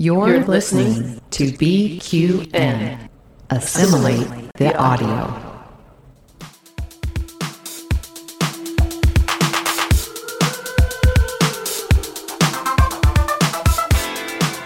You're 0.00 0.42
listening 0.46 1.20
to 1.32 1.52
BQN. 1.52 3.10
Assimilate 3.50 4.50
the 4.54 4.74
audio. 4.74 5.28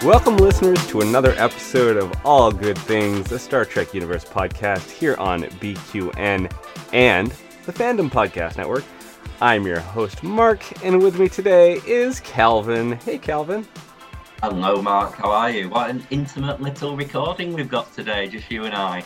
Welcome, 0.07 0.37
listeners, 0.37 0.87
to 0.87 1.01
another 1.01 1.31
episode 1.31 1.97
of 1.97 2.13
All 2.23 2.49
Good 2.53 2.77
Things, 2.77 3.27
the 3.27 3.37
Star 3.37 3.65
Trek 3.65 3.93
Universe 3.93 4.23
podcast 4.23 4.89
here 4.89 5.17
on 5.17 5.41
BQN 5.41 6.49
and 6.93 7.33
the 7.65 7.73
Fandom 7.73 8.09
Podcast 8.09 8.55
Network. 8.55 8.85
I'm 9.41 9.67
your 9.67 9.81
host, 9.81 10.23
Mark, 10.23 10.63
and 10.81 11.03
with 11.03 11.19
me 11.19 11.27
today 11.27 11.81
is 11.85 12.21
Calvin. 12.21 12.93
Hey, 12.93 13.17
Calvin. 13.17 13.67
Hello, 14.43 14.81
Mark. 14.81 15.15
How 15.15 15.31
are 15.31 15.49
you? 15.49 15.69
What 15.69 15.89
an 15.89 16.05
intimate 16.09 16.61
little 16.61 16.95
recording 16.95 17.53
we've 17.53 17.69
got 17.69 17.91
today, 17.95 18.27
just 18.27 18.51
you 18.51 18.65
and 18.65 18.75
I. 18.75 19.03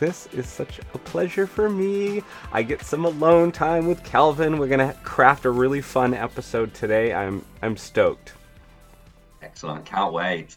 This 0.00 0.26
is 0.32 0.46
such 0.46 0.80
a 0.92 0.98
pleasure 0.98 1.46
for 1.46 1.70
me. 1.70 2.22
I 2.52 2.62
get 2.64 2.82
some 2.82 3.04
alone 3.04 3.52
time 3.52 3.86
with 3.86 4.02
Calvin. 4.02 4.58
We're 4.58 4.66
gonna 4.66 4.94
craft 5.04 5.44
a 5.44 5.50
really 5.50 5.80
fun 5.80 6.14
episode 6.14 6.74
today. 6.74 7.14
I'm 7.14 7.44
I'm 7.62 7.76
stoked. 7.76 8.32
Excellent. 9.40 9.86
Can't 9.86 10.12
wait. 10.12 10.56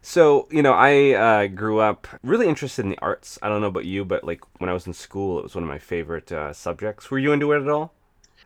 So, 0.00 0.48
you 0.50 0.62
know, 0.62 0.72
I 0.72 1.12
uh, 1.12 1.46
grew 1.46 1.80
up 1.80 2.08
really 2.22 2.48
interested 2.48 2.84
in 2.84 2.90
the 2.90 2.98
arts. 2.98 3.38
I 3.42 3.48
don't 3.48 3.60
know 3.60 3.68
about 3.68 3.84
you, 3.84 4.04
but 4.04 4.24
like 4.24 4.40
when 4.58 4.70
I 4.70 4.72
was 4.72 4.86
in 4.86 4.94
school, 4.94 5.38
it 5.38 5.44
was 5.44 5.54
one 5.54 5.64
of 5.64 5.68
my 5.68 5.78
favorite 5.78 6.32
uh, 6.32 6.52
subjects. 6.54 7.10
Were 7.10 7.18
you 7.18 7.32
into 7.32 7.52
it 7.52 7.62
at 7.62 7.68
all? 7.68 7.94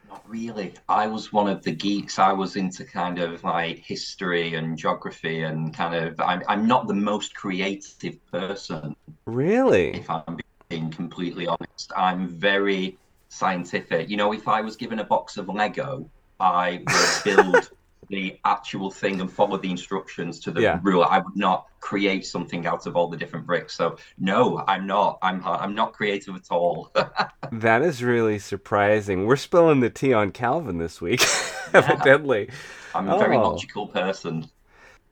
Not 0.08 0.22
really. 0.26 0.72
I 0.88 1.06
was 1.06 1.32
one 1.32 1.48
of 1.48 1.62
the 1.62 1.72
geeks. 1.72 2.18
I 2.18 2.32
was 2.32 2.56
into 2.56 2.84
kind 2.84 3.18
of 3.18 3.44
like 3.44 3.78
history 3.78 4.54
and 4.54 4.76
geography 4.76 5.42
and 5.42 5.74
kind 5.74 5.94
of. 5.94 6.18
I'm, 6.20 6.42
I'm 6.48 6.66
not 6.66 6.88
the 6.88 6.94
most 6.94 7.34
creative 7.34 8.24
person. 8.30 8.96
Really? 9.26 9.94
If 9.94 10.08
I'm 10.08 10.38
being 10.68 10.90
completely 10.90 11.46
honest, 11.46 11.92
I'm 11.96 12.28
very 12.28 12.96
scientific. 13.28 14.08
You 14.08 14.16
know, 14.16 14.32
if 14.32 14.48
I 14.48 14.62
was 14.62 14.76
given 14.76 14.98
a 14.98 15.04
box 15.04 15.36
of 15.36 15.48
Lego, 15.48 16.08
I 16.40 16.82
would 16.86 17.24
build 17.24 17.70
the 18.10 18.38
actual 18.44 18.90
thing 18.90 19.20
and 19.20 19.30
follow 19.30 19.56
the 19.58 19.70
instructions 19.70 20.40
to 20.40 20.50
the 20.50 20.62
Yeah. 20.62 20.80
rule. 20.82 21.04
I 21.04 21.18
would 21.18 21.36
not 21.36 21.66
create 21.80 22.26
something 22.26 22.66
out 22.66 22.86
of 22.86 22.96
all 22.96 23.08
the 23.08 23.16
different 23.16 23.46
bricks. 23.46 23.74
So 23.74 23.96
no, 24.18 24.64
I'm 24.66 24.86
not. 24.86 25.18
I'm 25.22 25.42
I'm 25.44 25.74
not 25.74 25.92
creative 25.92 26.34
at 26.36 26.50
all. 26.50 26.90
That 27.52 27.80
is 27.82 28.02
really 28.02 28.38
surprising. 28.38 29.24
We're 29.24 29.36
spilling 29.36 29.80
the 29.80 29.88
tea 29.88 30.12
on 30.12 30.32
Calvin 30.32 30.76
this 30.78 31.00
week, 31.00 31.22
evidently. 31.72 32.50
I'm 32.94 33.08
a 33.08 33.18
very 33.18 33.36
Oh. 33.36 33.50
logical 33.50 33.86
person. 33.86 34.50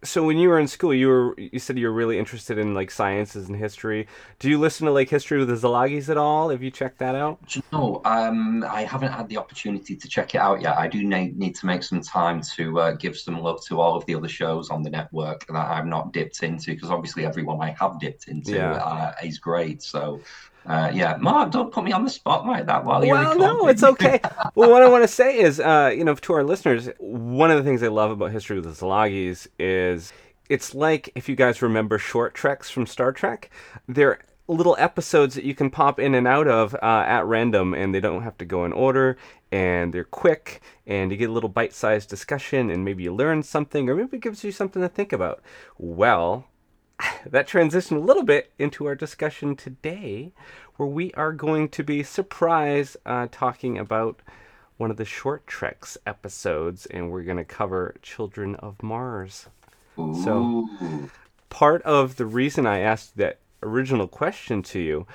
So 0.04 0.22
when 0.24 0.36
you 0.36 0.48
were 0.50 0.58
in 0.60 0.68
school, 0.68 0.92
you 0.94 1.08
were 1.08 1.34
you 1.38 1.58
said 1.58 1.78
you 1.78 1.86
were 1.86 1.92
really 1.92 2.18
interested 2.18 2.58
in 2.58 2.74
like 2.74 2.90
sciences 2.90 3.48
and 3.48 3.56
history. 3.56 4.06
Do 4.38 4.50
you 4.50 4.58
listen 4.58 4.86
to 4.86 4.92
like 4.92 5.08
History 5.08 5.38
with 5.38 5.48
the 5.48 5.54
Zalagis 5.54 6.08
at 6.08 6.16
all? 6.18 6.50
Have 6.50 6.62
you 6.62 6.70
checked 6.70 6.98
that 6.98 7.14
out? 7.14 7.38
Know, 7.72 8.02
um, 8.04 8.62
I 8.68 8.84
haven't 8.84 9.12
had 9.12 9.28
the 9.28 9.38
opportunity 9.38 9.96
to 9.96 10.08
check 10.08 10.34
it 10.34 10.38
out 10.38 10.60
yet. 10.60 10.76
I 10.76 10.86
do 10.86 11.02
need, 11.02 11.38
need 11.38 11.54
to 11.56 11.66
make 11.66 11.82
some 11.82 12.02
time 12.02 12.42
to 12.56 12.78
uh, 12.78 12.90
give 12.92 13.16
some 13.16 13.40
love 13.40 13.64
to 13.66 13.80
all 13.80 13.96
of 13.96 14.04
the 14.06 14.14
other 14.14 14.28
shows 14.28 14.68
on 14.70 14.82
the 14.82 14.90
network 14.90 15.46
that 15.46 15.56
I've 15.56 15.86
not 15.86 16.12
dipped 16.12 16.42
into, 16.42 16.72
because 16.72 16.90
obviously 16.90 17.24
everyone 17.24 17.60
I 17.60 17.74
have 17.80 17.98
dipped 17.98 18.28
into 18.28 18.52
Yeah. 18.52 18.74
uh, 18.74 19.12
is 19.24 19.38
great. 19.38 19.82
So, 19.82 20.20
uh, 20.66 20.90
yeah, 20.92 21.16
Mark, 21.20 21.50
don't 21.52 21.72
put 21.72 21.84
me 21.84 21.92
on 21.92 22.04
the 22.04 22.10
spot 22.10 22.46
like 22.46 22.66
that 22.66 22.84
while 22.84 23.04
you're 23.04 23.14
Well, 23.14 23.34
recording. 23.34 23.58
no, 23.58 23.68
it's 23.68 23.82
okay. 23.82 24.20
well, 24.54 24.70
what 24.70 24.82
I 24.82 24.88
want 24.88 25.04
to 25.04 25.08
say 25.08 25.38
is, 25.38 25.60
uh, 25.60 25.92
you 25.96 26.04
know, 26.04 26.14
to 26.14 26.32
our 26.32 26.44
listeners, 26.44 26.88
one 26.98 27.50
of 27.50 27.56
the 27.58 27.62
things 27.62 27.82
I 27.82 27.88
love 27.88 28.10
about 28.10 28.32
History 28.32 28.58
with 28.60 28.64
the 28.64 28.86
Zalagis 28.86 29.46
is 29.58 30.12
it's 30.48 30.74
like 30.74 31.10
if 31.14 31.28
you 31.28 31.36
guys 31.36 31.62
remember 31.62 31.98
short 31.98 32.34
treks 32.34 32.70
from 32.70 32.86
Star 32.86 33.12
Trek, 33.12 33.50
they're 33.88 34.20
little 34.48 34.76
episodes 34.78 35.34
that 35.34 35.44
you 35.44 35.54
can 35.54 35.70
pop 35.70 35.98
in 35.98 36.14
and 36.14 36.26
out 36.26 36.46
of 36.46 36.74
uh, 36.74 37.04
at 37.06 37.24
random, 37.26 37.74
and 37.74 37.94
they 37.94 38.00
don't 38.00 38.22
have 38.22 38.38
to 38.38 38.44
go 38.44 38.64
in 38.64 38.72
order, 38.72 39.16
and 39.50 39.92
they're 39.92 40.04
quick, 40.04 40.60
and 40.86 41.10
you 41.10 41.16
get 41.16 41.30
a 41.30 41.32
little 41.32 41.48
bite-sized 41.48 42.08
discussion, 42.08 42.70
and 42.70 42.84
maybe 42.84 43.02
you 43.02 43.12
learn 43.14 43.42
something, 43.42 43.88
or 43.88 43.96
maybe 43.96 44.16
it 44.18 44.22
gives 44.22 44.44
you 44.44 44.52
something 44.52 44.82
to 44.82 44.88
think 44.88 45.12
about. 45.12 45.42
Well, 45.78 46.46
that 47.26 47.48
transitioned 47.48 47.96
a 47.96 48.00
little 48.00 48.22
bit 48.22 48.52
into 48.58 48.86
our 48.86 48.94
discussion 48.94 49.56
today, 49.56 50.32
where 50.76 50.88
we 50.88 51.12
are 51.14 51.32
going 51.32 51.68
to 51.70 51.82
be 51.82 52.02
surprise 52.02 52.96
uh, 53.06 53.26
talking 53.30 53.78
about 53.78 54.20
one 54.76 54.90
of 54.90 54.96
the 54.96 55.04
short 55.04 55.46
treks 55.46 55.96
episodes, 56.06 56.86
and 56.86 57.10
we're 57.10 57.22
going 57.22 57.36
to 57.38 57.44
cover 57.44 57.94
Children 58.02 58.54
of 58.56 58.82
Mars. 58.82 59.46
So- 59.96 60.68
Part 61.48 61.80
of 61.82 62.16
the 62.16 62.26
reason 62.26 62.66
I 62.66 62.80
asked 62.80 63.16
that 63.16 63.38
original 63.62 64.08
question 64.08 64.62
to 64.64 64.78
you 64.78 65.06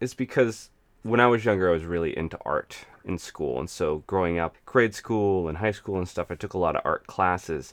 is 0.00 0.12
because 0.12 0.68
when 1.02 1.20
I 1.20 1.28
was 1.28 1.44
younger, 1.46 1.70
I 1.70 1.72
was 1.72 1.84
really 1.84 2.16
into 2.18 2.38
art 2.44 2.84
in 3.04 3.16
school, 3.16 3.58
and 3.58 3.70
so 3.70 4.02
growing 4.06 4.38
up, 4.38 4.56
grade 4.66 4.94
school 4.94 5.48
and 5.48 5.56
high 5.56 5.70
school 5.70 5.96
and 5.96 6.06
stuff, 6.06 6.30
I 6.30 6.34
took 6.34 6.52
a 6.52 6.58
lot 6.58 6.76
of 6.76 6.82
art 6.84 7.06
classes, 7.06 7.72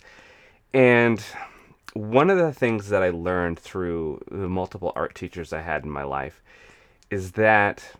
and 0.73 1.21
one 1.95 2.29
of 2.29 2.37
the 2.37 2.51
things 2.51 2.89
that 2.89 3.01
I 3.01 3.09
learned 3.09 3.57
through 3.57 4.21
the 4.29 4.49
multiple 4.49 4.91
art 4.95 5.15
teachers 5.15 5.53
I 5.53 5.61
had 5.61 5.85
in 5.85 5.89
my 5.89 6.03
life 6.03 6.43
is 7.09 7.31
that 7.31 7.95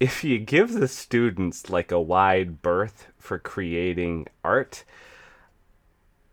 if 0.00 0.24
you 0.24 0.38
give 0.38 0.72
the 0.72 0.88
students 0.88 1.68
like 1.68 1.92
a 1.92 2.00
wide 2.00 2.62
berth 2.62 3.08
for 3.18 3.38
creating 3.38 4.26
art, 4.42 4.84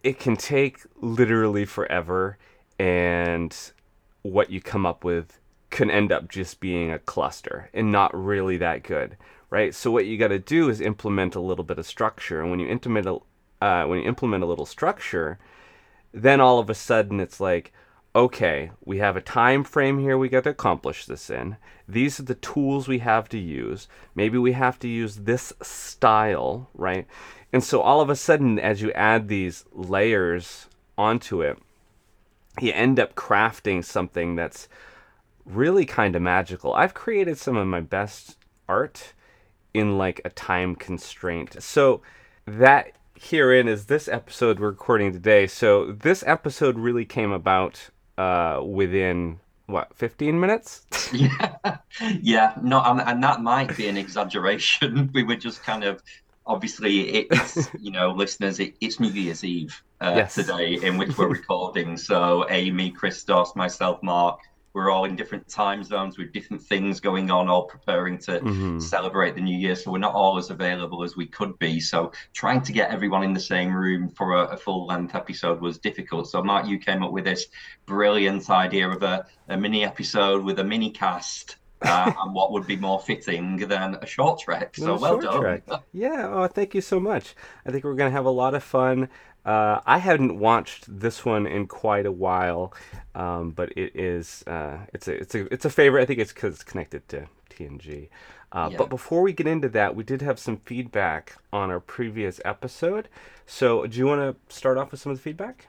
it 0.02 0.18
can 0.18 0.38
take 0.38 0.80
literally 0.96 1.66
forever 1.66 2.38
and 2.80 3.56
what 4.22 4.50
you 4.50 4.62
come 4.62 4.86
up 4.86 5.04
with 5.04 5.40
can 5.72 5.92
end 5.92 6.12
up 6.12 6.30
just 6.30 6.62
being 6.62 6.90
a 6.90 7.00
cluster 7.00 7.70
and 7.74 7.92
not 7.92 8.16
really 8.16 8.58
that 8.58 8.81
good 8.81 9.18
right? 9.52 9.76
So 9.76 9.92
what 9.92 10.06
you 10.06 10.18
got 10.18 10.30
to 10.30 10.40
do 10.40 10.70
is 10.70 10.81
implement 10.81 11.36
a 11.36 11.42
little 11.42 11.66
bit 11.66 11.78
of 11.78 11.86
structure 11.86 12.42
and 12.42 12.50
when 12.50 12.60
you 12.60 12.68
implement 12.68 13.06
a 13.06 13.18
uh, 13.64 13.86
when 13.86 14.00
you 14.00 14.08
implement 14.08 14.44
a 14.44 14.48
little 14.48 14.66
structure 14.66 15.38
then 16.14 16.42
all 16.42 16.60
of 16.60 16.70
a 16.70 16.76
sudden 16.76 17.20
it's 17.20 17.40
like 17.40 17.72
okay 18.14 18.72
we 18.84 18.98
have 18.98 19.16
a 19.16 19.22
time 19.22 19.64
frame 19.64 20.00
here 20.00 20.18
we 20.18 20.28
got 20.28 20.44
to 20.44 20.50
accomplish 20.50 21.06
this 21.06 21.30
in. 21.30 21.58
These 21.88 22.20
are 22.20 22.24
the 22.24 22.36
tools 22.36 22.88
we 22.88 23.00
have 23.00 23.30
to 23.30 23.38
use. 23.38 23.88
Maybe 24.16 24.38
we 24.38 24.54
have 24.54 24.80
to 24.80 24.88
use 24.88 25.18
this 25.18 25.54
style 25.62 26.70
right? 26.74 27.08
And 27.54 27.64
so 27.64 27.82
all 27.82 28.02
of 28.02 28.10
a 28.10 28.16
sudden 28.16 28.60
as 28.60 28.82
you 28.82 28.92
add 28.94 29.28
these 29.28 29.66
layers 29.72 30.68
onto 30.98 31.42
it 31.42 31.58
you 32.60 32.72
end 32.74 33.00
up 33.00 33.16
crafting 33.16 33.84
something 33.84 34.36
that's 34.36 34.68
really 35.46 35.86
kind 35.86 36.16
of 36.16 36.22
magical. 36.22 36.74
I've 36.74 36.94
created 36.94 37.38
some 37.38 37.58
of 37.58 37.68
my 37.68 37.80
best 37.80 38.38
art 38.68 39.14
in 39.74 39.98
like 39.98 40.22
a 40.26 40.30
time 40.30 40.76
constraint. 40.76 41.62
So 41.62 42.02
that 42.46 42.92
herein 43.22 43.68
is 43.68 43.86
this 43.86 44.08
episode 44.08 44.59
we're 44.59 44.70
recording 44.70 45.14
today. 45.14 45.48
So 45.48 45.92
this 45.92 46.24
episode 46.26 46.78
really 46.78 47.06
came 47.06 47.32
about 47.32 47.90
uh, 48.18 48.62
within 48.66 49.40
what 49.68 49.96
15 49.96 50.40
minutes. 50.40 50.86
Yeah, 51.14 51.78
yeah, 52.22 52.54
no, 52.64 52.81
and, 52.81 53.02
and 53.02 53.22
that 53.22 53.42
might 53.42 53.76
be 53.76 53.88
an 53.90 53.98
exaggeration. 53.98 55.10
We 55.14 55.24
were 55.24 55.36
just 55.36 55.62
kind 55.62 55.84
of, 55.84 56.02
obviously, 56.46 57.02
it's 57.10 57.68
you 57.80 57.92
know, 57.92 58.12
listeners, 58.12 58.62
it, 58.62 58.76
it's 58.80 58.98
New 59.02 59.10
Year's 59.10 59.44
Eve 59.44 59.84
uh, 60.00 60.14
Yes. 60.16 60.36
today 60.36 60.76
in 60.81 60.98
which 60.98 61.18
we're 61.18 61.28
recording. 61.28 61.98
So 61.98 62.46
Amy, 62.50 62.92
Christos, 62.92 63.56
myself, 63.58 64.02
Mark, 64.02 64.40
we're 64.74 64.90
all 64.90 65.06
in 65.06 65.16
different 65.16 65.48
time 65.50 65.84
zones 65.84 66.18
with 66.18 66.32
different 66.32 66.62
things 66.62 67.00
going 67.00 67.30
on, 67.30 67.50
all 67.50 67.66
preparing 67.66 68.18
to 68.20 68.40
Mhm. 68.40 68.82
celebrate 68.82 69.36
the 69.36 69.42
new 69.42 69.58
year. 69.58 69.76
So 69.76 69.92
we're 69.92 69.98
not 70.00 70.14
all 70.14 70.38
as 70.38 70.50
available 70.50 71.04
as 71.04 71.16
we 71.18 71.26
could 71.26 71.58
be. 71.59 71.80
So 71.80 72.12
trying 72.34 72.62
to 72.62 72.72
get 72.72 72.90
everyone 72.92 73.24
in 73.24 73.34
the 73.34 73.40
same 73.40 73.74
room 73.74 74.10
for 74.10 74.34
a, 74.34 74.44
a 74.46 74.58
full 74.58 74.86
length 74.88 75.14
episode 75.16 75.60
was 75.62 75.78
difficult. 75.80 76.30
So 76.30 76.42
Mark, 76.44 76.68
you 76.68 76.78
came 76.78 77.04
up 77.04 77.12
with 77.12 77.26
this 77.26 77.48
brilliant 77.86 78.50
idea 78.50 78.90
of 78.90 79.04
a, 79.04 79.25
a 79.50 79.57
mini 79.57 79.84
episode 79.84 80.44
with 80.44 80.60
a 80.60 80.63
mini 80.63 80.92
cast. 80.92 81.57
Uh, 81.84 82.13
and 82.22 82.36
what 82.36 82.51
would 82.51 82.68
be 82.68 82.75
more 82.75 83.00
fitting 83.00 83.57
than 83.57 83.95
a 84.04 84.06
short 84.06 84.40
trek? 84.40 84.75
So 84.75 84.94
Little 84.94 85.00
well 85.00 85.19
done. 85.19 85.81
Yeah, 85.92 86.30
oh, 86.31 86.45
thank 86.45 86.75
you 86.75 86.81
so 86.81 87.00
much. 87.00 87.34
I 87.66 87.72
think 87.72 87.84
we're 87.84 87.95
going 87.95 88.12
to 88.12 88.16
have 88.16 88.25
a 88.25 88.30
lot 88.30 88.54
of 88.54 88.63
fun. 88.63 89.10
Uh, 89.46 89.82
I 89.86 89.98
hadn't 89.98 90.38
watched 90.38 90.86
this 90.88 91.26
one 91.26 91.48
in 91.48 91.68
quite 91.68 92.06
a 92.06 92.12
while, 92.12 92.74
um, 93.16 93.52
but 93.52 93.72
it 93.76 93.96
is 93.96 94.44
uh, 94.48 94.78
it's 94.94 95.08
a 95.08 95.14
it's 95.14 95.36
a 95.36 95.54
it's 95.54 95.66
a 95.66 95.70
favorite. 95.70 96.04
I 96.04 96.06
think 96.06 96.20
it's 96.20 96.34
because 96.34 96.56
it's 96.56 96.64
connected 96.64 97.08
to 97.10 97.28
TNG. 97.50 98.10
Uh, 98.52 98.70
Yeah. 98.72 98.78
But 98.78 98.90
before 98.90 99.22
we 99.22 99.34
get 99.34 99.48
into 99.48 99.70
that, 99.70 99.96
we 99.96 100.04
did 100.04 100.22
have 100.22 100.38
some 100.40 100.58
feedback 100.58 101.38
on 101.54 101.72
our 101.72 101.80
previous 101.80 102.40
episode. 102.46 103.08
So, 103.46 103.86
do 103.88 103.98
you 103.98 104.06
want 104.06 104.22
to 104.22 104.54
start 104.56 104.78
off 104.78 104.92
with 104.92 105.00
some 105.02 105.12
of 105.12 105.18
the 105.18 105.24
feedback? 105.24 105.68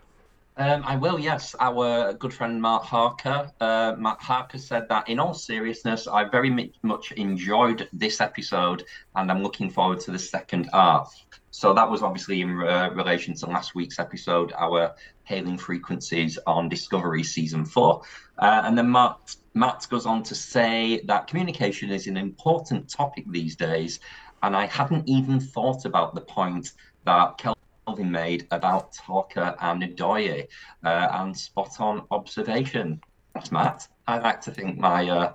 Um, 0.56 0.84
I 0.84 0.96
will, 0.96 1.18
yes. 1.18 1.54
Our 1.60 2.12
good 2.14 2.34
friend 2.34 2.60
Mark 2.60 2.84
Harker. 2.84 3.50
Uh, 3.60 3.94
Matt 3.98 4.20
Harker 4.20 4.58
said 4.58 4.88
that, 4.90 5.08
in 5.08 5.18
all 5.18 5.32
seriousness, 5.34 6.06
I 6.06 6.24
very 6.24 6.72
much 6.82 7.12
enjoyed 7.12 7.88
this 7.92 8.20
episode 8.20 8.84
and 9.14 9.30
I'm 9.30 9.42
looking 9.42 9.70
forward 9.70 10.00
to 10.00 10.10
the 10.10 10.18
second 10.18 10.68
half. 10.72 11.14
So 11.52 11.74
that 11.74 11.88
was 11.88 12.02
obviously 12.02 12.40
in 12.40 12.58
uh, 12.62 12.90
relation 12.94 13.34
to 13.34 13.46
last 13.46 13.74
week's 13.74 13.98
episode, 13.98 14.54
our 14.56 14.94
hailing 15.24 15.58
frequencies 15.58 16.38
on 16.46 16.70
Discovery 16.70 17.22
season 17.22 17.66
four. 17.66 18.02
Uh, 18.38 18.62
and 18.64 18.76
then 18.76 18.90
Matt, 18.90 19.36
Matt 19.52 19.86
goes 19.90 20.06
on 20.06 20.22
to 20.24 20.34
say 20.34 21.02
that 21.04 21.26
communication 21.26 21.90
is 21.90 22.06
an 22.06 22.16
important 22.16 22.88
topic 22.88 23.26
these 23.30 23.54
days. 23.54 24.00
And 24.42 24.56
I 24.56 24.64
hadn't 24.64 25.06
even 25.06 25.40
thought 25.40 25.84
about 25.84 26.14
the 26.14 26.22
point 26.22 26.72
that 27.04 27.36
Calvin 27.36 28.10
made 28.10 28.46
about 28.50 28.94
Tarka 28.94 29.54
and 29.60 29.82
Ndoye 29.82 30.48
uh, 30.82 31.08
and 31.12 31.36
spot 31.36 31.78
on 31.80 32.06
observation. 32.10 33.02
That's 33.34 33.52
Matt. 33.52 33.86
I 34.06 34.18
like 34.18 34.40
to 34.42 34.52
think 34.52 34.78
my 34.78 35.06
uh, 35.06 35.32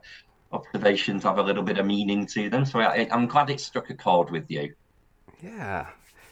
observations 0.51 1.23
have 1.23 1.37
a 1.37 1.43
little 1.43 1.63
bit 1.63 1.77
of 1.77 1.85
meaning 1.85 2.25
to 2.25 2.49
them, 2.49 2.65
so 2.65 2.79
I, 2.79 3.07
am 3.11 3.27
glad 3.27 3.51
it 3.51 3.59
struck 3.59 3.91
a 3.91 3.93
chord 3.93 4.31
with 4.31 4.49
you. 4.49 4.73
Yeah, 5.41 5.85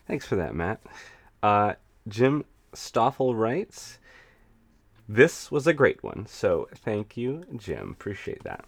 thanks 0.08 0.26
for 0.26 0.36
that, 0.36 0.56
Matt. 0.56 0.82
Uh, 1.42 1.74
Jim 2.08 2.46
Stoffel 2.74 3.36
writes, 3.36 4.00
This 5.08 5.52
was 5.52 5.68
a 5.68 5.74
great 5.74 6.04
one, 6.04 6.26
so 6.28 6.68
thank 6.76 7.18
you, 7.18 7.44
Jim. 7.56 7.92
Appreciate 7.92 8.44
that. 8.44 8.66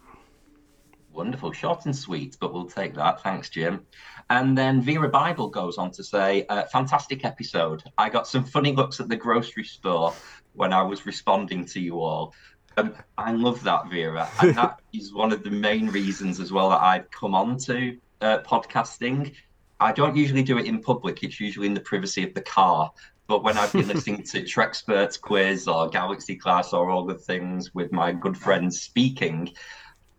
Wonderful, 1.12 1.52
short 1.52 1.84
and 1.86 1.96
sweet, 1.96 2.36
but 2.38 2.52
we'll 2.52 2.68
take 2.68 2.94
that. 2.94 3.22
Thanks, 3.22 3.48
Jim. 3.48 3.84
And 4.30 4.56
then 4.56 4.80
Vera 4.80 5.08
Bible 5.08 5.48
goes 5.48 5.78
on 5.78 5.90
to 5.92 6.04
say, 6.04 6.46
uh, 6.48 6.64
fantastic 6.66 7.24
episode. 7.24 7.82
I 7.96 8.08
got 8.08 8.28
some 8.28 8.44
funny 8.44 8.72
looks 8.72 9.00
at 9.00 9.08
the 9.08 9.16
grocery 9.16 9.64
store 9.64 10.14
when 10.52 10.72
I 10.72 10.82
was 10.82 11.06
responding 11.06 11.64
to 11.66 11.80
you 11.80 12.00
all. 12.00 12.34
Um, 12.76 12.94
I 13.16 13.32
love 13.32 13.62
that, 13.64 13.90
Vera. 13.90 14.28
And 14.40 14.54
that 14.54 14.80
is 14.92 15.12
one 15.12 15.32
of 15.32 15.42
the 15.42 15.50
main 15.50 15.88
reasons 15.88 16.38
as 16.38 16.52
well 16.52 16.70
that 16.70 16.82
I've 16.82 17.10
come 17.10 17.34
on 17.34 17.58
to 17.58 17.98
uh, 18.20 18.38
podcasting. 18.40 19.34
I 19.80 19.92
don't 19.92 20.16
usually 20.16 20.42
do 20.42 20.58
it 20.58 20.66
in 20.66 20.80
public, 20.80 21.22
it's 21.22 21.40
usually 21.40 21.66
in 21.66 21.74
the 21.74 21.80
privacy 21.80 22.24
of 22.24 22.34
the 22.34 22.42
car. 22.42 22.92
But 23.26 23.44
when 23.44 23.58
I've 23.58 23.72
been 23.72 23.88
listening 23.94 24.22
to 24.24 24.42
Trexperts 24.42 25.20
quiz 25.20 25.68
or 25.68 25.88
Galaxy 25.88 26.34
class 26.34 26.72
or 26.72 26.90
all 26.90 27.04
the 27.04 27.14
things 27.14 27.74
with 27.74 27.92
my 27.92 28.12
good 28.12 28.36
friends 28.36 28.80
speaking, 28.80 29.52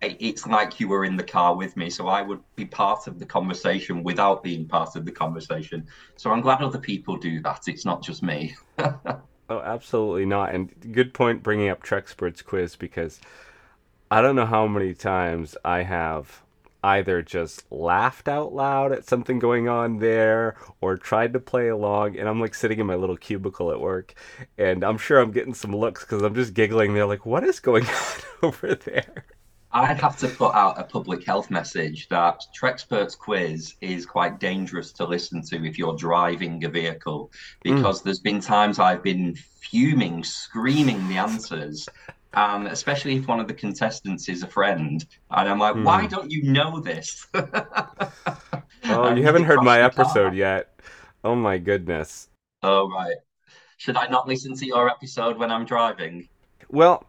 it's 0.01 0.47
like 0.47 0.79
you 0.79 0.87
were 0.87 1.03
in 1.03 1.17
the 1.17 1.23
car 1.23 1.55
with 1.55 1.75
me. 1.75 1.89
So 1.89 2.07
i 2.07 2.21
would 2.21 2.39
be 2.55 2.65
part 2.65 3.07
of 3.07 3.19
the 3.19 3.25
conversation 3.25 4.03
without 4.03 4.43
being 4.43 4.65
part 4.65 4.95
of 4.95 5.05
the 5.05 5.11
conversation. 5.11 5.87
So 6.15 6.31
i'm 6.31 6.41
glad 6.41 6.61
other 6.61 6.79
people 6.79 7.17
do 7.17 7.41
that 7.41 7.67
it's 7.67 7.85
not 7.85 8.01
just 8.01 8.23
me. 8.23 8.55
Oh 9.51 9.61
absolutely 9.61 10.27
not. 10.27 10.53
And 10.53 10.93
good 10.93 11.11
point 11.11 11.41
bringing 11.41 11.69
up 11.69 11.81
trexperts 11.81 12.45
quiz 12.45 12.75
because 12.75 13.19
i 14.11 14.21
don't 14.21 14.35
know 14.35 14.45
how 14.45 14.67
many 14.67 14.93
times 14.93 15.57
i 15.65 15.81
have 15.81 16.43
either 16.83 17.21
just 17.21 17.69
laughed 17.71 18.27
out 18.27 18.53
loud 18.53 18.91
at 18.91 19.05
something 19.05 19.39
going 19.39 19.67
on 19.67 19.99
there 19.99 20.55
or 20.81 20.97
tried 20.97 21.33
to 21.33 21.39
play 21.39 21.67
along 21.67 22.17
and 22.17 22.27
i'm 22.27 22.39
like 22.39 22.55
sitting 22.55 22.79
in 22.79 22.85
my 22.85 22.95
little 22.95 23.17
cubicle 23.17 23.71
at 23.71 23.79
work 23.79 24.13
and 24.57 24.83
i'm 24.83 24.97
sure 24.97 25.19
i'm 25.19 25.31
getting 25.31 25.53
some 25.53 25.75
looks 25.75 26.01
because 26.01 26.21
i'm 26.21 26.35
just 26.35 26.53
giggling 26.53 26.93
they're 26.93 27.05
like 27.05 27.25
what 27.25 27.43
is 27.43 27.59
going 27.59 27.85
on 27.87 28.21
over 28.43 28.75
there 28.75 29.25
I'd 29.71 29.99
have 29.99 30.17
to 30.17 30.27
put 30.27 30.55
out 30.55 30.79
a 30.79 30.83
public 30.83 31.23
health 31.23 31.51
message 31.51 32.07
that 32.09 32.41
Trexperts 32.59 33.15
quiz 33.17 33.75
is 33.81 34.05
quite 34.05 34.39
dangerous 34.39 34.91
to 34.93 35.05
listen 35.05 35.43
to 35.43 35.63
if 35.63 35.77
you're 35.77 35.95
driving 35.95 36.63
a 36.65 36.69
vehicle 36.69 37.31
because 37.61 38.01
mm. 38.01 38.03
there's 38.03 38.19
been 38.19 38.39
times 38.41 38.79
I've 38.79 39.03
been 39.03 39.35
fuming, 39.35 40.23
screaming 40.23 41.07
the 41.07 41.17
answers. 41.17 41.87
And 42.33 42.67
especially 42.67 43.15
if 43.15 43.27
one 43.27 43.39
of 43.39 43.47
the 43.47 43.53
contestants 43.53 44.29
is 44.29 44.43
a 44.43 44.47
friend, 44.47 45.05
and 45.31 45.49
I'm 45.49 45.57
like, 45.57 45.75
mm. 45.75 45.83
"Why 45.83 46.05
don't 46.05 46.29
you 46.29 46.43
know 46.43 46.79
this?" 46.79 47.25
oh, 47.33 49.13
you 49.15 49.23
haven't 49.23 49.45
heard 49.45 49.63
my 49.63 49.81
episode 49.81 50.35
yet. 50.35 50.79
Oh 51.23 51.35
my 51.35 51.57
goodness. 51.57 52.29
Oh 52.61 52.89
right. 52.89 53.17
Should 53.77 53.97
I 53.97 54.07
not 54.07 54.27
listen 54.27 54.55
to 54.55 54.65
your 54.65 54.89
episode 54.89 55.37
when 55.37 55.51
I'm 55.51 55.65
driving? 55.65 56.27
Well, 56.69 57.05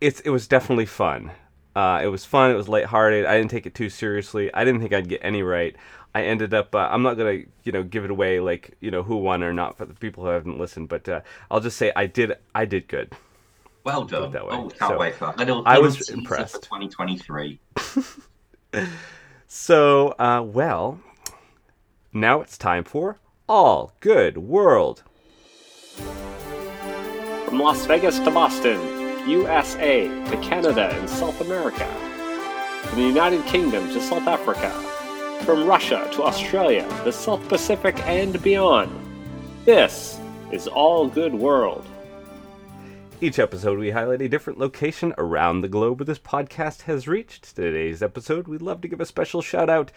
it's 0.00 0.20
it 0.20 0.30
was 0.30 0.48
definitely 0.48 0.86
fun. 0.86 1.30
Uh, 1.74 2.00
it 2.02 2.08
was 2.08 2.24
fun. 2.24 2.50
It 2.50 2.54
was 2.54 2.68
lighthearted. 2.68 3.24
I 3.24 3.38
didn't 3.38 3.50
take 3.50 3.66
it 3.66 3.74
too 3.74 3.88
seriously. 3.88 4.52
I 4.52 4.64
didn't 4.64 4.80
think 4.80 4.92
I'd 4.92 5.08
get 5.08 5.20
any 5.22 5.42
right. 5.42 5.74
I 6.14 6.24
ended 6.24 6.52
up. 6.52 6.74
Uh, 6.74 6.88
I'm 6.90 7.02
not 7.02 7.14
gonna, 7.14 7.42
you 7.64 7.72
know, 7.72 7.82
give 7.82 8.04
it 8.04 8.10
away 8.10 8.40
like 8.40 8.76
you 8.80 8.90
know 8.90 9.02
who 9.02 9.16
won 9.16 9.42
or 9.42 9.52
not 9.52 9.78
for 9.78 9.86
the 9.86 9.94
people 9.94 10.24
who 10.24 10.30
haven't 10.30 10.58
listened. 10.58 10.88
But 10.88 11.08
uh, 11.08 11.20
I'll 11.50 11.60
just 11.60 11.78
say 11.78 11.92
I 11.96 12.06
did. 12.06 12.34
I 12.54 12.64
did 12.64 12.88
good. 12.88 13.12
Well 13.84 14.04
done. 14.04 14.30
That 14.30 14.46
way. 14.46 14.54
Oh, 14.56 14.68
can't 14.68 14.92
so, 14.92 14.98
wait 14.98 15.14
for 15.14 15.26
that. 15.26 15.38
Little, 15.38 15.62
I 15.66 15.78
was 15.78 16.08
impressed. 16.08 16.54
For 16.54 16.62
2023. 16.62 17.60
so, 19.48 20.08
uh, 20.18 20.42
well, 20.44 21.00
now 22.12 22.40
it's 22.40 22.56
time 22.56 22.84
for 22.84 23.18
All 23.48 23.92
Good 24.00 24.38
World. 24.38 25.02
From 27.46 27.58
Las 27.58 27.84
Vegas 27.86 28.18
to 28.20 28.30
Boston. 28.30 29.02
USA 29.26 30.08
to 30.26 30.36
Canada 30.38 30.92
and 30.94 31.08
South 31.08 31.40
America, 31.40 31.86
from 32.82 32.98
the 32.98 33.06
United 33.06 33.44
Kingdom 33.46 33.86
to 33.92 34.00
South 34.00 34.26
Africa, 34.26 34.70
from 35.44 35.64
Russia 35.64 36.08
to 36.12 36.24
Australia, 36.24 36.88
the 37.04 37.12
South 37.12 37.46
Pacific, 37.48 37.96
and 38.00 38.42
beyond. 38.42 38.90
This 39.64 40.18
is 40.50 40.66
All 40.66 41.06
Good 41.06 41.34
World. 41.34 41.86
Each 43.22 43.38
episode, 43.38 43.78
we 43.78 43.92
highlight 43.92 44.20
a 44.20 44.28
different 44.28 44.58
location 44.58 45.14
around 45.16 45.60
the 45.60 45.68
globe 45.68 46.00
where 46.00 46.06
this 46.06 46.18
podcast 46.18 46.82
has 46.82 47.06
reached. 47.06 47.54
Today's 47.54 48.02
episode, 48.02 48.48
we'd 48.48 48.60
love 48.62 48.80
to 48.80 48.88
give 48.88 49.00
a 49.00 49.06
special 49.06 49.40
shout 49.40 49.70
out 49.70 49.92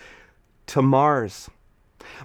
to 0.68 0.84
Mars. 0.84 1.50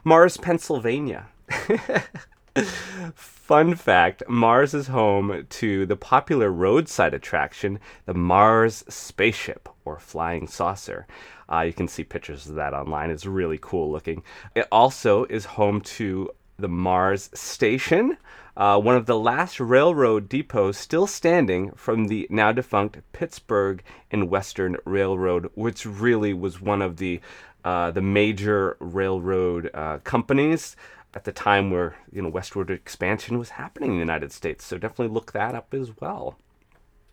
Mars, 0.05 0.37
Pennsylvania. 0.37 1.29
Fun 3.14 3.75
fact 3.76 4.23
Mars 4.29 4.75
is 4.75 4.88
home 4.88 5.47
to 5.49 5.87
the 5.87 5.97
popular 5.97 6.50
roadside 6.50 7.14
attraction, 7.14 7.81
the 8.05 8.12
Mars 8.12 8.85
Spaceship 8.91 9.70
or 9.87 9.99
Flying 9.99 10.47
Saucer. 10.47 11.06
Uh, 11.50 11.62
you 11.62 11.73
can 11.73 11.88
see 11.88 12.05
pictures 12.05 12.47
of 12.47 12.56
that 12.56 12.75
online. 12.75 13.08
It's 13.08 13.25
really 13.25 13.58
cool 13.62 13.91
looking. 13.91 14.23
It 14.55 14.69
also 14.70 15.25
is 15.25 15.47
home 15.47 15.81
to 15.81 16.29
the 16.61 16.69
Mars 16.69 17.31
Station, 17.35 18.17
uh, 18.57 18.79
one 18.79 18.97
of 18.97 19.07
the 19.07 19.19
last 19.19 19.61
railroad 19.61 20.29
depots 20.29 20.79
still 20.79 21.07
standing 21.07 21.71
from 21.73 22.07
the 22.07 22.27
now 22.31 22.53
defunct 22.53 22.99
Pittsburgh 23.12 23.83
and 24.11 24.29
Western 24.29 24.77
Railroad, 24.85 25.51
which 25.55 25.87
really 25.87 26.35
was 26.35 26.61
one 26.61 26.83
of 26.83 26.99
the 26.99 27.21
uh, 27.65 27.91
the 27.91 28.01
major 28.01 28.77
railroad 28.81 29.71
uh, 29.75 29.99
companies 29.99 30.77
at 31.15 31.25
the 31.25 31.33
time 31.33 31.71
where 31.71 31.97
you 32.12 32.23
know 32.23 32.29
westward 32.29 32.71
expansion 32.71 33.39
was 33.39 33.51
happening 33.51 33.91
in 33.91 33.97
the 33.97 34.01
United 34.01 34.33
States. 34.33 34.65
So 34.65 34.79
definitely 34.79 35.15
look 35.15 35.33
that 35.33 35.55
up 35.55 35.73
as 35.75 35.91
well. 36.01 36.37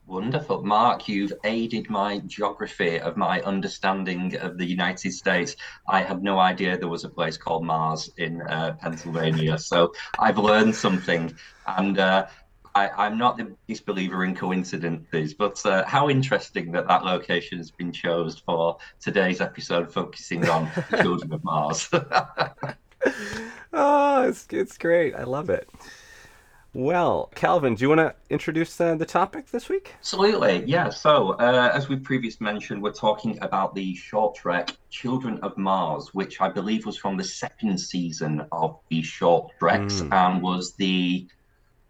Wonderful. 0.07 0.63
Mark, 0.63 1.09
you've 1.09 1.33
aided 1.43 1.89
my 1.89 2.19
geography 2.19 2.97
of 2.97 3.17
my 3.17 3.41
understanding 3.41 4.37
of 4.37 4.57
the 4.57 4.65
United 4.65 5.11
States. 5.11 5.57
I 5.85 6.01
had 6.01 6.23
no 6.23 6.39
idea 6.39 6.77
there 6.77 6.87
was 6.87 7.03
a 7.03 7.09
place 7.09 7.35
called 7.35 7.65
Mars 7.65 8.09
in 8.15 8.41
uh, 8.43 8.77
Pennsylvania. 8.79 9.57
so 9.59 9.93
I've 10.17 10.37
learned 10.37 10.73
something. 10.73 11.35
And 11.67 11.99
uh, 11.99 12.27
I, 12.73 13.07
am 13.07 13.17
not 13.17 13.35
the 13.35 13.53
biggest 13.67 13.85
believer 13.85 14.23
in 14.23 14.33
coincidences, 14.33 15.33
but 15.33 15.63
uh, 15.65 15.83
how 15.85 16.09
interesting 16.09 16.71
that 16.71 16.87
that 16.87 17.03
location 17.03 17.57
has 17.57 17.71
been 17.71 17.91
chosen 17.91 18.39
for 18.45 18.77
today's 19.01 19.41
episode, 19.41 19.91
focusing 19.91 20.47
on 20.47 20.71
the 20.89 20.97
children 21.01 21.33
of 21.33 21.43
Mars. 21.43 21.89
oh, 23.73 24.29
it's, 24.29 24.47
it's 24.51 24.77
great. 24.77 25.15
I 25.15 25.23
love 25.23 25.49
it. 25.49 25.69
Well, 26.77 27.31
Calvin, 27.33 27.73
do 27.73 27.81
you 27.81 27.89
want 27.89 28.01
to 28.01 28.13
introduce 28.29 28.79
uh, 28.79 28.93
the 28.93 29.05
topic 29.07 29.49
this 29.49 29.67
week? 29.67 29.95
Absolutely, 29.97 30.63
yeah. 30.67 30.89
So, 30.89 31.29
uh, 31.29 31.71
as 31.73 31.89
we 31.89 31.95
previously 31.95 32.45
mentioned, 32.45 32.83
we're 32.83 32.91
talking 32.91 33.39
about 33.41 33.73
the 33.73 33.95
short 33.95 34.35
trek 34.35 34.69
Children 34.91 35.39
of 35.39 35.57
Mars, 35.57 36.13
which 36.13 36.39
I 36.39 36.49
believe 36.49 36.85
was 36.85 36.95
from 36.95 37.17
the 37.17 37.23
second 37.23 37.79
season 37.79 38.45
of 38.51 38.77
the 38.89 39.01
short 39.01 39.53
treks 39.57 40.01
mm. 40.01 40.13
and 40.13 40.39
was 40.39 40.73
the 40.73 41.25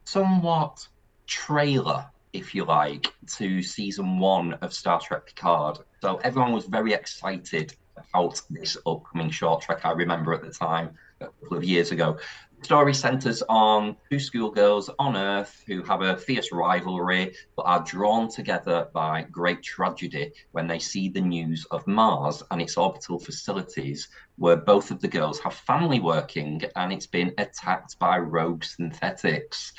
somewhat 0.06 0.88
trailer, 1.25 2.06
if 2.32 2.56
you 2.56 2.63
like, 2.63 3.13
to 3.36 3.62
season 3.62 4.20
one 4.20 4.53
of 4.53 4.74
Star 4.74 5.01
Trek 5.01 5.25
Picard. 5.25 5.79
So, 6.01 6.15
everyone 6.24 6.53
was 6.53 6.63
very 6.63 6.94
excited 6.94 7.75
about 7.98 8.41
this 8.50 8.77
upcoming 8.86 9.32
short 9.32 9.63
trek. 9.63 9.82
I 9.84 9.91
remember 9.91 10.34
at 10.34 10.44
the 10.44 10.51
time 10.51 10.91
a 11.20 11.25
couple 11.25 11.58
of 11.58 11.63
years 11.63 11.91
ago. 11.91 12.20
Story 12.62 12.94
centers 12.94 13.44
on 13.50 13.96
two 14.10 14.20
schoolgirls 14.20 14.90
on 15.00 15.16
Earth 15.16 15.64
who 15.68 15.84
have 15.84 16.02
a 16.02 16.18
fierce 16.18 16.52
rivalry 16.52 17.34
but 17.56 17.64
are 17.64 17.84
drawn 17.84 18.28
together 18.30 18.88
by 18.94 19.22
great 19.32 19.62
tragedy 19.64 20.32
when 20.52 20.68
they 20.68 20.80
see 20.80 21.08
the 21.08 21.22
news 21.22 21.66
of 21.72 21.86
Mars 21.88 22.44
and 22.52 22.62
its 22.62 22.76
orbital 22.78 23.20
facilities, 23.20 24.08
where 24.38 24.58
both 24.58 24.92
of 24.92 25.00
the 25.02 25.08
girls 25.08 25.40
have 25.40 25.54
family 25.54 26.00
working 26.00 26.62
and 26.76 26.92
it's 26.92 27.08
been 27.08 27.34
attacked 27.38 27.98
by 28.00 28.18
rogue 28.18 28.64
synthetics. 28.64 29.74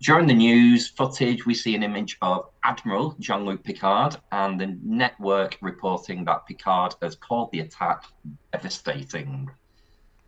During 0.00 0.26
the 0.26 0.34
news 0.34 0.88
footage, 0.88 1.46
we 1.46 1.54
see 1.54 1.74
an 1.74 1.82
image 1.82 2.16
of 2.20 2.50
Admiral 2.64 3.16
Jean 3.20 3.44
Luc 3.44 3.62
Picard 3.62 4.16
and 4.32 4.60
the 4.60 4.78
network 4.82 5.56
reporting 5.62 6.24
that 6.24 6.46
Picard 6.46 6.94
has 7.00 7.14
called 7.14 7.50
the 7.52 7.60
attack 7.60 8.04
devastating. 8.52 9.50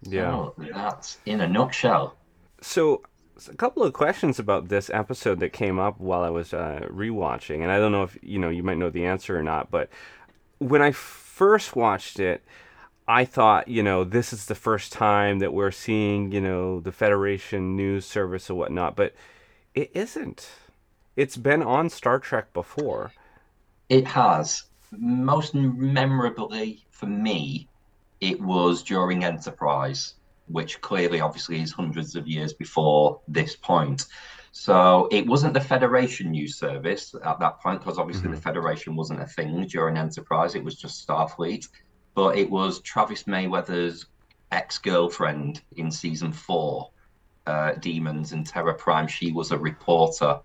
Yeah. 0.02 0.30
So 0.30 0.54
that's 0.72 1.18
in 1.26 1.40
a 1.40 1.48
nutshell. 1.48 2.16
So, 2.60 3.02
a 3.50 3.54
couple 3.54 3.82
of 3.82 3.92
questions 3.92 4.38
about 4.38 4.68
this 4.68 4.88
episode 4.90 5.40
that 5.40 5.52
came 5.52 5.78
up 5.78 6.00
while 6.00 6.22
I 6.22 6.30
was 6.30 6.54
uh, 6.54 6.86
rewatching, 6.90 7.62
and 7.62 7.70
I 7.70 7.78
don't 7.78 7.92
know 7.92 8.02
if 8.02 8.18
you 8.22 8.38
know 8.38 8.48
you 8.48 8.62
might 8.62 8.78
know 8.78 8.90
the 8.90 9.04
answer 9.06 9.38
or 9.38 9.42
not, 9.42 9.70
but 9.70 9.90
when 10.58 10.80
I 10.80 10.92
first 10.92 11.76
watched 11.76 12.18
it, 12.18 12.44
I 13.06 13.24
thought 13.24 13.68
you 13.68 13.82
know 13.82 14.04
this 14.04 14.32
is 14.32 14.46
the 14.46 14.54
first 14.54 14.92
time 14.92 15.38
that 15.40 15.52
we're 15.52 15.70
seeing 15.70 16.32
you 16.32 16.40
know 16.40 16.80
the 16.80 16.92
Federation 16.92 17.76
news 17.76 18.06
service 18.06 18.48
or 18.48 18.54
whatnot, 18.54 18.96
but 18.96 19.14
it 19.74 19.90
isn't. 19.94 20.48
It's 21.14 21.36
been 21.36 21.62
on 21.62 21.88
Star 21.90 22.18
Trek 22.18 22.52
before. 22.52 23.12
It 23.88 24.06
has. 24.08 24.64
Most 24.92 25.54
memorably 25.54 26.84
for 26.90 27.06
me, 27.06 27.68
it 28.20 28.40
was 28.40 28.82
during 28.82 29.24
Enterprise, 29.24 30.14
which 30.48 30.80
clearly, 30.80 31.20
obviously, 31.20 31.60
is 31.60 31.72
hundreds 31.72 32.16
of 32.16 32.26
years 32.26 32.52
before 32.52 33.20
this 33.28 33.56
point. 33.56 34.06
So 34.52 35.08
it 35.12 35.26
wasn't 35.26 35.52
the 35.52 35.60
Federation 35.60 36.30
news 36.30 36.56
service 36.56 37.14
at 37.24 37.38
that 37.40 37.60
point, 37.60 37.80
because 37.80 37.98
obviously 37.98 38.30
the 38.30 38.40
Federation 38.40 38.96
wasn't 38.96 39.20
a 39.20 39.26
thing 39.26 39.66
during 39.66 39.98
Enterprise. 39.98 40.54
It 40.54 40.64
was 40.64 40.76
just 40.76 41.06
Starfleet. 41.06 41.68
But 42.14 42.38
it 42.38 42.50
was 42.50 42.80
Travis 42.80 43.24
Mayweather's 43.24 44.06
ex 44.52 44.78
girlfriend 44.78 45.60
in 45.76 45.90
season 45.90 46.32
four, 46.32 46.90
uh, 47.46 47.72
Demons 47.74 48.32
and 48.32 48.46
Terra 48.46 48.74
Prime. 48.74 49.06
She 49.06 49.32
was 49.32 49.50
a 49.50 49.58
reporter 49.58 50.40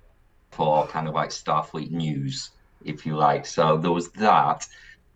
for 0.50 0.88
kind 0.88 1.08
of 1.08 1.14
like 1.14 1.30
Starfleet 1.30 1.92
news, 1.92 2.50
if 2.84 3.06
you 3.06 3.16
like. 3.16 3.46
So 3.46 3.78
there 3.78 3.92
was 3.92 4.10
that. 4.12 4.68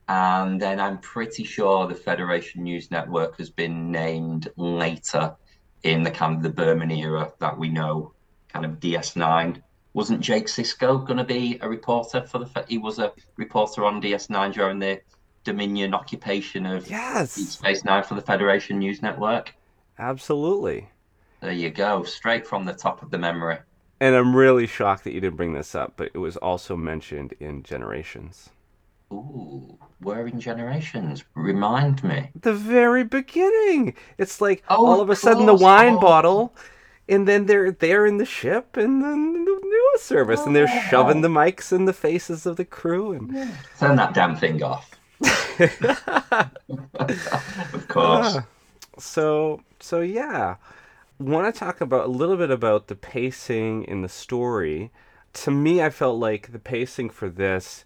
And 0.07 0.61
then 0.61 0.79
I'm 0.79 0.99
pretty 0.99 1.43
sure 1.43 1.87
the 1.87 1.95
Federation 1.95 2.63
News 2.63 2.91
Network 2.91 3.37
has 3.37 3.49
been 3.49 3.91
named 3.91 4.49
later 4.55 5.35
in 5.83 6.03
the 6.03 6.11
kind 6.11 6.35
of 6.37 6.43
the 6.43 6.49
Berman 6.49 6.91
era 6.91 7.31
that 7.39 7.57
we 7.57 7.69
know, 7.69 8.13
kind 8.49 8.65
of 8.65 8.79
DS9. 8.79 9.61
Wasn't 9.93 10.21
Jake 10.21 10.47
Sisko 10.47 11.05
going 11.05 11.17
to 11.17 11.23
be 11.23 11.57
a 11.61 11.69
reporter 11.69 12.21
for 12.27 12.39
the? 12.39 12.45
Fe- 12.45 12.65
He 12.67 12.77
was 12.77 12.99
a 12.99 13.13
reporter 13.37 13.85
on 13.85 13.99
DS9 14.01 14.51
during 14.51 14.79
the 14.79 15.01
Dominion 15.43 15.93
occupation 15.93 16.65
of 16.65 16.85
Deep 16.85 16.91
Yes, 16.91 17.31
Space 17.31 17.83
Nine 17.83 18.03
for 18.03 18.15
the 18.15 18.21
Federation 18.21 18.79
News 18.79 19.01
Network. 19.01 19.55
absolutely. 19.97 20.89
There 21.39 21.53
you 21.53 21.69
go, 21.69 22.03
straight 22.03 22.45
from 22.45 22.65
the 22.65 22.73
top 22.73 23.01
of 23.01 23.09
the 23.09 23.17
memory. 23.17 23.59
And 23.99 24.15
I'm 24.15 24.35
really 24.35 24.67
shocked 24.67 25.03
that 25.03 25.13
you 25.13 25.19
didn't 25.21 25.35
bring 25.37 25.53
this 25.53 25.75
up, 25.75 25.93
but 25.97 26.11
it 26.13 26.17
was 26.17 26.37
also 26.37 26.75
mentioned 26.77 27.33
in 27.39 27.61
Generations. 27.63 28.49
Ooh, 29.15 29.77
generations? 30.37 31.23
Remind 31.35 32.03
me. 32.03 32.29
the 32.39 32.53
very 32.53 33.03
beginning. 33.03 33.95
It's 34.17 34.41
like 34.41 34.63
Oh, 34.69 34.85
all 34.85 34.95
of 35.01 35.01
of 35.01 35.09
a 35.09 35.15
sudden 35.15 35.45
the 35.45 35.53
wine 35.55 35.95
Oh. 35.95 35.99
bottle, 35.99 36.55
and 37.07 37.27
then 37.27 37.45
they're 37.45 37.71
there 37.71 38.05
in 38.05 38.17
the 38.17 38.25
ship 38.25 38.77
and 38.77 39.03
then 39.03 39.45
the 39.45 39.59
news 39.63 40.01
service, 40.01 40.45
and 40.45 40.55
they're 40.55 40.67
oh. 40.69 40.81
shoving 40.89 41.21
the 41.21 41.27
mics 41.29 41.71
in 41.71 41.85
the 41.85 41.93
faces 41.93 42.45
of 42.45 42.57
the 42.57 42.65
crew. 42.65 43.13
And 43.13 43.31
Turn 43.79 43.95
that 43.95 44.13
damn 44.13 44.35
thing 44.35 44.61
off. 44.63 44.91
of 47.73 47.87
course. 47.87 48.37
Ah. 48.37 48.45
so, 48.99 49.61
so 49.79 50.01
yeah, 50.01 50.55
want 51.19 51.53
to 51.53 51.57
talk 51.59 51.81
about 51.81 52.05
a 52.05 52.09
little 52.09 52.37
bit 52.37 52.51
about 52.51 52.87
the 52.87 52.95
pacing 52.95 53.83
in 53.85 54.01
the 54.01 54.09
story. 54.09 54.91
To 55.33 55.51
me, 55.51 55.81
I 55.81 55.89
felt 55.89 56.17
like 56.19 56.51
the 56.51 56.59
pacing 56.59 57.09
for 57.09 57.29
this 57.29 57.85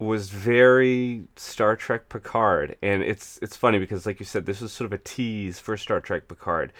was 0.00 0.30
very 0.30 1.24
Star 1.36 1.76
Trek 1.76 2.08
Picard, 2.08 2.76
and 2.82 3.02
it's 3.02 3.38
it's 3.42 3.56
funny 3.56 3.78
because, 3.78 4.06
like 4.06 4.18
you 4.18 4.26
said, 4.26 4.46
this 4.46 4.60
was 4.60 4.72
sort 4.72 4.86
of 4.86 4.92
a 4.92 5.02
tease 5.02 5.58
for 5.60 5.76
Star 5.76 6.00
Trek 6.00 6.26
Picard. 6.26 6.72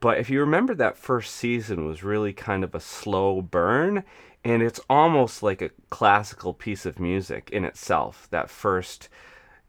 But 0.00 0.18
if 0.18 0.30
you 0.30 0.40
remember, 0.40 0.74
that 0.74 0.96
first 0.96 1.34
season 1.34 1.86
was 1.86 2.02
really 2.02 2.32
kind 2.32 2.64
of 2.64 2.74
a 2.74 2.80
slow 2.80 3.42
burn, 3.42 4.04
and 4.44 4.62
it's 4.62 4.80
almost 4.88 5.42
like 5.42 5.60
a 5.60 5.70
classical 5.90 6.54
piece 6.54 6.86
of 6.86 6.98
music 7.00 7.50
in 7.52 7.64
itself. 7.64 8.28
That 8.30 8.48
first 8.48 9.08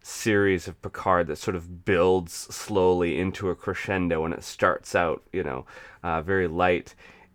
series 0.01 0.67
of 0.67 0.81
Picard 0.81 1.27
that 1.27 1.37
sort 1.37 1.55
of 1.55 1.85
builds 1.85 2.33
slowly 2.33 3.19
into 3.19 3.49
a 3.49 3.55
crescendo, 3.55 4.23
and 4.23 4.33
it 4.33 4.43
starts 4.43 4.93
out, 4.95 5.23
you 5.31 5.43
know, 5.43 5.65
uh, 6.03 6.21
very 6.21 6.47
light. 6.47 6.93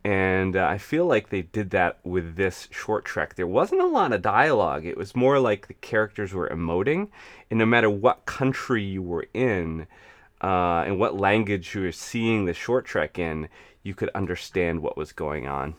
And 0.09 0.57
uh, 0.57 0.67
I 0.67 0.79
feel 0.79 1.05
like 1.05 1.29
they 1.29 1.43
did 1.43 1.69
that 1.73 1.99
with 2.03 2.37
this 2.37 2.67
short 2.71 3.05
trek. 3.05 3.35
There 3.35 3.47
wasn't 3.47 3.83
a 3.83 3.87
lot 3.87 4.15
of 4.15 4.23
dialogue. 4.23 4.87
It 4.87 4.97
was 4.97 5.15
more 5.15 5.39
like 5.39 5.67
the 5.67 5.75
characters 5.75 6.33
were 6.33 6.49
emoting, 6.49 7.09
and 7.51 7.59
no 7.59 7.67
matter 7.67 7.91
what 7.91 8.25
country 8.25 8.83
you 8.83 9.03
were 9.03 9.27
in, 9.35 9.87
uh, 10.41 10.85
and 10.87 10.99
what 10.99 11.21
language 11.21 11.75
you 11.75 11.83
were 11.83 11.93
seeing 11.93 12.47
the 12.47 12.55
short 12.55 12.87
trek 12.87 13.19
in, 13.19 13.51
you 13.83 13.95
could 13.95 14.09
understand 14.15 14.81
what 14.81 14.97
was 14.97 15.13
going 15.13 15.47
on. 15.47 15.75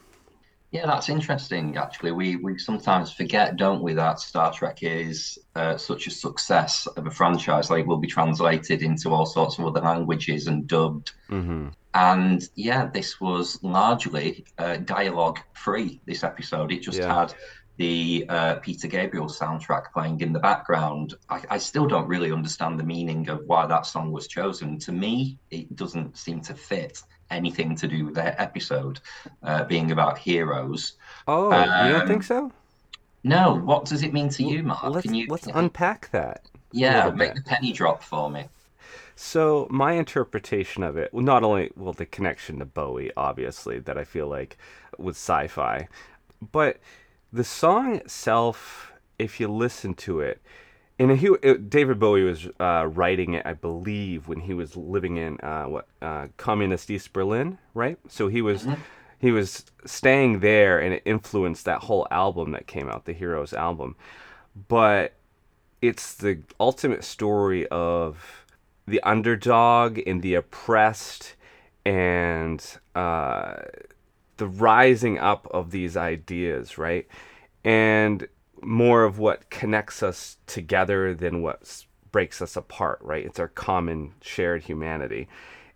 Yeah, 0.71 0.85
that's 0.85 1.09
interesting. 1.09 1.77
Actually, 1.77 2.11
we 2.11 2.35
we 2.35 2.59
sometimes 2.59 3.11
forget, 3.11 3.55
don't 3.55 3.81
we, 3.81 3.93
that 3.93 4.19
Star 4.19 4.53
Trek 4.53 4.79
is 4.83 5.37
uh, 5.55 5.77
such 5.77 6.05
a 6.05 6.11
success 6.11 6.85
of 6.85 7.07
a 7.07 7.11
franchise. 7.11 7.71
Like, 7.71 7.81
it 7.81 7.87
will 7.87 7.97
be 7.97 8.07
translated 8.07 8.83
into 8.83 9.09
all 9.09 9.25
sorts 9.25 9.57
of 9.57 9.65
other 9.65 9.81
languages 9.81 10.45
and 10.47 10.67
dubbed. 10.67 11.11
hmm 11.27 11.69
And 11.95 12.47
yeah, 12.55 12.85
this 12.93 13.19
was 13.19 13.57
largely 13.63 14.45
uh, 14.59 14.77
dialogue 14.77 15.39
free. 15.53 16.01
This 16.05 16.23
episode, 16.23 16.71
it 16.71 16.83
just 16.83 16.99
Yeah. 16.99 17.19
had 17.19 17.33
the 17.77 18.25
uh, 18.29 18.55
Peter 18.55 18.87
Gabriel 18.87 19.27
soundtrack 19.27 19.91
playing 19.93 20.21
in 20.21 20.33
the 20.33 20.39
background. 20.39 21.15
I, 21.29 21.41
I 21.49 21.57
still 21.57 21.87
don't 21.87 22.07
really 22.07 22.31
understand 22.31 22.77
the 22.77 22.83
meaning 22.83 23.27
of 23.29 23.39
why 23.47 23.65
that 23.65 23.85
song 23.87 24.11
was 24.11 24.27
chosen. 24.27 24.77
To 24.79 24.91
me, 24.91 25.39
it 25.49 25.75
doesn't 25.75 26.15
seem 26.17 26.41
to 26.41 26.53
fit 26.53 27.01
anything 27.31 27.75
to 27.77 27.87
do 27.87 28.05
with 28.05 28.15
the 28.15 28.39
episode 28.41 28.99
uh, 29.43 29.63
being 29.65 29.91
about 29.91 30.17
heroes. 30.17 30.93
Oh, 31.27 31.71
you 31.77 31.87
don't 31.87 32.01
Um, 32.01 32.07
think 32.07 32.23
so? 32.23 32.51
No, 33.23 33.53
what 33.55 33.85
does 33.85 34.03
it 34.03 34.13
mean 34.13 34.29
to 34.29 34.43
you, 34.43 34.63
Mark? 34.63 34.83
Let's 34.83 35.03
Can 35.03 35.13
you? 35.13 35.27
let's 35.27 35.47
unpack 35.53 36.09
that. 36.11 36.45
yeah, 36.71 37.09
make 37.13 37.33
bit. 37.33 37.35
the 37.35 37.41
penny 37.41 37.71
drop 37.73 38.03
for 38.03 38.29
me. 38.29 38.49
So 39.15 39.67
my 39.69 39.93
interpretation 39.93 40.83
of 40.83 40.97
it, 40.97 41.13
well, 41.13 41.23
not 41.23 41.43
only 41.43 41.71
well 41.75 41.93
the 41.93 42.05
connection 42.05 42.59
to 42.59 42.65
Bowie, 42.65 43.11
obviously, 43.17 43.79
that 43.79 43.97
I 43.97 44.03
feel 44.03 44.27
like 44.27 44.57
with 44.97 45.15
sci-fi, 45.15 45.87
but 46.51 46.79
the 47.31 47.43
song 47.43 47.95
itself, 47.95 48.91
if 49.19 49.39
you 49.39 49.47
listen 49.47 49.93
to 49.95 50.21
it, 50.21 50.41
and 50.99 51.17
he, 51.17 51.29
it, 51.41 51.69
David 51.69 51.97
Bowie 51.97 52.23
was 52.23 52.47
uh, 52.59 52.85
writing 52.91 53.33
it, 53.33 53.45
I 53.45 53.53
believe, 53.53 54.27
when 54.27 54.41
he 54.41 54.53
was 54.53 54.75
living 54.75 55.15
in 55.15 55.39
uh, 55.41 55.63
what 55.63 55.87
uh, 56.01 56.27
communist 56.35 56.91
East 56.91 57.13
Berlin, 57.13 57.57
right? 57.73 57.97
So 58.09 58.27
he 58.27 58.41
was 58.41 58.67
he 59.19 59.31
was 59.31 59.65
staying 59.85 60.41
there, 60.41 60.79
and 60.79 60.93
it 60.93 61.01
influenced 61.05 61.63
that 61.65 61.79
whole 61.79 62.05
album 62.11 62.51
that 62.51 62.67
came 62.67 62.89
out, 62.89 63.05
the 63.05 63.13
Heroes 63.13 63.53
album. 63.53 63.95
But 64.67 65.13
it's 65.81 66.15
the 66.15 66.39
ultimate 66.59 67.05
story 67.05 67.65
of 67.67 68.45
the 68.85 69.01
underdog 69.03 69.99
and 70.05 70.21
the 70.21 70.35
oppressed 70.35 71.35
and 71.85 72.61
uh, 72.95 73.55
the 74.35 74.47
rising 74.47 75.17
up 75.17 75.47
of 75.51 75.71
these 75.71 75.95
ideas, 75.95 76.77
right? 76.77 77.07
And 77.63 78.27
more 78.61 79.03
of 79.03 79.19
what 79.19 79.49
connects 79.49 80.03
us 80.03 80.37
together 80.47 81.13
than 81.13 81.41
what 81.41 81.85
breaks 82.11 82.41
us 82.41 82.55
apart, 82.55 82.99
right? 83.01 83.25
It's 83.25 83.39
our 83.39 83.47
common 83.47 84.13
shared 84.21 84.63
humanity. 84.63 85.27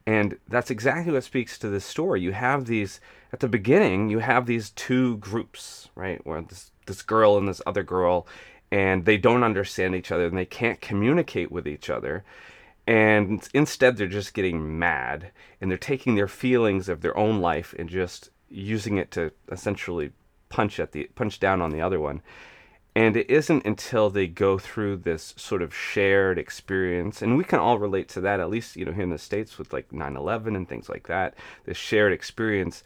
And 0.05 0.37
that's 0.49 0.71
exactly 0.71 1.13
what 1.13 1.23
speaks 1.23 1.57
to 1.59 1.69
this 1.69 1.85
story. 1.85 2.21
You 2.21 2.33
have 2.33 2.65
these, 2.65 2.99
at 3.31 3.39
the 3.39 3.47
beginning, 3.47 4.09
you 4.09 4.19
have 4.19 4.45
these 4.45 4.71
two 4.71 5.17
groups, 5.17 5.89
right? 5.95 6.25
Where 6.25 6.41
this, 6.41 6.71
this 6.85 7.01
girl 7.01 7.37
and 7.37 7.47
this 7.47 7.61
other 7.65 7.83
girl, 7.83 8.27
and 8.71 9.05
they 9.05 9.17
don't 9.17 9.43
understand 9.43 9.95
each 9.95 10.11
other 10.11 10.25
and 10.25 10.37
they 10.37 10.45
can't 10.45 10.81
communicate 10.81 11.51
with 11.51 11.67
each 11.67 11.89
other 11.89 12.23
and 12.85 13.47
instead 13.53 13.95
they're 13.95 14.07
just 14.07 14.33
getting 14.33 14.77
mad 14.77 15.31
and 15.61 15.69
they're 15.69 15.77
taking 15.77 16.15
their 16.15 16.27
feelings 16.27 16.89
of 16.89 17.01
their 17.01 17.17
own 17.17 17.39
life 17.39 17.73
and 17.79 17.89
just 17.89 18.29
using 18.49 18.97
it 18.97 19.09
to 19.11 19.31
essentially 19.51 20.11
punch 20.49 20.79
at 20.79 20.91
the 20.91 21.09
punch 21.15 21.39
down 21.39 21.61
on 21.61 21.71
the 21.71 21.81
other 21.81 21.99
one 21.99 22.21
And 22.95 23.17
it 23.17 23.29
isn't 23.29 23.65
until 23.65 24.09
they 24.09 24.27
go 24.27 24.59
through 24.59 24.97
this 24.97 25.33
sort 25.35 25.63
of 25.63 25.73
shared 25.73 26.37
experience, 26.37 27.23
and 27.23 27.37
we 27.37 27.43
can 27.43 27.59
all 27.59 27.79
relate 27.79 28.07
to 28.09 28.21
that, 28.21 28.39
at 28.39 28.51
least, 28.51 28.75
you 28.75 28.85
know, 28.85 28.91
here 28.91 29.03
in 29.03 29.09
the 29.09 29.17
States 29.17 29.57
with 29.57 29.73
like 29.73 29.91
9 29.91 30.15
11 30.15 30.55
and 30.55 30.69
things 30.69 30.89
like 30.89 31.07
that, 31.07 31.33
this 31.65 31.77
shared 31.77 32.13
experience 32.13 32.83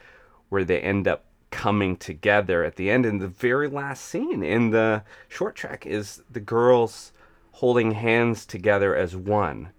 where 0.48 0.64
they 0.64 0.80
end 0.80 1.10
up 1.10 1.26
coming 1.52 1.98
together 1.98 2.64
at 2.64 2.78
the 2.78 2.90
end. 2.90 3.06
And 3.06 3.22
the 3.22 3.28
very 3.28 3.68
last 3.68 4.06
scene 4.06 4.44
in 4.44 4.70
the 4.72 5.04
short 5.28 5.56
trek 5.56 5.86
is 5.86 6.22
the 6.30 6.40
girls 6.40 7.12
holding 7.52 7.92
hands 7.92 8.46
together 8.46 8.96
as 8.96 9.16
one. 9.16 9.70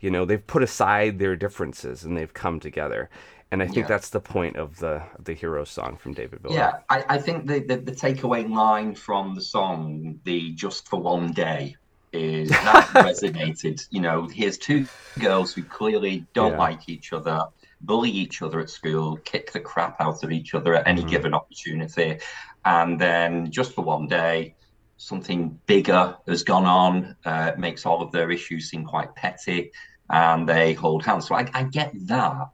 You 0.00 0.10
know, 0.10 0.24
they've 0.24 0.46
put 0.46 0.62
aside 0.62 1.18
their 1.18 1.34
differences 1.34 2.04
and 2.04 2.16
they've 2.16 2.32
come 2.32 2.60
together. 2.60 3.08
And 3.50 3.62
I 3.62 3.66
think 3.66 3.86
Yeah. 3.86 3.88
that's 3.88 4.10
the 4.10 4.20
point 4.20 4.56
of 4.56 4.78
the 4.78 5.02
the 5.18 5.34
hero 5.34 5.64
song 5.64 5.96
from 5.96 6.12
David 6.14 6.42
Bowie. 6.42 6.54
Yeah, 6.54 6.72
I, 6.88 7.04
I 7.08 7.18
think 7.18 7.46
the, 7.46 7.60
the 7.60 7.76
the 7.78 7.92
takeaway 7.92 8.48
line 8.48 8.94
from 8.94 9.34
the 9.34 9.40
song, 9.42 10.20
the 10.24 10.52
"Just 10.54 10.88
for 10.88 11.00
One 11.00 11.32
Day," 11.32 11.76
is 12.12 12.48
that 12.60 12.88
resonated. 12.94 13.80
You 13.90 14.00
know, 14.00 14.26
here's 14.28 14.58
two 14.58 14.88
girls 15.18 15.52
who 15.52 15.64
clearly 15.64 16.26
don't 16.34 16.52
Yeah. 16.52 16.58
like 16.58 16.88
each 16.88 17.12
other, 17.12 17.40
bully 17.80 18.10
each 18.10 18.42
other 18.42 18.60
at 18.60 18.70
school, 18.70 19.18
kick 19.18 19.52
the 19.52 19.60
crap 19.60 19.96
out 20.00 20.22
of 20.24 20.30
each 20.32 20.54
other 20.54 20.74
at 20.74 20.86
any 20.86 21.04
Mhm. 21.04 21.06
given 21.06 21.34
opportunity, 21.34 22.18
and 22.64 23.00
then 23.00 23.50
just 23.50 23.74
for 23.74 23.82
one 23.82 24.06
day, 24.06 24.56
something 24.96 25.60
bigger 25.66 26.16
has 26.26 26.42
gone 26.44 26.64
on, 26.66 27.16
uh, 27.24 27.52
makes 27.58 27.86
all 27.86 28.02
of 28.02 28.12
their 28.12 28.30
issues 28.30 28.70
seem 28.70 28.84
quite 28.84 29.14
petty, 29.14 29.70
and 30.10 30.48
they 30.48 30.72
hold 30.74 31.04
hands. 31.04 31.26
So 31.28 31.34
I, 31.34 31.48
I 31.54 31.64
get 31.64 31.92
that, 32.06 32.48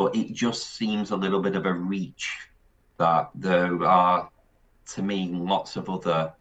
but 0.00 0.16
it 0.16 0.32
just 0.32 0.76
seems 0.76 1.10
a 1.10 1.16
little 1.16 1.42
bit 1.42 1.54
of 1.54 1.66
a 1.66 1.72
reach 1.74 2.48
that 2.96 3.28
there 3.34 3.84
are, 3.84 4.30
to 4.94 5.02
me, 5.02 5.28
lots 5.30 5.76
of 5.76 5.90
other 5.90 6.32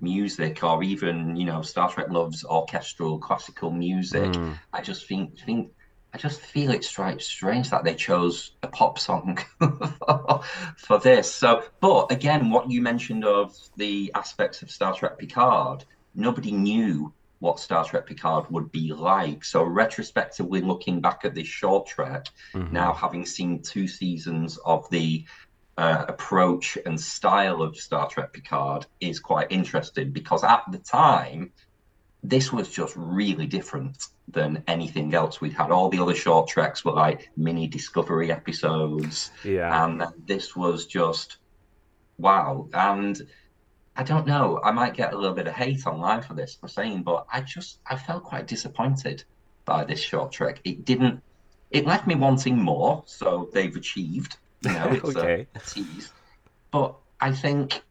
music, 0.00 0.64
or 0.64 0.82
even 0.82 1.36
you 1.36 1.44
know, 1.44 1.62
Star 1.62 1.88
Trek 1.88 2.10
loves 2.10 2.44
orchestral 2.44 3.20
classical 3.20 3.70
music. 3.70 4.32
Mm. 4.32 4.58
I 4.72 4.82
just 4.82 5.06
think 5.06 5.38
think 5.38 5.70
I 6.12 6.18
just 6.18 6.40
feel 6.40 6.72
it's 6.72 6.88
strange 6.88 7.70
that 7.70 7.84
they 7.84 7.94
chose 7.94 8.56
a 8.64 8.66
pop 8.66 8.98
song 8.98 9.38
for 10.76 10.98
this. 10.98 11.32
So, 11.32 11.62
but 11.78 12.10
again, 12.10 12.50
what 12.50 12.68
you 12.68 12.82
mentioned 12.82 13.24
of 13.24 13.56
the 13.76 14.10
aspects 14.16 14.60
of 14.62 14.72
Star 14.72 14.92
Trek 14.92 15.18
Picard, 15.18 15.84
nobody 16.16 16.50
knew 16.50 17.12
what 17.40 17.58
Star 17.60 17.84
Trek 17.84 18.06
Picard 18.06 18.46
would 18.50 18.70
be 18.72 18.92
like. 18.92 19.44
So, 19.44 19.62
retrospectively 19.62 20.60
looking 20.62 21.00
back 21.00 21.20
at 21.24 21.34
this 21.34 21.46
short 21.48 21.86
trek, 21.86 22.26
Mhm. 22.54 22.72
now 22.72 22.92
having 22.92 23.26
seen 23.26 23.60
two 23.62 23.86
seasons 23.88 24.56
of 24.64 24.88
the 24.90 25.24
uh, 25.76 26.04
approach 26.06 26.78
and 26.86 27.00
style 27.00 27.60
of 27.60 27.76
Star 27.76 28.08
Trek 28.08 28.32
Picard 28.32 28.86
is 29.00 29.18
quite 29.18 29.48
interesting 29.50 30.12
because 30.12 30.44
at 30.44 30.62
the 30.70 30.78
time, 30.78 31.50
this 32.22 32.52
was 32.52 32.70
just 32.70 32.94
really 32.96 33.46
different 33.46 34.06
than 34.28 34.62
anything 34.68 35.12
else 35.14 35.40
we'd 35.40 35.52
had. 35.52 35.72
All 35.72 35.88
the 35.88 35.98
other 35.98 36.14
short 36.14 36.46
treks 36.48 36.84
were 36.84 36.92
like 36.92 37.28
mini 37.36 37.66
Discovery 37.66 38.30
episodes, 38.30 39.32
Yeah. 39.42 39.84
and 39.84 40.04
this 40.26 40.54
was 40.54 40.86
just 40.86 41.38
wow. 42.18 42.68
And 42.72 43.20
I 43.96 44.02
don't 44.02 44.26
know, 44.26 44.60
I 44.62 44.72
might 44.72 44.94
get 44.94 45.12
a 45.12 45.16
little 45.16 45.34
bit 45.34 45.46
of 45.46 45.54
hate 45.54 45.86
online 45.86 46.22
for 46.22 46.34
this 46.34 46.56
for 46.56 46.68
saying, 46.68 47.04
but 47.04 47.26
I 47.32 47.42
just 47.42 47.80
I 47.86 47.96
felt 47.96 48.24
quite 48.24 48.46
disappointed 48.46 49.24
by 49.66 49.84
this 49.84 50.00
short 50.00 50.32
trek. 50.32 50.60
It 50.64 50.84
didn't. 50.84 51.22
It 51.70 51.86
left 51.86 52.06
me 52.06 52.14
wanting 52.14 52.56
more, 52.60 53.04
so 53.06 53.50
they've 53.52 53.74
achieved. 53.74 54.36
You 54.62 54.72
know, 54.72 54.88
it's 54.92 55.16
Okay. 55.16 55.46
a, 55.54 55.60
tease. 55.60 56.12
But 56.72 56.96
I 57.20 57.32
think, 57.32 57.82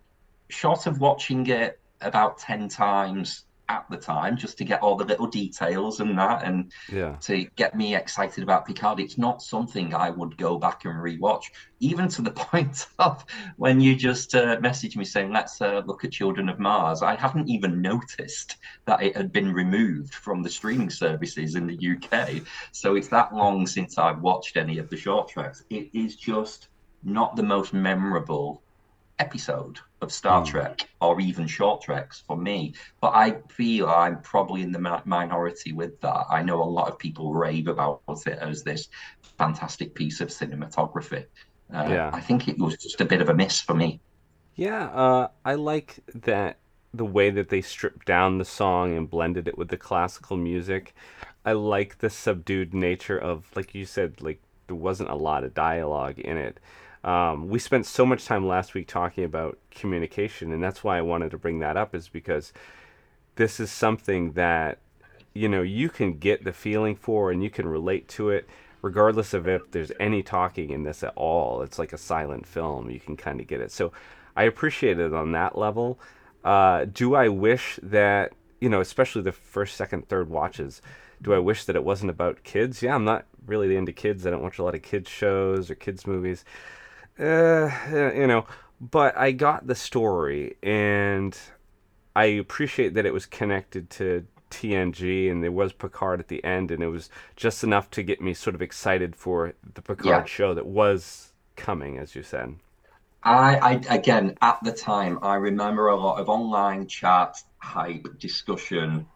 short 0.50 0.88
of 0.88 1.00
watching 1.00 1.48
it 1.48 1.80
about 2.02 2.38
ten 2.38 2.68
times 2.68 3.46
at 3.70 3.86
the 3.90 3.98
time, 3.98 4.36
just 4.36 4.58
to 4.58 4.66
get 4.66 4.82
all 4.82 4.96
the 4.96 5.06
little 5.06 5.28
details 5.28 6.00
and 6.00 6.18
that, 6.18 6.44
and 6.44 6.72
yeah. 6.92 7.16
to 7.22 7.46
get 7.56 7.76
me 7.76 7.96
excited 7.96 8.44
about 8.44 8.66
Picard. 8.66 9.00
It's 9.00 9.18
not 9.18 9.42
something 9.42 9.94
I 9.94 10.10
would 10.10 10.38
go 10.38 10.58
back 10.58 10.86
and 10.86 10.96
rewatch, 10.96 11.46
even 11.80 12.08
to 12.10 12.22
the 12.22 12.32
point 12.52 12.88
of 13.00 13.26
when 13.58 13.80
you 13.80 13.96
just 13.96 14.36
uh, 14.36 14.58
messaged 14.58 14.96
me 14.96 15.06
saying, 15.06 15.32
let's 15.32 15.62
uh, 15.62 15.82
look 15.86 16.04
at 16.04 16.12
Children 16.12 16.50
of 16.50 16.60
Mars. 16.60 17.02
I 17.02 17.16
hadn't 17.16 17.50
even 17.50 17.82
noticed 17.82 18.58
that 18.86 19.02
it 19.02 19.16
had 19.16 19.32
been 19.32 19.54
removed 19.54 20.14
from 20.14 20.44
the 20.44 20.50
streaming 20.50 20.90
services 20.90 21.56
in 21.56 21.68
the 21.68 21.98
UK. 21.98 22.42
So 22.72 22.96
it's 22.96 23.08
that 23.10 23.34
long 23.34 23.66
since 23.66 23.98
I've 23.98 24.22
watched 24.22 24.58
any 24.58 24.78
of 24.78 24.90
the 24.90 24.98
short 24.98 25.30
treks. 25.30 25.64
It 25.70 25.90
is 25.94 26.16
just 26.16 26.68
not 27.04 27.36
the 27.36 27.44
most 27.44 27.74
memorable 27.74 28.62
episode 29.20 29.80
of 30.04 30.12
Star 30.12 30.42
Hmm. 30.42 30.46
Trek 30.46 30.88
or 31.02 31.20
even 31.22 31.48
short 31.48 31.82
treks 31.82 32.24
for 32.28 32.38
me. 32.38 32.76
But 33.02 33.14
I 33.16 33.42
feel 33.50 33.90
I'm 33.90 34.22
probably 34.22 34.62
in 34.62 34.72
the 34.72 34.80
mi- 34.80 35.02
minority 35.06 35.74
with 35.74 36.00
that. 36.02 36.26
I 36.30 36.44
know 36.44 36.62
a 36.64 36.66
lot 36.66 36.90
of 36.90 37.00
people 37.00 37.34
rave 37.34 37.68
about 37.68 38.02
it 38.28 38.40
as 38.40 38.64
this 38.64 38.90
fantastic 39.38 39.96
piece 39.96 40.22
of 40.22 40.30
cinematography. 40.30 41.26
Uh, 41.74 41.86
Yeah. 41.90 42.10
I 42.14 42.22
think 42.22 42.48
it 42.48 42.60
was 42.60 42.78
just 42.78 43.02
a 43.02 43.06
bit 43.06 43.22
of 43.22 43.30
a 43.30 43.34
miss 43.34 43.62
for 43.62 43.74
me. 43.74 44.02
Yeah, 44.56 44.86
uh, 44.92 45.30
I 45.44 45.56
like 45.56 46.00
that 46.14 46.60
the 46.94 47.06
way 47.06 47.30
that 47.32 47.50
they 47.50 47.62
stripped 47.62 48.06
down 48.06 48.38
the 48.38 48.46
song 48.46 48.96
and 48.96 49.10
blended 49.10 49.48
it 49.48 49.58
with 49.58 49.70
the 49.70 49.78
classical 49.78 50.38
music. 50.38 50.94
I 51.46 51.54
like 51.54 51.98
the 52.00 52.10
subdued 52.10 52.74
nature 52.74 53.18
of, 53.18 53.50
like 53.56 53.74
you 53.74 53.86
said, 53.86 54.22
like 54.22 54.42
there 54.68 54.76
wasn't 54.76 55.10
a 55.10 55.16
lot 55.16 55.44
of 55.44 55.54
dialogue 55.56 56.20
in 56.20 56.38
it. 56.38 56.60
Um, 57.04 57.50
we 57.50 57.60
spent 57.60 57.86
so 57.86 58.06
much 58.06 58.26
time 58.26 58.48
last 58.48 58.74
week 58.74 58.88
talking 58.88 59.24
about 59.24 59.58
communication, 59.72 60.54
and 60.54 60.64
that's 60.64 60.84
why 60.84 60.98
I 60.98 61.02
wanted 61.02 61.32
to 61.32 61.38
bring 61.38 61.60
that 61.60 61.76
up, 61.76 61.94
is 61.94 62.08
because 62.08 62.54
this 63.36 63.60
is 63.60 63.72
something 63.72 64.34
that 64.34 64.80
you 65.34 65.50
know 65.50 65.62
you 65.62 65.90
can 65.90 66.18
get 66.18 66.44
the 66.44 66.54
feeling 66.54 66.96
for 66.96 67.32
and 67.32 67.44
you 67.44 67.50
can 67.50 67.68
relate 67.68 68.08
to 68.08 68.30
it 68.30 68.48
regardless 68.84 69.34
of 69.34 69.48
if 69.48 69.72
there's 69.72 69.92
any 70.00 70.22
talking 70.22 70.70
in 70.70 70.84
this 70.84 71.04
at 71.04 71.14
all. 71.16 71.62
It's 71.62 71.80
like 71.80 71.94
a 71.94 71.98
silent 71.98 72.46
film. 72.46 72.90
You 72.90 73.00
can 73.00 73.18
kind 73.18 73.40
of 73.42 73.48
get 73.48 73.62
it. 73.62 73.72
So 73.72 73.92
i 74.36 74.44
appreciate 74.44 75.00
it 75.00 75.14
on 75.14 75.32
that 75.32 75.58
level. 75.58 76.00
Uh, 76.44 76.86
do 76.86 77.16
i 77.16 77.28
wish 77.28 77.80
that 77.82 78.34
you 78.60 78.70
know 78.70 78.82
especially 78.82 79.22
the 79.22 79.32
first 79.32 79.76
second 79.76 80.08
third 80.10 80.30
watches 80.30 80.82
do 81.22 81.34
i 81.34 81.40
wish 81.40 81.66
that 81.66 81.76
it 81.76 81.84
wasn't 81.84 82.10
about 82.10 82.44
kids? 82.44 82.82
Yeah 82.82 82.96
i'm 82.96 83.06
not 83.06 83.26
really 83.46 83.76
into 83.76 83.92
kids. 83.92 84.26
I 84.26 84.30
don't 84.30 84.44
watch 84.44 84.60
a 84.60 84.64
lot 84.64 84.76
of 84.76 84.82
kids 84.82 85.10
shows 85.10 85.70
or 85.70 85.76
kids 85.76 86.06
movies 86.08 86.46
uh, 87.20 87.70
you 88.16 88.28
know 88.28 88.46
but 88.82 89.16
i 89.18 89.32
got 89.32 89.68
the 89.68 89.76
story 89.76 90.56
and 90.64 91.38
I 92.16 92.26
appreciate 92.26 92.96
that 92.96 93.06
it 93.06 93.14
was 93.14 93.26
connected 93.26 93.90
to 93.92 94.28
TNG 94.52 95.30
and 95.30 95.44
there 95.44 95.52
was 95.52 95.74
Picard 95.74 96.20
at 96.20 96.28
the 96.30 96.44
end, 96.44 96.72
and 96.72 96.84
it 96.84 96.90
was 96.90 97.10
just 97.38 97.64
enough 97.64 97.90
to 97.92 98.04
get 98.04 98.22
me 98.22 98.34
sort 98.34 98.56
of 98.56 98.62
excited 98.62 99.16
for 99.16 99.54
the 99.76 99.82
Picard 99.82 100.28
Yeah. 100.28 100.28
show 100.28 100.54
that 100.56 100.66
was 100.68 101.34
coming, 101.56 101.98
as 102.00 102.16
you 102.16 102.24
said. 102.24 102.56
I, 103.24 103.58
I 103.58 103.72
again 103.96 104.36
at 104.42 104.60
the 104.64 104.72
time 104.72 105.20
I 105.22 105.36
remember 105.36 105.88
a 105.88 105.96
lot 105.96 106.20
of 106.20 106.30
online 106.30 106.88
chat, 106.88 107.36
hype, 107.62 108.06
discussion, 108.20 109.08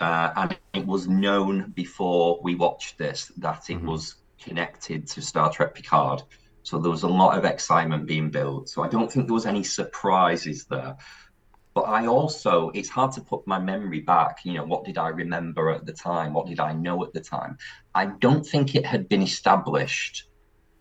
uh, 0.00 0.32
and 0.36 0.58
it 0.74 0.86
was 0.86 1.08
known 1.08 1.72
before 1.72 2.40
we 2.42 2.54
watched 2.56 2.98
this 2.98 3.32
that 3.38 3.70
it 3.70 3.82
Mhm. 3.82 3.84
was 3.84 4.16
connected 4.42 5.08
to 5.08 5.22
Star 5.22 5.52
Trek 5.52 5.74
Picard. 5.74 6.22
So 6.68 6.78
there 6.78 6.90
was 6.90 7.02
a 7.02 7.08
lot 7.08 7.38
of 7.38 7.46
excitement 7.46 8.06
being 8.06 8.30
built. 8.30 8.68
So 8.68 8.82
I 8.82 8.88
don't 8.88 9.10
think 9.10 9.26
there 9.26 9.34
was 9.34 9.46
any 9.46 9.62
surprises 9.62 10.66
there. 10.66 10.96
But 11.72 11.82
I 11.82 12.06
also, 12.06 12.70
it's 12.70 12.90
hard 12.90 13.12
to 13.12 13.22
put 13.22 13.46
my 13.46 13.58
memory 13.58 14.00
back. 14.00 14.44
You 14.44 14.54
know, 14.54 14.64
what 14.64 14.84
did 14.84 14.98
I 14.98 15.08
remember 15.08 15.70
at 15.70 15.86
the 15.86 15.92
time? 15.92 16.34
What 16.34 16.46
did 16.46 16.60
I 16.60 16.72
know 16.74 17.02
at 17.04 17.14
the 17.14 17.20
time? 17.20 17.56
I 17.94 18.06
don't 18.06 18.44
think 18.44 18.74
it 18.74 18.84
had 18.84 19.08
been 19.08 19.22
established 19.22 20.24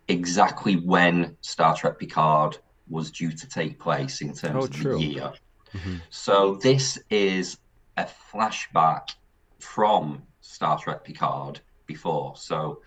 exactly 0.09 0.75
when 0.75 1.37
Star 1.41 1.73
Trek 1.75 1.99
Picard 1.99 2.57
was 2.89 3.11
due 3.11 3.31
to 3.31 3.47
take 3.47 3.79
place 3.79 4.21
in 4.21 4.33
terms 4.33 4.55
Oh, 4.55 4.65
of 4.65 4.71
true. 4.71 4.97
the 4.97 5.03
year. 5.05 5.33
Mhm. 5.73 6.01
So 6.09 6.55
this 6.55 6.97
is 7.09 7.57
a 7.95 8.07
flashback 8.31 9.09
from 9.59 10.23
Star 10.41 10.79
Trek 10.79 11.03
Picard 11.05 11.61
before. 11.85 12.35
So 12.35 12.81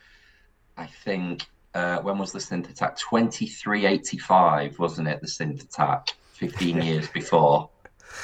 I 0.76 0.86
think 0.86 1.46
uh, 1.74 1.98
when 2.00 2.18
was 2.18 2.32
the 2.32 2.38
synth 2.38 2.70
attack? 2.70 2.96
2385, 2.98 4.78
wasn't 4.78 5.08
it? 5.08 5.20
The 5.20 5.26
synth 5.26 5.62
attack, 5.64 6.08
15 6.32 6.82
years 6.82 7.08
before 7.08 7.70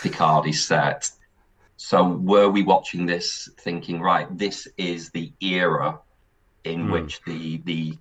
Picard 0.03 0.47
is 0.47 0.65
set. 0.65 1.11
So 1.77 2.09
were 2.09 2.49
we 2.49 2.63
watching 2.63 3.07
this 3.07 3.49
thinking, 3.59 4.01
right, 4.01 4.27
this 4.37 4.67
is 4.77 5.11
the 5.11 5.33
era 5.41 6.01
in 6.65 6.87
Hmm. 6.87 6.91
which 6.91 7.21
the 7.25 7.59
the 7.65 7.97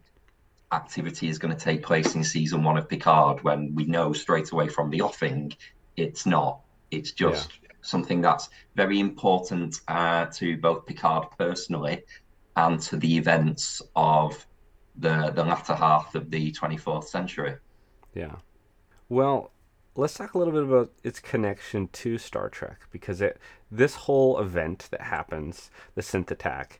activity 0.71 1.29
is 1.29 1.38
going 1.38 1.55
to 1.55 1.63
take 1.63 1.84
place 1.84 2.15
in 2.15 2.23
season 2.23 2.63
one 2.63 2.77
of 2.77 2.89
Picard 2.89 3.43
when 3.43 3.73
we 3.75 3.86
know 3.86 4.12
straight 4.13 4.51
away 4.51 4.67
from 4.67 4.89
the 4.89 5.01
offing 5.01 5.53
it's 5.95 6.25
not. 6.25 6.62
It's 6.91 7.12
just 7.12 7.51
something 7.81 8.21
that's 8.21 8.49
very 8.75 8.99
important 8.99 9.79
uh, 9.88 10.25
to 10.25 10.58
both 10.58 10.86
Picard 10.86 11.27
personally 11.38 12.03
and 12.55 12.79
to 12.81 12.97
the 12.97 13.17
events 13.17 13.81
of 13.95 14.45
the 14.97 15.31
the 15.36 15.43
latter 15.43 15.75
half 15.75 16.15
of 16.15 16.29
the 16.29 16.51
24th 16.51 17.05
century. 17.05 17.55
Yeah. 18.13 18.36
Well, 19.10 19.51
let's 19.95 20.13
talk 20.15 20.34
a 20.34 20.38
little 20.38 20.53
bit 20.53 20.63
about 20.63 20.91
its 21.03 21.19
connection 21.19 21.88
to 21.89 22.17
Star 22.17 22.49
Trek 22.49 22.88
because 22.91 23.21
it 23.21 23.39
this 23.71 23.95
whole 23.95 24.39
event 24.39 24.88
that 24.91 25.01
happens, 25.01 25.69
the 25.95 26.01
synth 26.01 26.31
attack, 26.31 26.79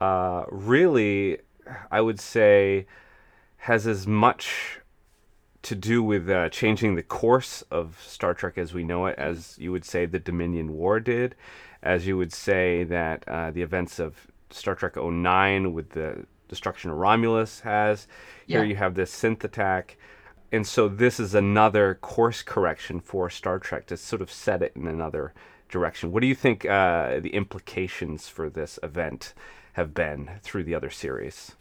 uh, 0.00 0.44
really, 0.50 1.38
I 1.90 2.00
would 2.00 2.20
say, 2.20 2.86
has 3.58 3.86
as 3.86 4.06
much 4.06 4.80
to 5.62 5.74
do 5.74 6.02
with 6.02 6.30
uh, 6.30 6.48
changing 6.50 6.94
the 6.94 7.02
course 7.02 7.62
of 7.70 8.00
Star 8.06 8.34
Trek 8.34 8.56
as 8.56 8.72
we 8.72 8.84
know 8.84 9.06
it, 9.06 9.18
as 9.18 9.58
you 9.58 9.72
would 9.72 9.84
say 9.84 10.06
the 10.06 10.20
Dominion 10.20 10.74
War 10.74 11.00
did, 11.00 11.34
as 11.82 12.06
you 12.06 12.16
would 12.16 12.32
say 12.32 12.84
that 12.84 13.26
uh, 13.26 13.50
the 13.50 13.62
events 13.62 13.98
of 13.98 14.28
Star 14.50 14.76
Trek 14.76 14.96
09 14.96 15.72
with 15.72 15.90
the 15.90 16.26
destruction 16.48 16.90
of 16.90 16.96
Romulus 16.98 17.60
has. 17.60 18.06
Here 18.46 18.62
Yeah. 18.62 18.68
you 18.68 18.76
have 18.76 18.94
this 18.94 19.12
synth 19.12 19.42
attack. 19.44 19.96
And 20.52 20.66
so 20.66 20.88
this 20.88 21.18
is 21.18 21.34
another 21.34 21.96
course 21.96 22.42
correction 22.42 23.00
for 23.00 23.28
Star 23.28 23.58
Trek 23.58 23.86
to 23.86 23.96
sort 23.96 24.22
of 24.22 24.30
set 24.30 24.62
it 24.62 24.72
in 24.76 24.86
another 24.86 25.34
direction. 25.68 26.12
What 26.12 26.20
do 26.20 26.28
you 26.28 26.36
think 26.36 26.64
uh, 26.64 27.18
the 27.18 27.34
implications 27.34 28.28
for 28.28 28.48
this 28.48 28.78
event 28.82 29.34
have 29.72 29.92
been 29.92 30.30
through 30.42 30.62
the 30.64 30.74
other 30.74 30.88
series? 30.90 31.55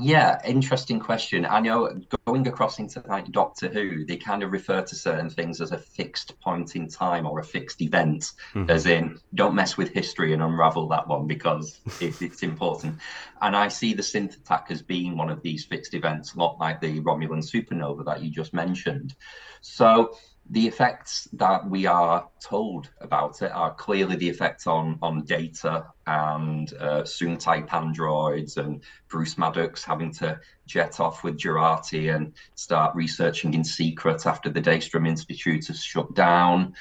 Yeah, 0.00 0.40
interesting 0.44 0.98
question. 0.98 1.44
I 1.46 1.60
know 1.60 2.00
going 2.26 2.46
across 2.46 2.78
into 2.78 3.02
like 3.06 3.30
Doctor 3.30 3.68
Who, 3.68 4.04
they 4.04 4.16
kind 4.16 4.42
of 4.42 4.52
refer 4.52 4.82
to 4.82 4.94
certain 4.94 5.30
things 5.30 5.60
as 5.60 5.72
a 5.72 5.78
fixed 5.78 6.38
point 6.40 6.76
in 6.76 6.88
time 6.88 7.26
or 7.26 7.38
a 7.38 7.44
fixed 7.44 7.82
event, 7.82 8.32
hmm. 8.52 8.68
as 8.68 8.86
in 8.86 9.18
don't 9.34 9.54
mess 9.54 9.76
with 9.76 9.90
history 9.90 10.32
and 10.32 10.42
unravel 10.42 10.88
that 10.88 11.06
one 11.06 11.26
because 11.26 11.80
it, 12.00 12.20
it's 12.22 12.42
important. 12.42 12.98
And 13.42 13.56
I 13.56 13.68
see 13.68 13.94
the 13.94 14.02
synth 14.02 14.36
attack 14.36 14.66
as 14.70 14.82
being 14.82 15.16
one 15.16 15.30
of 15.30 15.42
these 15.42 15.64
fixed 15.64 15.94
events, 15.94 16.34
a 16.34 16.38
lot 16.38 16.58
like 16.58 16.80
the 16.80 17.00
Romulan 17.00 17.42
supernova 17.42 18.04
that 18.06 18.22
you 18.22 18.30
just 18.30 18.54
mentioned. 18.54 19.14
So 19.60 20.16
the 20.50 20.66
effects 20.66 21.28
that 21.32 21.68
we 21.68 21.86
are 21.86 22.28
told 22.40 22.90
about 23.00 23.40
it 23.42 23.52
are 23.52 23.74
clearly 23.74 24.16
the 24.16 24.28
effects 24.28 24.66
on 24.66 24.98
on 25.00 25.24
data 25.24 25.86
and 26.06 26.72
uh, 26.80 27.02
Soong 27.02 27.38
type 27.38 27.72
androids 27.72 28.56
and 28.56 28.82
Bruce 29.08 29.38
Maddox 29.38 29.84
having 29.84 30.12
to 30.14 30.38
jet 30.66 31.00
off 31.00 31.24
with 31.24 31.38
Jurati 31.38 32.14
and 32.14 32.32
start 32.54 32.94
researching 32.94 33.54
in 33.54 33.64
secret 33.64 34.26
after 34.26 34.50
the 34.50 34.60
Daystrom 34.60 35.06
Institute 35.08 35.66
has 35.68 35.82
shut 35.82 36.12
down. 36.14 36.74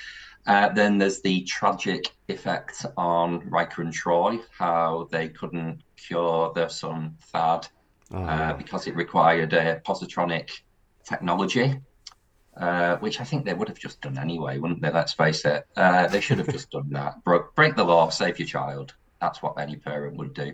Uh, 0.47 0.69
then 0.69 0.97
there's 0.97 1.21
the 1.21 1.43
tragic 1.43 2.11
effect 2.27 2.85
on 2.97 3.47
Riker 3.49 3.83
and 3.83 3.93
Troi, 3.93 4.39
how 4.57 5.07
they 5.11 5.29
couldn't 5.29 5.83
cure 5.95 6.51
their 6.55 6.69
son 6.69 7.17
Thad 7.31 7.67
Oh, 8.11 8.23
uh, 8.23 8.53
because 8.53 8.87
it 8.87 8.95
required 8.95 9.53
a 9.53 9.81
positronic 9.85 10.61
technology, 11.03 11.79
uh, 12.59 12.97
which 12.97 13.21
I 13.21 13.23
think 13.23 13.45
they 13.45 13.53
would 13.53 13.69
have 13.69 13.79
just 13.79 14.01
done 14.01 14.17
anyway, 14.17 14.57
wouldn't 14.57 14.81
they? 14.81 14.91
Let's 14.91 15.13
face 15.13 15.45
it. 15.45 15.65
Uh, 15.75 16.07
they 16.07 16.21
should 16.21 16.39
have 16.39 16.49
just 16.49 16.69
done 16.71 16.89
that. 16.91 17.23
Break 17.55 17.75
the 17.75 17.83
law, 17.83 18.09
save 18.09 18.37
your 18.39 18.47
child. 18.47 18.95
That's 19.21 19.41
what 19.41 19.59
any 19.59 19.75
parent 19.75 20.17
would 20.17 20.33
do. 20.33 20.53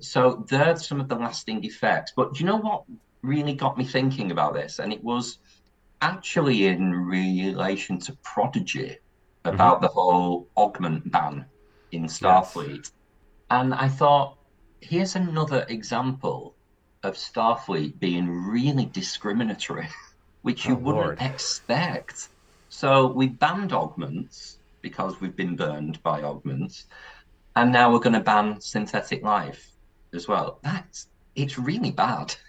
So 0.00 0.44
there's 0.48 0.86
some 0.86 1.00
of 1.00 1.08
the 1.08 1.16
lasting 1.16 1.64
effects. 1.64 2.12
But 2.16 2.34
do 2.34 2.40
you 2.40 2.46
know 2.46 2.56
what 2.56 2.84
really 3.22 3.54
got 3.54 3.78
me 3.78 3.84
thinking 3.84 4.30
about 4.30 4.54
this? 4.54 4.78
And 4.78 4.92
it 4.92 5.02
was 5.02 5.38
actually 6.00 6.66
in 6.66 6.92
relation 6.92 7.98
to 7.98 8.12
Prodigy 8.22 8.98
about 9.44 9.80
the 9.80 9.88
whole 9.88 10.48
augment 10.56 11.10
ban 11.10 11.46
in 11.92 12.04
Starfleet. 12.04 12.90
And 13.50 13.74
I 13.74 13.88
thought, 13.88 14.38
here's 14.80 15.16
another 15.16 15.64
example 15.68 16.54
of 17.02 17.14
Starfleet 17.14 17.98
being 17.98 18.28
really 18.28 18.86
discriminatory, 18.86 19.88
which 20.44 20.68
you 20.68 20.76
Oh, 20.76 20.78
wouldn't 20.78 21.06
Lord. 21.06 21.20
expect. 21.20 22.30
So 22.68 23.08
we 23.08 23.28
banned 23.28 23.72
augments 23.74 24.60
because 24.82 25.20
we've 25.20 25.36
been 25.36 25.56
burned 25.56 26.02
by 26.04 26.22
augments, 26.22 26.86
and 27.56 27.72
now 27.72 27.92
we're 27.92 28.00
going 28.00 28.14
to 28.14 28.20
ban 28.20 28.60
synthetic 28.60 29.22
life 29.24 29.66
as 30.14 30.28
well. 30.28 30.60
That's 30.64 31.08
it's 31.36 31.58
really 31.58 31.92
bad. 31.92 32.36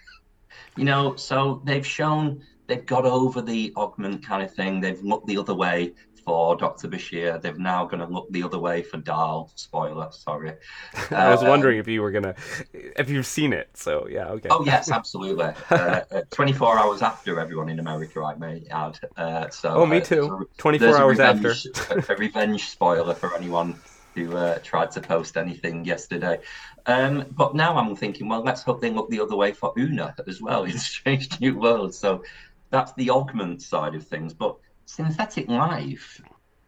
You 0.77 0.85
know, 0.85 1.15
so 1.15 1.61
they've 1.65 1.85
shown 1.85 2.41
they've 2.67 2.85
got 2.85 3.05
over 3.05 3.41
the 3.41 3.73
augment 3.77 4.25
kind 4.25 4.43
of 4.43 4.53
thing. 4.53 4.81
They've 4.81 5.01
looked 5.01 5.27
the 5.27 5.37
other 5.37 5.55
way 5.55 5.93
for 6.25 6.55
Dr. 6.55 6.87
Bashir. 6.87 7.41
They've 7.41 7.57
now 7.57 7.85
going 7.85 7.99
to 7.99 8.11
look 8.11 8.29
the 8.31 8.43
other 8.43 8.57
way 8.59 8.81
for 8.83 8.97
Dal. 8.97 9.51
Spoiler, 9.55 10.09
sorry. 10.11 10.53
I 11.11 11.29
was 11.29 11.43
Uh, 11.43 11.47
wondering 11.47 11.77
if 11.79 11.87
you 11.87 12.01
were 12.01 12.11
gonna, 12.11 12.35
if 12.73 13.09
you've 13.09 13.25
seen 13.27 13.53
it. 13.53 13.69
So 13.75 14.07
yeah, 14.09 14.27
okay. 14.29 14.49
Oh 14.51 14.65
yes, 14.65 14.91
absolutely. 14.91 15.45
Uh, 15.69 16.01
uh, 16.11 16.21
24 16.31 16.77
hours 16.79 17.01
after 17.01 17.39
everyone 17.39 17.69
in 17.69 17.79
America, 17.79 18.21
I 18.23 18.35
may 18.35 18.63
add. 18.71 18.99
Uh, 19.15 19.49
so 19.49 19.69
Oh, 19.75 19.85
me 19.85 19.97
uh, 19.97 20.01
too. 20.01 20.47
a- 20.51 20.61
24 20.61 20.97
hours 20.97 21.17
revenge, 21.19 21.67
a, 21.89 22.13
a 22.13 22.15
revenge 22.17 22.65
spoiler 22.69 23.13
for 23.13 23.35
anyone 23.35 23.75
who 24.15 24.35
uh, 24.35 24.57
tried 24.63 24.91
to 24.91 25.01
post 25.01 25.35
anything 25.37 25.83
yesterday. 25.85 26.39
Um, 26.85 27.25
but 27.31 27.53
now 27.53 27.77
I'm 27.77 27.95
thinking, 27.95 28.29
well, 28.29 28.41
let's 28.43 28.63
hope 28.63 28.81
they 28.81 28.89
look 28.89 29.09
the 29.09 29.19
other 29.19 29.35
way 29.35 29.51
for 29.51 29.73
Una 29.77 30.15
as 30.27 30.41
well 30.41 30.63
in 30.63 30.77
Strange 30.77 31.39
New 31.41 31.57
Worlds. 31.59 31.97
So 31.99 32.23
that's 32.71 32.93
the 32.93 33.09
augment 33.09 33.61
side 33.61 33.93
of 33.95 34.07
things. 34.07 34.33
But 34.33 34.55
synthetic 34.85 35.47
life, 35.49 36.21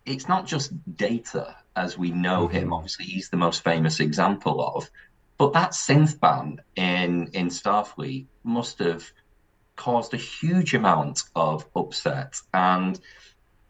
it's 0.05 0.27
not 0.27 0.45
just 0.45 0.71
data 0.95 1.55
as 1.75 1.97
we 1.97 2.11
know 2.11 2.47
him. 2.47 2.73
Obviously, 2.73 3.05
he's 3.05 3.29
the 3.29 3.37
most 3.37 3.63
famous 3.63 3.99
example 3.99 4.61
of. 4.75 4.89
But 5.37 5.53
that 5.53 5.71
synth 5.71 6.19
ban 6.19 6.59
in 6.75 7.27
in 7.33 7.47
Starfleet 7.49 8.27
must 8.43 8.79
have 8.79 9.03
caused 9.75 10.13
a 10.13 10.17
huge 10.17 10.73
amount 10.73 11.21
of 11.35 11.65
upset, 11.75 12.35
and 12.53 12.99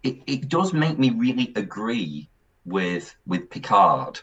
it, 0.04 0.22
it 0.28 0.48
does 0.50 0.72
make 0.74 0.98
me 0.98 1.10
really 1.10 1.52
agree 1.56 2.30
with 2.66 3.14
with 3.26 3.50
Picard 3.50 4.20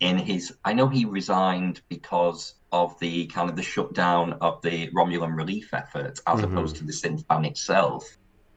in 0.00 0.18
his. 0.18 0.54
I 0.64 0.72
know 0.74 0.88
he 0.88 1.04
resigned 1.06 1.80
because 1.88 2.54
of 2.72 2.98
the 2.98 3.26
kind 3.28 3.48
of 3.48 3.56
the 3.56 3.62
shutdown 3.62 4.34
of 4.34 4.60
the 4.62 4.90
Romulan 4.90 5.36
relief 5.36 5.72
effort, 5.72 6.18
as 6.26 6.40
Mhm. 6.40 6.44
opposed 6.44 6.76
to 6.76 6.84
the 6.84 6.92
synth 6.92 7.26
ban 7.26 7.44
itself. 7.44 8.04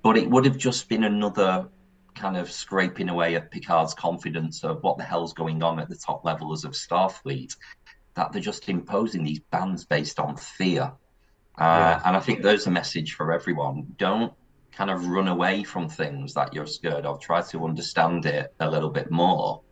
But 0.05 0.17
it 0.17 0.29
would 0.29 0.45
have 0.45 0.59
just 0.59 0.87
been 0.87 1.03
another 1.03 1.67
kind 2.13 2.37
of 2.37 2.51
scraping 2.51 3.09
away 3.09 3.33
at 3.33 3.49
Picard's 3.49 3.95
confidence 3.95 4.63
of 4.63 4.83
what 4.83 4.99
the 4.99 5.03
hell's 5.03 5.33
going 5.33 5.63
on 5.63 5.79
at 5.79 5.89
the 5.89 5.95
top 5.95 6.23
levels 6.23 6.63
of 6.63 6.73
Starfleet. 6.73 7.55
That 8.13 8.31
they're 8.31 8.39
just 8.39 8.69
imposing 8.69 9.23
these 9.23 9.39
bans 9.39 9.83
based 9.83 10.19
on 10.19 10.37
fear. 10.37 10.93
Uh, 11.57 11.63
Yeah. 11.63 12.01
And 12.05 12.15
I 12.15 12.19
think 12.19 12.43
there's 12.43 12.67
a 12.67 12.71
message 12.71 13.13
for 13.15 13.33
everyone. 13.33 13.95
Don't 13.97 14.31
kind 14.71 14.91
of 14.91 15.07
run 15.07 15.27
away 15.27 15.63
from 15.63 15.89
things 15.89 16.35
that 16.35 16.53
you're 16.53 16.67
scared 16.67 17.07
of. 17.07 17.19
Try 17.19 17.41
to 17.41 17.65
understand 17.65 18.27
it 18.27 18.53
a 18.59 18.69
little 18.69 18.91
bit 18.91 19.09
more 19.09 19.63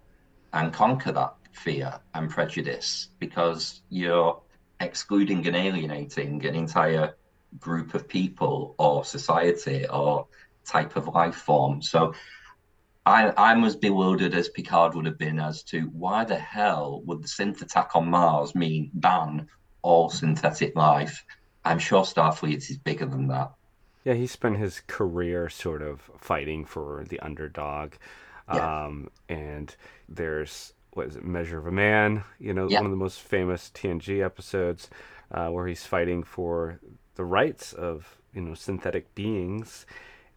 and 0.52 0.74
conquer 0.74 1.12
that 1.12 1.36
fear 1.52 2.00
and 2.15 2.28
prejudice 2.28 3.10
because 3.19 3.84
you're 3.89 4.41
excluding 4.80 5.46
and 5.46 5.56
alienating 5.56 6.43
an 6.43 6.56
entire 6.56 7.13
group 7.60 7.94
of 7.94 8.08
people 8.08 8.76
or 8.78 9.06
society 9.06 9.88
or 9.88 10.28
type 10.66 10.96
of 10.96 11.08
life 11.08 11.36
form. 11.36 11.82
So 11.82 12.13
I, 13.06 13.34
I'm 13.38 13.63
as 13.63 13.76
bewildered 13.76 14.34
as 14.34 14.50
Picard 14.50 14.96
would 14.96 15.06
have 15.06 15.18
been 15.18 15.39
as 15.39 15.63
to 15.63 15.82
why 15.88 16.24
the 16.24 16.38
hell 16.38 17.02
would 17.06 17.22
the 17.22 17.28
synth 17.28 17.62
attack 17.62 17.96
on 17.96 18.10
Mars 18.10 18.56
mean 18.56 18.92
ban 18.94 19.48
all 19.82 20.10
synthetic 20.10 20.76
life? 20.76 21.24
I'm 21.66 21.80
sure 21.80 22.04
Starfleet 22.04 22.58
is 22.70 22.78
bigger 22.78 23.06
than 23.06 23.28
that. 23.28 23.52
Yeah, 24.06 24.13
he 24.13 24.28
spent 24.28 24.58
his 24.58 24.82
career 24.88 25.50
sort 25.50 25.82
of 25.82 26.02
fighting 26.18 26.66
for 26.66 27.06
the 27.08 27.20
underdog. 27.20 27.94
Yeah. 28.54 28.86
Um, 28.86 29.10
and 29.30 29.74
there's, 30.10 30.74
what 30.92 31.08
is 31.08 31.16
it, 31.16 31.24
Measure 31.24 31.58
of 31.58 31.68
a 31.68 31.72
Man, 31.72 32.24
you 32.39 32.54
know, 32.54 32.70
Yeah. 32.70 32.80
one 32.80 32.86
of 32.86 32.92
the 32.92 32.98
most 32.98 33.22
famous 33.22 33.72
TNG 33.74 34.24
episodes 34.24 34.89
uh, 35.32 35.48
where 35.50 35.68
he's 35.68 35.86
fighting 35.86 36.24
for 36.24 36.80
the 37.15 37.26
rights 37.26 37.73
of, 37.73 38.17
you 38.34 38.41
know, 38.41 38.54
synthetic 38.54 39.13
beings. 39.15 39.86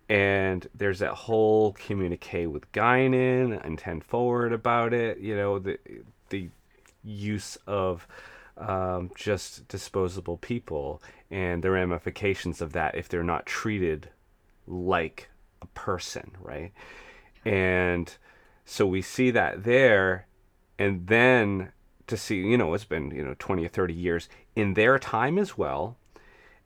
And 0.08 0.68
there's 0.74 1.00
that 1.00 1.14
whole 1.14 1.72
communique 1.72 2.46
with 2.46 2.70
Guinan 2.72 3.64
and 3.64 3.78
Ten 3.78 4.00
Forward 4.00 4.52
about 4.52 4.92
it, 4.92 5.18
you 5.18 5.34
know, 5.34 5.58
the, 5.58 5.78
the 6.28 6.50
use 7.02 7.58
of 7.66 8.06
um, 8.56 9.10
just 9.16 9.66
disposable 9.68 10.38
people 10.38 11.02
and 11.30 11.62
the 11.62 11.70
ramifications 11.70 12.60
of 12.60 12.72
that 12.72 12.94
if 12.94 13.08
they're 13.08 13.22
not 13.22 13.46
treated 13.46 14.08
like 14.66 15.28
a 15.62 15.66
person, 15.66 16.32
right? 16.40 16.72
And 17.44 18.12
so 18.64 18.86
we 18.86 19.02
see 19.02 19.30
that 19.30 19.64
there, 19.64 20.26
and 20.78 21.06
then 21.06 21.72
to 22.06 22.16
see, 22.16 22.36
you 22.36 22.56
know, 22.58 22.74
it's 22.74 22.84
been, 22.84 23.10
you 23.10 23.24
know, 23.24 23.34
20 23.38 23.64
or 23.64 23.68
30 23.68 23.94
years 23.94 24.28
in 24.54 24.74
their 24.74 24.98
time 24.98 25.38
as 25.38 25.56
well. 25.56 25.96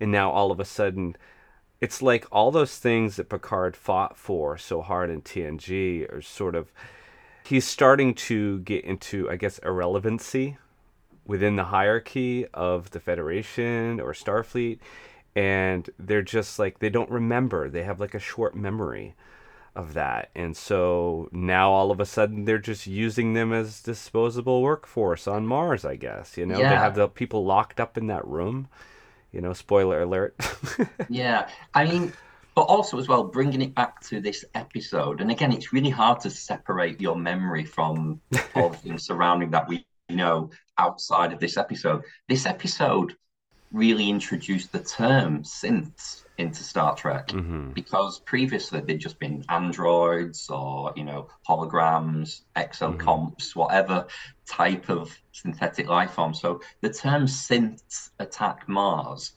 And 0.01 0.11
now 0.11 0.31
all 0.31 0.51
of 0.51 0.59
a 0.59 0.65
sudden, 0.65 1.17
it's 1.81 2.01
like 2.03 2.27
all 2.33 2.51
those 2.51 2.79
things 2.79 3.17
that 3.17 3.29
Picard 3.29 3.77
fought 3.77 4.17
for 4.17 4.57
so 4.59 4.81
hard 4.83 5.11
in 5.11 5.23
TNG 5.23 6.11
are 6.13 6.23
sort 6.23 6.55
of, 6.55 6.73
he's 7.45 7.67
starting 7.67 8.15
to 8.15 8.61
get 8.61 8.85
into, 8.85 9.31
I 9.31 9.37
guess, 9.37 9.59
irrelevancy 9.59 10.57
within 11.27 11.57
the 11.57 11.65
hierarchy 11.65 12.47
of 12.55 12.91
the 12.91 13.01
Federation 13.01 14.01
or 14.01 14.13
Starfleet. 14.13 14.79
and 15.37 15.91
they're 15.99 16.23
just 16.23 16.59
like 16.59 16.79
they 16.81 16.91
don't 16.91 17.11
remember. 17.11 17.69
They 17.69 17.85
have 17.85 18.01
like 18.01 18.15
a 18.15 18.19
short 18.19 18.57
memory 18.57 19.15
of 19.77 19.95
that. 19.95 20.31
And 20.35 20.57
so 20.57 21.29
now 21.33 21.71
all 21.71 21.91
of 21.93 22.01
a 22.01 22.05
sudden 22.07 22.45
they're 22.45 22.59
just 22.59 22.87
using 22.87 23.35
them 23.35 23.53
as 23.53 23.81
disposable 23.81 24.63
workforce 24.63 25.29
on 25.29 25.47
Mars, 25.47 25.85
I 25.85 25.95
guess. 25.97 26.37
You 26.37 26.47
know, 26.47 26.59
they 26.71 26.77
have 26.77 26.95
the 26.97 27.09
people 27.09 27.45
locked 27.45 27.79
up 27.79 27.97
in 27.97 28.09
that 28.09 28.27
room. 28.27 28.69
You 29.33 29.41
know, 29.41 29.53
spoiler 29.53 30.03
alert. 30.03 30.35
Yeah, 31.09 31.49
I 31.75 31.85
mean, 31.85 32.13
but 32.55 32.63
also 32.63 32.99
as 32.99 33.09
well, 33.09 33.25
bringing 33.25 33.63
it 33.63 33.75
back 33.75 34.01
to 34.03 34.21
this 34.21 34.45
episode, 34.55 35.21
and 35.21 35.31
again, 35.31 35.53
it's 35.53 35.73
really 35.73 35.91
hard 35.91 36.21
to 36.21 36.31
separate 36.31 37.01
your 37.01 37.17
memory 37.17 37.65
from 37.65 38.21
all 38.55 38.71
the 38.71 38.77
things 38.77 39.05
surrounding 39.07 39.51
that 39.51 39.69
we 39.69 39.87
know 40.09 40.51
outside 40.79 41.33
of 41.33 41.41
this 41.41 41.57
episode. 41.57 42.03
This 42.29 42.47
episode 42.47 43.17
really 43.73 44.09
introduced 44.11 44.73
the 44.73 44.81
term 44.83 45.43
synths 45.45 46.25
into 46.39 46.63
Star 46.65 46.97
Trek 46.97 47.31
hmm 47.31 47.73
because 47.73 48.19
previously 48.21 48.81
they'd 48.81 48.99
just 48.99 49.19
been 49.21 49.45
androids 49.49 50.49
or 50.51 50.93
you 50.97 51.05
know 51.05 51.29
holograms, 51.49 52.43
exocomps, 52.57 53.55
whatever 53.55 54.07
type 54.51 54.91
of 54.91 55.17
synthetic 55.33 55.89
life 55.89 56.13
form. 56.13 56.35
So 56.35 56.61
the 56.83 56.93
term 56.93 57.27
synths 57.27 58.11
attack 58.19 58.69
Mars, 58.69 59.33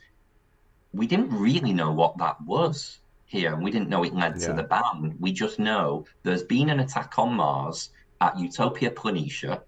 we 0.91 1.08
didn't 1.08 1.32
really 1.32 1.73
know 1.73 1.91
what 1.91 2.17
that 2.17 2.38
was 2.45 2.99
here, 3.26 3.54
and 3.54 3.63
we 3.63 3.71
didn't 3.71 3.89
know 3.89 4.04
it 4.04 4.13
led 4.13 4.39
to 4.41 4.54
the 4.54 4.63
ban. 4.63 5.15
We 5.19 5.32
just 5.32 5.60
know 5.60 6.06
there's 6.23 6.43
been 6.43 6.69
an 6.69 6.80
attack 6.80 7.17
on 7.17 7.34
Mars 7.34 7.89
at 8.21 8.38
Utopia 8.39 8.91
Planitia 8.91 9.62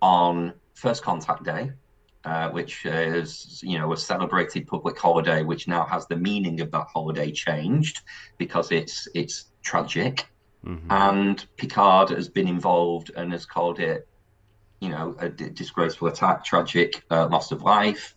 on 0.00 0.54
First 0.74 1.02
Contact 1.02 1.44
Day. 1.44 1.72
Uh, 2.24 2.50
which 2.50 2.84
is, 2.84 3.60
you 3.62 3.78
know, 3.78 3.92
a 3.92 3.96
celebrated 3.96 4.66
public 4.66 4.98
holiday, 4.98 5.44
which 5.44 5.68
now 5.68 5.86
has 5.86 6.06
the 6.08 6.16
meaning 6.16 6.60
of 6.60 6.70
that 6.72 6.86
holiday 6.92 7.30
changed 7.30 8.00
because 8.38 8.72
it's 8.72 9.06
it's 9.14 9.52
tragic, 9.62 10.26
hmm 10.64 10.76
and 10.90 11.46
Picard 11.56 12.10
has 12.10 12.28
been 12.28 12.48
involved 12.48 13.12
and 13.16 13.32
has 13.32 13.46
called 13.46 13.78
it, 13.78 14.07
you 14.80 14.88
know, 14.90 15.16
a 15.18 15.28
d- 15.28 15.50
disgraceful 15.50 16.08
attack, 16.08 16.44
tragic 16.44 17.04
uh, 17.10 17.26
loss 17.28 17.50
of 17.52 17.62
life. 17.62 18.14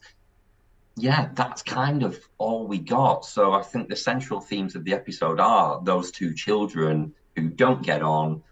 Yeah, 0.97 1.29
that's 1.33 1.61
kind 1.63 2.03
of 2.03 2.19
all 2.37 2.67
we 2.67 2.77
got. 2.77 3.25
So 3.25 3.53
I 3.53 3.61
think 3.61 3.89
the 3.89 3.95
central 3.95 4.39
themes 4.41 4.75
of 4.75 4.83
the 4.83 4.93
episode 4.93 5.39
are 5.39 5.81
those 5.83 6.11
two 6.11 6.33
children 6.33 7.13
who 7.35 7.49
don't 7.49 7.81
get 7.81 8.01
on, 8.01 8.43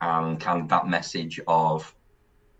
and 0.00 0.38
kind 0.40 0.60
of 0.60 0.68
that 0.68 0.88
message 0.88 1.40
of, 1.46 1.94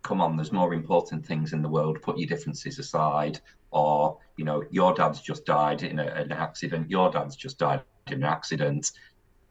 come 0.03 0.21
on, 0.21 0.37
there's 0.37 0.53
more 0.53 0.73
important 0.73 1.27
things 1.27 1.53
in 1.53 1.63
the 1.63 1.69
world. 1.69 2.01
Put 2.01 2.17
your 2.17 2.29
differences 2.29 2.79
aside, 2.79 3.41
or 3.73 4.19
you 4.37 4.45
know, 4.45 4.63
your 4.71 4.95
dad's 4.95 5.21
just 5.21 5.45
died 5.45 5.83
in 5.83 5.99
a, 5.99 6.07
an 6.07 6.33
accident. 6.33 6.89
Your 6.89 7.11
dad's 7.11 7.37
just 7.37 7.59
died 7.59 7.83
in 8.07 8.15
an 8.15 8.25
accident. 8.25 8.93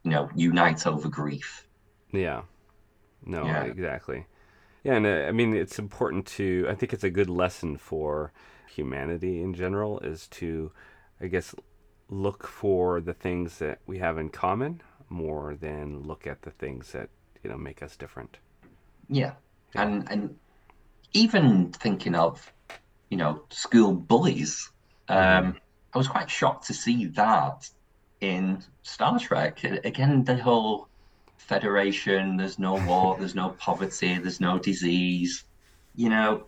You 0.02 0.10
know, 0.10 0.28
unite 0.34 0.86
over 0.86 1.08
grief. 1.08 1.68
Yeah. 2.10 2.42
No, 3.24 3.44
Yeah. 3.44 3.64
exactly. 3.64 4.26
Yeah, 4.84 4.96
and 4.96 5.06
uh, 5.06 5.26
I 5.26 5.32
mean, 5.32 5.54
it's 5.56 5.78
important 5.78 6.26
to, 6.26 6.66
I 6.68 6.74
think 6.74 6.92
it's 6.92 7.04
a 7.04 7.10
good 7.10 7.30
lesson 7.30 7.78
for 7.78 8.32
humanity 8.68 9.40
in 9.40 9.54
general 9.54 9.98
is 10.00 10.28
to, 10.28 10.70
I 11.20 11.26
guess, 11.26 11.54
look 12.10 12.46
for 12.46 13.00
the 13.00 13.14
things 13.14 13.58
that 13.58 13.78
we 13.86 13.98
have 13.98 14.18
in 14.18 14.28
common 14.28 14.82
more 15.08 15.54
than 15.54 16.02
look 16.02 16.26
at 16.26 16.42
the 16.42 16.50
things 16.50 16.92
that, 16.92 17.08
you 17.42 17.50
know, 17.50 17.56
make 17.56 17.82
us 17.82 17.96
different. 17.96 18.38
Yeah, 19.08 19.32
and 19.74 20.10
and 20.10 20.36
even 21.12 21.72
thinking 21.72 22.14
of, 22.14 22.52
you 23.10 23.16
know, 23.16 23.42
school 23.50 23.92
bullies. 23.92 24.70
Um, 25.08 25.56
I 25.94 25.98
was 25.98 26.08
quite 26.08 26.30
shocked 26.30 26.66
to 26.66 26.74
see 26.74 27.06
that 27.06 27.68
in 28.20 28.62
Star 28.82 29.18
Trek. 29.18 29.62
Again, 29.64 30.24
the 30.24 30.36
whole 30.36 30.88
Federation. 31.46 32.36
There's 32.36 32.58
no 32.58 32.74
war. 32.86 33.16
There's 33.18 33.34
no 33.34 33.50
poverty. 33.50 34.18
There's 34.18 34.40
no 34.40 34.58
disease. 34.58 35.44
You 35.94 36.08
know, 36.08 36.44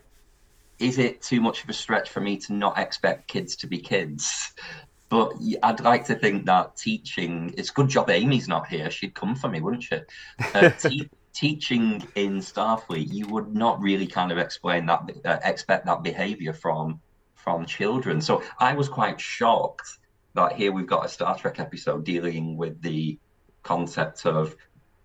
is 0.79 0.99
it 0.99 1.23
too 1.23 1.41
much 1.41 1.63
of 1.63 1.71
a 1.71 1.73
stretch 1.73 2.11
for 2.11 2.21
me 2.21 2.37
to 2.39 2.53
not 2.53 2.79
expect 2.79 3.29
kids 3.29 3.57
to 3.57 3.67
be 3.67 3.79
kids? 3.79 4.53
But 5.09 5.35
I'd 5.63 5.81
like 5.81 6.05
to 6.07 6.17
think 6.17 6.47
that 6.47 6.77
teaching, 6.77 7.55
it's 7.57 7.71
a 7.71 7.73
good 7.73 7.89
job 7.89 8.11
Amy's 8.11 8.49
not 8.49 8.67
here. 8.67 8.91
She'd 8.91 9.15
come 9.15 9.37
for 9.37 9.49
me, 9.49 9.61
wouldn't 9.61 9.85
she? 9.85 10.01
Uh, 10.55 10.71
te- 10.81 11.09
teaching 11.33 12.03
in 12.17 12.39
Starfleet, 12.39 13.13
you 13.13 13.29
would 13.29 13.55
not 13.55 13.81
really 13.81 14.07
kind 14.07 14.33
of 14.33 14.39
explain 14.39 14.87
that, 14.87 15.11
uh, 15.25 15.39
expect 15.45 15.87
that 15.87 16.03
behavior 16.03 16.53
from 16.53 17.01
from 17.35 17.65
children. 17.65 18.21
So 18.21 18.43
I 18.59 18.75
was 18.75 18.89
quite 18.89 19.21
shocked 19.21 19.87
that 20.35 20.53
here 20.53 20.73
we've 20.73 20.87
got 20.87 21.05
a 21.05 21.09
Star 21.09 21.39
Trek 21.39 21.61
episode 21.61 22.05
dealing 22.05 22.57
with 22.57 22.83
the 22.83 23.19
concept 23.63 24.27
of 24.27 24.57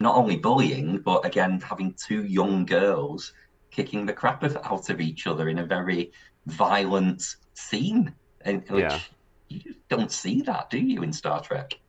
not 0.01 0.15
only 0.15 0.37
bullying, 0.37 0.99
but 0.99 1.25
again 1.25 1.61
having 1.61 1.93
two 1.93 2.23
young 2.25 2.65
girls 2.65 3.33
kicking 3.71 4.05
the 4.05 4.13
crap 4.13 4.43
out 4.43 4.89
of 4.89 4.99
each 5.01 5.27
other 5.27 5.47
in 5.49 5.59
a 5.59 5.65
very 5.65 6.11
violent 6.45 7.35
scene, 7.53 8.13
and 8.41 8.67
which 8.69 8.81
Yeah. 8.81 8.99
you 9.47 9.75
don't 9.89 10.11
see 10.11 10.41
that, 10.41 10.69
do 10.69 10.77
you, 10.79 11.03
in 11.03 11.13
Star 11.13 11.41
Trek? 11.41 11.79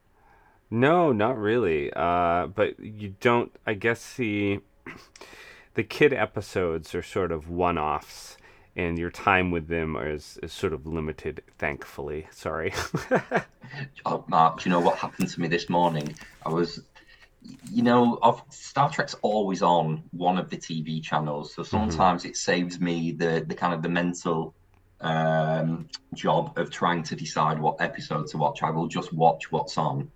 No, 0.71 1.13
not 1.13 1.37
really. 1.39 1.93
Uh, 1.93 2.47
but 2.47 2.79
you 2.81 3.15
don't, 3.21 3.53
I 3.67 3.75
guess 3.75 4.15
the, 4.15 4.61
the 5.75 5.83
kid 5.83 6.13
episodes 6.13 6.95
are 6.95 7.03
sort 7.03 7.33
of 7.33 7.49
one-offs. 7.49 8.37
And 8.75 8.99
your 8.99 9.11
time 9.11 9.51
with 9.51 9.69
them 9.69 9.97
is, 9.97 10.39
is 10.43 10.51
sort 10.51 10.73
of 10.73 10.87
limited, 10.87 11.43
thankfully. 11.59 12.27
Sorry. 12.31 12.73
Oh, 14.05 14.23
Mark, 14.29 14.61
do 14.61 14.69
you 14.69 14.71
know 14.75 14.81
what 14.81 14.99
happened 14.99 15.29
to 15.31 15.41
me 15.41 15.49
this 15.49 15.71
morning? 15.71 16.15
I 16.45 16.51
was, 16.51 16.83
you 17.71 17.83
know, 17.83 18.19
of 18.23 18.43
Star 18.51 18.91
Trek's 18.91 19.15
always 19.23 19.63
on 19.63 20.05
one 20.13 20.39
of 20.39 20.51
the 20.51 20.57
TV 20.57 21.03
channels, 21.03 21.55
so 21.55 21.63
sometimes 21.63 22.25
it 22.25 22.37
saves 22.37 22.81
me 22.81 23.13
the 23.13 23.45
the 23.47 23.55
kind 23.55 23.75
of 23.75 23.83
the 23.83 23.89
mental 23.89 24.55
um, 25.01 25.89
job 26.15 26.57
of 26.59 26.71
trying 26.71 27.03
to 27.05 27.17
decide 27.17 27.59
what 27.61 27.81
episode 27.81 28.27
to 28.29 28.39
watch. 28.39 28.63
I 28.63 28.71
will 28.71 28.87
just 28.89 29.13
watch 29.13 29.51
what's 29.51 29.77
on. 29.79 30.11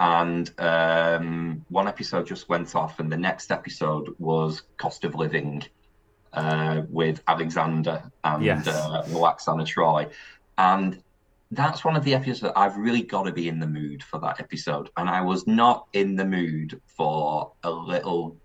And 0.00 0.50
um, 0.58 1.64
one 1.68 1.86
episode 1.86 2.26
just 2.26 2.48
went 2.48 2.74
off, 2.74 2.98
and 2.98 3.12
the 3.12 3.16
next 3.16 3.52
episode 3.52 4.14
was 4.18 4.62
Cost 4.76 5.04
of 5.04 5.14
Living 5.14 5.62
uh, 6.32 6.82
with 6.88 7.22
Alexander 7.28 8.10
and 8.24 8.44
Yes. 8.44 8.66
uh, 8.66 9.04
Lwaxana 9.08 9.64
Troi. 9.66 10.10
And 10.58 11.02
that's 11.52 11.84
one 11.84 11.96
of 11.96 12.04
the 12.04 12.14
episodes 12.14 12.40
that 12.40 12.56
I've 12.56 12.78
really 12.78 13.02
got 13.02 13.24
to 13.24 13.32
be 13.32 13.48
in 13.48 13.60
the 13.60 13.66
mood 13.66 14.02
for 14.02 14.18
that 14.20 14.40
episode. 14.40 14.88
And 14.96 15.08
I 15.08 15.20
was 15.20 15.46
not 15.46 15.86
in 15.92 16.16
the 16.16 16.24
mood 16.24 16.80
for 16.86 17.52
a 17.62 17.70
little 17.70 18.38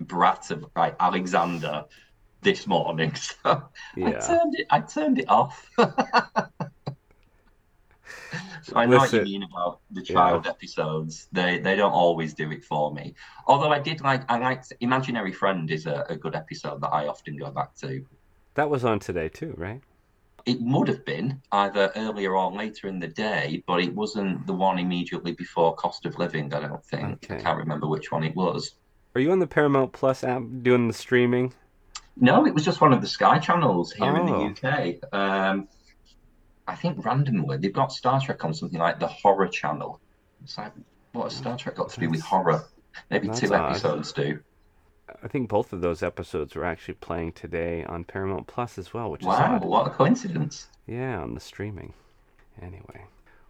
brat 0.00 0.50
of 0.50 0.66
like 0.76 0.94
Alexander 1.00 1.84
this 2.42 2.66
morning. 2.66 3.14
So 3.42 3.62
I 3.96 4.12
turned 4.12 4.54
it 4.54 4.66
I 4.70 4.80
turned 4.80 5.18
it 5.18 5.28
off. 5.28 5.66
so 5.78 5.90
I 8.76 8.84
know 8.84 8.98
what 8.98 9.12
you 9.12 9.22
mean 9.22 9.42
about 9.42 9.80
the 9.90 10.02
child 10.02 10.46
episodes. 10.46 11.28
They 11.32 11.58
they 11.58 11.76
don't 11.76 11.92
always 11.92 12.34
do 12.34 12.50
it 12.50 12.62
for 12.62 12.92
me. 12.92 13.14
Although 13.46 13.72
I 13.72 13.78
did 13.78 14.02
like 14.02 14.30
I 14.30 14.38
liked 14.38 14.74
Imaginary 14.80 15.32
Friend 15.32 15.70
is 15.70 15.86
a, 15.86 16.04
a 16.10 16.16
good 16.16 16.34
episode 16.34 16.82
that 16.82 16.88
I 16.88 17.06
often 17.06 17.38
go 17.38 17.50
back 17.50 17.74
to. 17.76 18.04
That 18.54 18.68
was 18.68 18.84
on 18.84 18.98
today 18.98 19.30
too, 19.30 19.54
right? 19.56 19.80
It 20.46 20.58
would 20.60 20.88
have 20.88 21.04
been 21.04 21.40
either 21.52 21.92
earlier 21.96 22.36
or 22.36 22.52
later 22.52 22.88
in 22.88 22.98
the 22.98 23.08
day, 23.08 23.62
but 23.66 23.80
it 23.80 23.94
wasn't 23.94 24.46
the 24.46 24.52
one 24.52 24.78
immediately 24.78 25.32
before 25.32 25.74
Cost 25.74 26.06
of 26.06 26.18
Living, 26.18 26.52
I 26.54 26.60
don't 26.60 26.84
think. 26.84 27.26
I 27.30 27.36
can't 27.36 27.58
remember 27.58 27.86
which 27.86 28.10
one 28.12 28.24
it 28.24 28.34
was. 28.34 28.74
Are 29.14 29.20
you 29.20 29.32
on 29.32 29.38
the 29.40 29.46
Paramount 29.46 29.92
Plus 29.92 30.22
app 30.24 30.42
doing 30.62 30.86
the 30.88 30.94
streaming? 30.94 31.52
No, 32.16 32.46
it 32.46 32.54
was 32.54 32.64
just 32.64 32.80
one 32.80 32.92
of 32.92 33.00
the 33.00 33.06
Sky 33.08 33.38
channels 33.38 33.92
here 33.92 34.14
in 34.16 34.28
Oh. 34.28 34.52
the 34.54 34.68
UK. 34.68 34.96
Um, 35.12 35.68
I 36.66 36.74
think 36.76 37.04
randomly 37.04 37.56
they've 37.56 37.72
got 37.72 37.92
Star 37.92 38.20
Trek 38.20 38.44
on 38.44 38.54
something 38.54 38.78
like 38.78 39.00
the 39.00 39.08
Horror 39.08 39.48
Channel. 39.48 40.00
It's 40.42 40.56
like, 40.56 40.72
what 41.12 41.24
has 41.24 41.36
Star 41.36 41.56
Trek 41.56 41.74
got 41.76 41.88
to 41.90 42.00
do 42.00 42.08
with 42.08 42.20
horror? 42.20 42.64
Maybe 43.10 43.26
that's 43.28 43.40
two 43.40 43.52
odd. 43.54 43.70
episodes 43.70 44.12
do. 44.12 44.38
I 45.22 45.28
think 45.28 45.48
both 45.48 45.72
of 45.72 45.80
those 45.80 46.02
episodes 46.02 46.54
were 46.54 46.64
actually 46.64 46.94
playing 46.94 47.32
today 47.32 47.84
on 47.84 48.04
Paramount 48.04 48.46
Plus 48.46 48.78
as 48.78 48.92
well, 48.94 49.10
which 49.10 49.22
is 49.22 49.26
Wow, 49.26 49.56
odd. 49.56 49.64
what 49.64 49.86
a 49.86 49.90
coincidence. 49.90 50.68
Yeah, 50.86 51.20
on 51.20 51.34
the 51.34 51.40
streaming. 51.40 51.94
Anyway, 52.60 53.04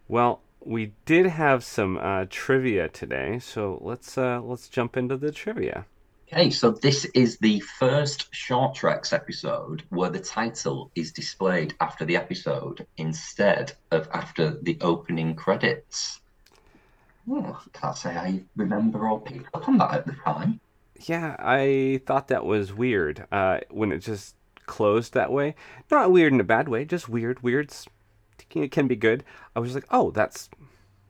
well, 0.07 0.41
we 0.63 0.93
did 1.05 1.25
have 1.25 1.63
some 1.63 1.97
uh, 1.97 2.25
trivia 2.29 2.87
today, 2.87 3.39
so 3.39 3.79
let's 3.81 4.17
uh, 4.17 4.39
let's 4.41 4.69
jump 4.69 4.95
into 4.95 5.17
the 5.17 5.31
trivia. 5.31 5.85
Okay, 6.31 6.49
so 6.49 6.71
this 6.71 7.03
is 7.13 7.37
the 7.39 7.59
first 7.59 8.33
Short 8.33 8.75
Treks 8.75 9.11
episode 9.11 9.83
where 9.89 10.09
the 10.09 10.19
title 10.19 10.89
is 10.95 11.11
displayed 11.11 11.73
after 11.81 12.05
the 12.05 12.15
episode 12.15 12.85
instead 12.97 13.73
of 13.91 14.07
after 14.13 14.57
the 14.61 14.77
opening 14.79 15.35
credits. 15.35 16.21
Oh, 17.29 17.59
I 17.65 17.77
can't 17.77 17.97
say 17.97 18.15
I 18.15 18.43
remember 18.55 19.07
or 19.09 19.19
picked 19.19 19.53
up 19.53 19.67
on 19.67 19.77
that 19.79 19.93
at 19.93 20.05
the 20.05 20.13
time. 20.13 20.59
Yeah, 21.05 21.35
I 21.39 22.01
thought 22.05 22.27
that 22.27 22.45
was 22.45 22.73
weird 22.73 23.25
uh, 23.31 23.59
when 23.69 23.91
it 23.91 23.99
just 23.99 24.35
closed 24.65 25.13
that 25.13 25.31
way. 25.31 25.55
Not 25.89 26.11
weird 26.11 26.33
in 26.33 26.39
a 26.39 26.45
bad 26.45 26.67
way, 26.67 26.85
just 26.85 27.09
weird. 27.09 27.41
Weird's 27.43 27.87
it 28.53 28.71
can 28.71 28.87
be 28.87 28.95
good. 28.95 29.23
I 29.55 29.59
was 29.59 29.75
like, 29.75 29.85
oh, 29.91 30.11
that's 30.11 30.49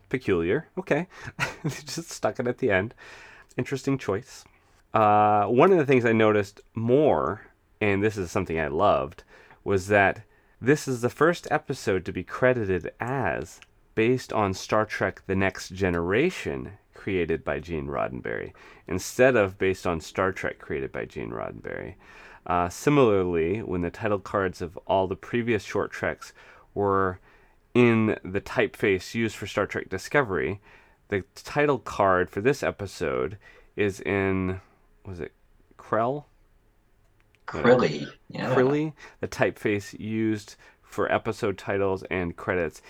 peculiar. 0.10 0.67
Okay, 0.77 1.08
just 1.65 2.10
stuck 2.10 2.39
it 2.39 2.47
at 2.47 2.60
the 2.60 2.71
end. 2.71 2.93
Interesting 3.58 3.97
choice. 3.97 4.43
Uh, 4.93 5.45
one 5.45 5.71
of 5.71 5.77
the 5.77 5.86
things 5.86 6.06
I 6.06 6.12
noticed 6.12 6.62
more, 6.75 7.47
and 7.80 8.04
this 8.04 8.17
is 8.17 8.30
something 8.30 8.60
I 8.60 8.67
loved, 8.67 9.23
was 9.63 9.88
that 9.88 10.23
this 10.60 10.88
is 10.88 11.01
the 11.01 11.10
first 11.10 11.47
episode 11.49 12.06
to 12.06 12.12
be 12.12 12.23
credited 12.23 12.91
as 12.99 13.60
based 13.95 14.32
on 14.32 14.54
Star 14.54 14.86
Trek 14.86 15.23
The 15.27 15.36
Next 15.36 15.69
Generation, 15.69 16.73
created 17.01 17.43
by 17.43 17.59
Gene 17.59 17.87
Roddenberry, 17.87 18.53
instead 18.87 19.35
of 19.35 19.57
based 19.57 19.87
on 19.87 19.99
Star 19.99 20.31
Trek, 20.31 20.59
created 20.59 20.91
by 20.91 21.05
Gene 21.05 21.31
Roddenberry. 21.31 21.95
Uh, 22.45 22.69
similarly, 22.69 23.63
when 23.63 23.81
the 23.81 23.89
title 23.89 24.19
cards 24.19 24.61
of 24.61 24.77
all 24.85 25.07
the 25.07 25.15
previous 25.15 25.63
short 25.63 25.91
treks 25.91 26.31
were 26.75 27.19
in 27.73 28.19
the 28.23 28.39
typeface 28.39 29.15
used 29.15 29.35
for 29.35 29.47
Star 29.47 29.65
Trek 29.65 29.89
Discovery, 29.89 30.61
the 31.07 31.23
title 31.33 31.79
card 31.79 32.29
for 32.29 32.39
this 32.39 32.61
episode 32.61 33.39
is 33.75 33.99
in, 34.01 34.61
was 35.03 35.19
it 35.19 35.31
Krell? 35.79 36.25
Crillee. 37.47 38.11
Yeah. 38.29 38.53
Crillee, 38.53 38.93
the 39.21 39.27
typeface 39.27 39.99
used 39.99 40.55
for 40.83 41.11
episode 41.11 41.57
titles 41.57 42.03
and 42.11 42.35
credits 42.35 42.83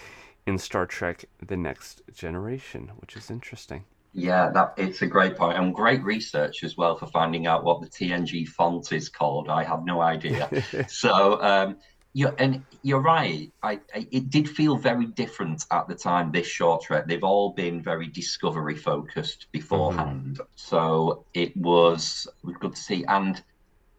in 0.46 0.58
Star 0.58 0.86
Trek 0.86 1.24
The 1.46 1.56
Next 1.56 2.02
Generation, 2.14 2.92
which 3.00 3.16
is 3.16 3.32
interesting. 3.32 3.86
Yeah, 4.14 4.50
that 4.50 4.74
it's 4.78 5.02
a 5.02 5.08
great 5.08 5.38
point 5.38 5.58
and 5.58 5.74
great 5.74 6.04
research 6.04 6.64
as 6.64 6.76
well 6.76 6.98
for 6.98 7.08
finding 7.08 7.48
out 7.48 7.64
what 7.64 7.80
the 7.82 7.88
TNG 7.88 8.46
font 8.46 8.92
is 8.92 9.08
called. 9.08 9.48
I 9.48 9.64
have 9.64 9.86
no 9.86 10.02
idea. 10.02 10.50
so 10.90 11.42
um, 11.42 11.78
you're, 12.14 12.36
and 12.38 12.64
you're 12.84 13.02
right. 13.02 13.52
I, 13.64 13.80
I, 13.96 14.08
it 14.12 14.30
did 14.30 14.50
feel 14.50 14.76
very 14.76 15.06
different 15.06 15.66
at 15.72 15.88
the 15.88 15.96
time. 15.96 16.32
This 16.32 16.48
short 16.48 16.82
trek, 16.84 17.08
they've 17.08 17.24
all 17.24 17.52
been 17.54 17.82
very 17.82 18.08
discovery 18.08 18.76
focused 18.76 19.48
beforehand. 19.54 20.36
Mm-hmm. 20.36 20.44
So 20.56 21.26
it 21.34 21.56
was, 21.56 22.28
it 22.44 22.46
was 22.46 22.58
good 22.60 22.76
to 22.76 22.82
see, 22.82 23.06
and 23.06 23.42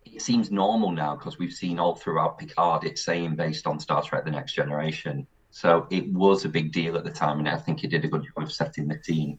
it 0.05 0.21
seems 0.21 0.51
normal 0.51 0.91
now 0.91 1.17
because 1.17 1.39
we've 1.39 1.53
seen 1.55 1.79
all 1.79 1.95
throughout 1.95 2.39
Picard 2.39 2.85
it's 2.85 3.03
saying 3.03 3.37
based 3.37 3.67
on 3.67 3.81
Star 3.81 4.03
Trek: 4.03 4.25
The 4.27 4.31
Next 4.31 4.53
Generation. 4.53 5.27
So 5.51 5.87
it 5.91 6.11
was 6.13 6.45
a 6.45 6.49
big 6.49 6.73
deal 6.73 6.97
at 6.97 7.05
the 7.05 7.11
time, 7.11 7.39
and 7.39 7.49
I 7.49 7.57
think 7.57 7.83
it 7.83 7.89
did 7.89 8.05
a 8.05 8.09
good 8.09 8.25
job 8.25 8.45
of 8.45 8.53
setting 8.53 8.89
the 8.89 8.99
scene. 9.03 9.39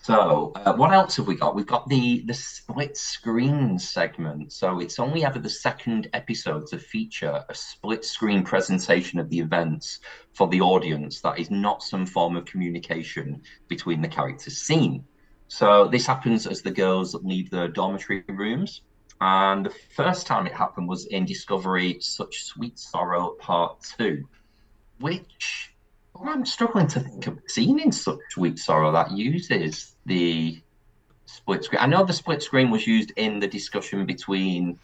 So, 0.00 0.52
uh, 0.56 0.74
what 0.74 0.92
else 0.92 1.16
have 1.16 1.28
we 1.28 1.36
got? 1.36 1.54
We've 1.54 1.66
got 1.66 1.88
the 1.88 2.24
the 2.26 2.34
split 2.34 2.96
screen 2.96 3.78
segment. 3.78 4.52
So 4.52 4.80
it's 4.80 4.98
only 4.98 5.24
ever 5.24 5.38
the 5.38 5.50
second 5.50 6.08
episode 6.12 6.66
to 6.68 6.78
feature 6.78 7.44
a 7.48 7.54
split 7.54 8.04
screen 8.04 8.42
presentation 8.42 9.20
of 9.20 9.28
the 9.30 9.38
events 9.38 10.00
for 10.32 10.48
the 10.48 10.60
audience 10.60 11.20
that 11.20 11.38
is 11.38 11.50
not 11.50 11.82
some 11.82 12.04
form 12.04 12.34
of 12.36 12.46
communication 12.46 13.42
between 13.68 14.02
the 14.02 14.08
characters 14.08 14.58
seen. 14.58 15.04
So 15.46 15.86
this 15.86 16.06
happens 16.06 16.46
as 16.46 16.62
the 16.62 16.70
girls 16.70 17.14
leave 17.22 17.50
the 17.50 17.68
dormitory 17.68 18.24
rooms. 18.26 18.82
And 19.20 19.66
the 19.66 19.74
first 19.94 20.26
time 20.26 20.46
it 20.46 20.52
happened 20.52 20.88
was 20.88 21.06
in 21.06 21.26
Discovery 21.26 21.98
Such 22.00 22.42
Sweet 22.42 22.76
Sorrow 22.76 23.36
Part 23.38 23.82
2, 23.98 24.26
which 24.98 25.71
I'm 26.20 26.46
struggling 26.46 26.86
to 26.88 27.00
think 27.00 27.26
of 27.26 27.38
a 27.38 27.48
scene 27.48 27.80
in 27.80 27.92
such 27.92 28.18
sweet 28.30 28.58
sorrow 28.58 28.92
that 28.92 29.12
uses 29.12 29.96
the 30.06 30.60
split 31.26 31.64
screen. 31.64 31.80
I 31.82 31.86
know 31.86 32.04
the 32.04 32.12
split 32.12 32.42
screen 32.42 32.70
was 32.70 32.86
used 32.86 33.12
in 33.16 33.40
the 33.40 33.46
discussion 33.48 34.06
between 34.06 34.78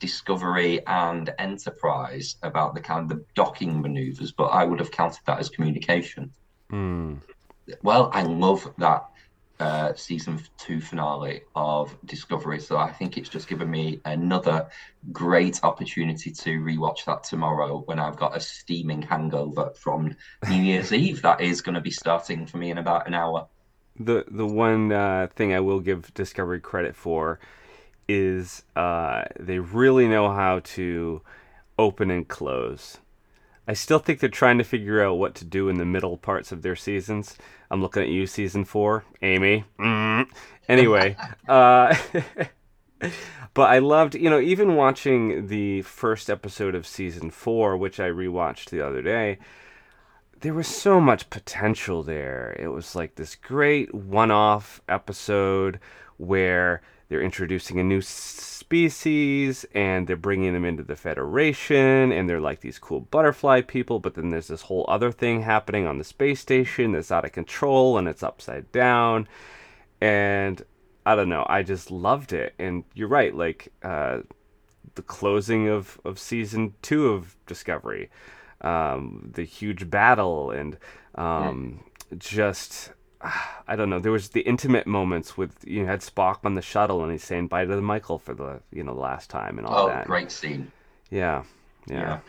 Discovery 0.00 0.84
and 0.86 1.32
Enterprise 1.38 2.36
about 2.42 2.74
the 2.74 2.80
kind 2.80 3.10
of 3.10 3.16
the 3.16 3.24
docking 3.34 3.80
maneuvers, 3.80 4.32
but 4.32 4.46
I 4.46 4.64
would 4.64 4.80
have 4.80 4.90
counted 4.90 5.20
that 5.26 5.38
as 5.38 5.48
communication. 5.48 6.30
Mm. 6.70 7.20
Well, 7.82 8.10
I 8.12 8.22
love 8.22 8.70
that 8.78 9.04
uh, 9.60 9.94
season 9.94 10.40
two 10.58 10.80
finale 10.80 11.42
of 11.54 11.96
Discovery. 12.04 12.60
So 12.60 12.76
I 12.76 12.90
think 12.92 13.16
it's 13.16 13.28
just 13.28 13.48
given 13.48 13.70
me 13.70 14.00
another 14.04 14.68
great 15.12 15.60
opportunity 15.62 16.30
to 16.32 16.60
rewatch 16.60 17.04
that 17.04 17.24
tomorrow 17.24 17.82
when 17.86 17.98
I've 17.98 18.16
got 18.16 18.36
a 18.36 18.40
steaming 18.40 19.02
hangover 19.02 19.72
from 19.76 20.16
New 20.48 20.62
Year's 20.62 20.92
Eve. 20.92 21.22
That 21.22 21.40
is 21.40 21.60
going 21.60 21.74
to 21.74 21.80
be 21.80 21.90
starting 21.90 22.46
for 22.46 22.56
me 22.56 22.70
in 22.70 22.78
about 22.78 23.06
an 23.06 23.14
hour. 23.14 23.46
The 23.98 24.24
the 24.28 24.46
one 24.46 24.90
uh, 24.90 25.28
thing 25.34 25.54
I 25.54 25.60
will 25.60 25.80
give 25.80 26.12
Discovery 26.14 26.60
credit 26.60 26.96
for 26.96 27.38
is 28.08 28.64
uh, 28.74 29.24
they 29.38 29.60
really 29.60 30.08
know 30.08 30.32
how 30.32 30.60
to 30.60 31.22
open 31.78 32.10
and 32.10 32.26
close 32.26 32.98
I 33.66 33.72
still 33.72 33.98
think 33.98 34.20
they're 34.20 34.28
trying 34.28 34.58
to 34.58 34.64
figure 34.64 35.02
out 35.02 35.14
what 35.14 35.34
to 35.36 35.44
do 35.44 35.68
in 35.68 35.76
the 35.76 35.86
middle 35.86 36.18
parts 36.18 36.52
of 36.52 36.62
their 36.62 36.76
seasons. 36.76 37.38
I'm 37.74 37.82
looking 37.82 38.04
at 38.04 38.08
you, 38.08 38.28
season 38.28 38.64
four, 38.64 39.04
Amy. 39.20 39.64
Mm. 39.80 40.28
Anyway, 40.68 41.16
uh, 41.48 41.92
but 43.52 43.68
I 43.68 43.80
loved, 43.80 44.14
you 44.14 44.30
know, 44.30 44.38
even 44.38 44.76
watching 44.76 45.48
the 45.48 45.82
first 45.82 46.30
episode 46.30 46.76
of 46.76 46.86
season 46.86 47.30
four, 47.30 47.76
which 47.76 47.98
I 47.98 48.10
rewatched 48.10 48.70
the 48.70 48.80
other 48.80 49.02
day. 49.02 49.40
There 50.40 50.54
was 50.54 50.68
so 50.68 51.00
much 51.00 51.30
potential 51.30 52.04
there. 52.04 52.54
It 52.60 52.68
was 52.68 52.94
like 52.94 53.16
this 53.16 53.34
great 53.34 53.92
one-off 53.92 54.80
episode 54.88 55.80
where 56.16 56.80
they're 57.08 57.22
introducing 57.22 57.80
a 57.80 57.84
new 57.84 58.02
species 58.74 59.64
and 59.72 60.08
they're 60.08 60.16
bringing 60.16 60.52
them 60.52 60.64
into 60.64 60.82
the 60.82 60.96
Federation 60.96 62.10
and 62.10 62.28
they're 62.28 62.40
like 62.40 62.60
these 62.60 62.78
cool 62.80 63.00
butterfly 63.00 63.60
people, 63.60 64.00
but 64.00 64.14
then 64.14 64.30
there's 64.30 64.48
this 64.48 64.62
whole 64.62 64.84
other 64.88 65.12
thing 65.12 65.42
happening 65.42 65.86
on 65.86 65.98
the 65.98 66.04
space 66.04 66.40
station 66.40 66.90
that's 66.90 67.12
out 67.12 67.24
of 67.24 67.30
control 67.30 67.96
and 67.96 68.08
it's 68.08 68.24
upside 68.24 68.70
down. 68.72 69.28
And 70.00 70.60
I 71.06 71.14
don't 71.14 71.28
know, 71.28 71.46
I 71.48 71.62
just 71.62 71.92
loved 71.92 72.32
it. 72.32 72.54
And 72.58 72.82
you're 72.94 73.06
right, 73.06 73.32
like 73.32 73.72
uh, 73.84 74.22
the 74.96 75.02
closing 75.02 75.68
of, 75.68 76.00
of 76.04 76.18
season 76.18 76.74
two 76.82 77.12
of 77.12 77.36
Discovery, 77.46 78.10
um, 78.60 79.30
the 79.34 79.44
huge 79.44 79.88
battle, 79.88 80.50
and 80.50 80.76
um, 81.14 81.84
yeah. 82.10 82.16
just 82.18 82.90
I 83.68 83.76
don't 83.76 83.90
know. 83.90 83.98
There 83.98 84.12
was 84.12 84.30
the 84.30 84.42
intimate 84.42 84.86
moments 84.86 85.36
with 85.36 85.64
you 85.66 85.86
had 85.86 86.00
Spock 86.00 86.38
on 86.44 86.54
the 86.54 86.62
shuttle 86.62 87.02
and 87.02 87.12
he's 87.12 87.24
saying 87.24 87.48
bye 87.48 87.64
to 87.64 87.74
the 87.74 87.82
Michael 87.82 88.18
for 88.18 88.34
the 88.34 88.60
you 88.72 88.82
know 88.82 88.94
last 88.94 89.30
time 89.30 89.58
and 89.58 89.66
all 89.66 89.86
oh, 89.86 89.88
that. 89.88 90.04
Oh, 90.04 90.06
great 90.06 90.30
scene. 90.30 90.70
Yeah, 91.10 91.44
yeah. 91.86 91.96
yeah. 91.96 92.20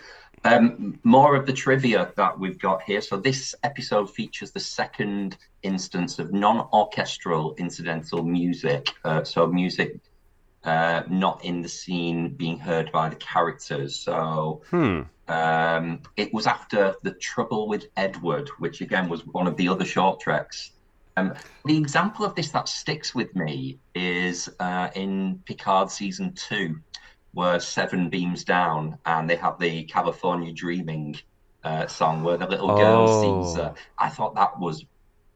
Um, 0.43 0.99
more 1.03 1.36
of 1.36 1.47
the 1.47 1.53
trivia 1.53 2.12
that 2.17 2.39
we've 2.39 2.60
got 2.60 2.84
here. 2.84 3.01
So 3.01 3.17
this 3.17 3.55
episode 3.63 4.13
features 4.13 4.51
the 4.51 4.60
second 4.60 5.38
instance 5.63 6.19
of 6.19 6.34
non-orchestral 6.34 7.55
incidental 7.58 8.21
music. 8.23 8.89
Uh, 9.03 9.23
so 9.23 9.47
music 9.47 9.97
uh, 10.63 11.01
not 11.10 11.43
in 11.43 11.62
the 11.62 11.69
scene 11.69 12.29
being 12.29 12.60
heard 12.60 12.91
by 12.91 13.10
the 13.10 13.15
characters. 13.15 13.95
So 13.95 14.62
hmm. 14.69 15.01
um, 15.27 16.01
it 16.15 16.31
was 16.31 16.45
after 16.45 16.93
the 17.01 17.12
trouble 17.12 17.67
with 17.67 17.88
Edward, 17.97 18.49
which 18.60 18.81
again 18.81 19.10
was 19.10 19.25
one 19.25 19.47
of 19.47 19.58
the 19.58 19.67
other 19.67 19.86
short 19.86 20.19
treks 20.19 20.73
um, 21.17 21.34
the 21.65 21.78
example 21.78 22.25
of 22.25 22.36
this 22.36 22.51
that 22.51 22.67
sticks 22.67 23.15
with 23.15 23.36
me 23.36 23.80
is 23.93 24.49
uh, 24.60 24.89
in 24.95 25.41
Picard 25.45 25.89
season 25.89 26.34
two, 26.34 26.80
where 27.34 27.60
Seven 27.60 28.10
beams 28.10 28.43
down 28.43 28.97
and 29.06 29.30
they 29.30 29.36
have 29.36 29.60
the 29.60 29.84
California 29.84 30.51
Dreaming 30.51 31.15
uh, 31.63 31.88
song 31.88 32.23
where 32.23 32.38
the 32.38 32.47
little 32.47 32.75
girl 32.75 33.06
oh. 33.08 33.21
sings. 33.43 33.60
Uh, 33.60 33.73
I 33.97 34.10
thought 34.10 34.36
that 34.36 34.60
was 34.60 34.86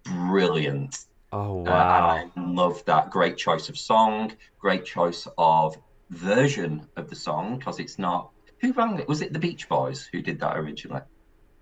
brilliant. 0.04 0.98
Oh 1.32 1.56
wow! 1.56 1.72
Uh, 1.72 2.24
I 2.26 2.30
love 2.38 2.84
that. 2.86 3.10
Great 3.10 3.38
choice 3.38 3.70
of 3.70 3.78
song. 3.78 4.34
Great 4.60 4.86
choice 4.86 5.28
of 5.38 5.78
version 6.10 6.88
of 6.96 7.10
the 7.10 7.16
song 7.16 7.58
because 7.58 7.80
it's 7.80 8.00
not. 8.00 8.32
Who 8.62 8.74
rang 8.74 9.00
it? 9.00 9.08
Was 9.08 9.22
it 9.22 9.32
the 9.32 9.40
Beach 9.40 9.70
Boys 9.70 10.10
who 10.12 10.22
did 10.22 10.40
that 10.42 10.58
originally? 10.58 11.02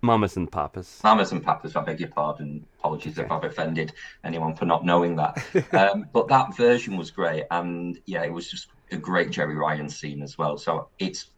Mamas 0.00 0.36
and 0.36 0.50
Papas. 0.50 1.00
Mamas 1.02 1.32
and 1.32 1.42
Papas, 1.42 1.74
I 1.74 1.82
beg 1.82 2.00
your 2.00 2.08
pardon. 2.10 2.64
Apologies 2.78 3.18
okay. 3.18 3.26
if 3.26 3.32
I've 3.32 3.44
offended 3.44 3.92
anyone 4.24 4.54
for 4.54 4.64
not 4.64 4.84
knowing 4.84 5.16
that. 5.16 5.42
um, 5.72 6.06
but 6.12 6.28
that 6.28 6.56
version 6.56 6.96
was 6.96 7.10
great. 7.10 7.44
And 7.50 7.98
yeah, 8.06 8.24
it 8.24 8.32
was 8.32 8.50
just 8.50 8.68
a 8.92 8.96
great 8.96 9.30
Jeri 9.30 9.56
Ryan 9.56 9.88
scene 9.88 10.22
as 10.22 10.38
well. 10.38 10.56
So 10.56 10.88
it's, 10.98 11.30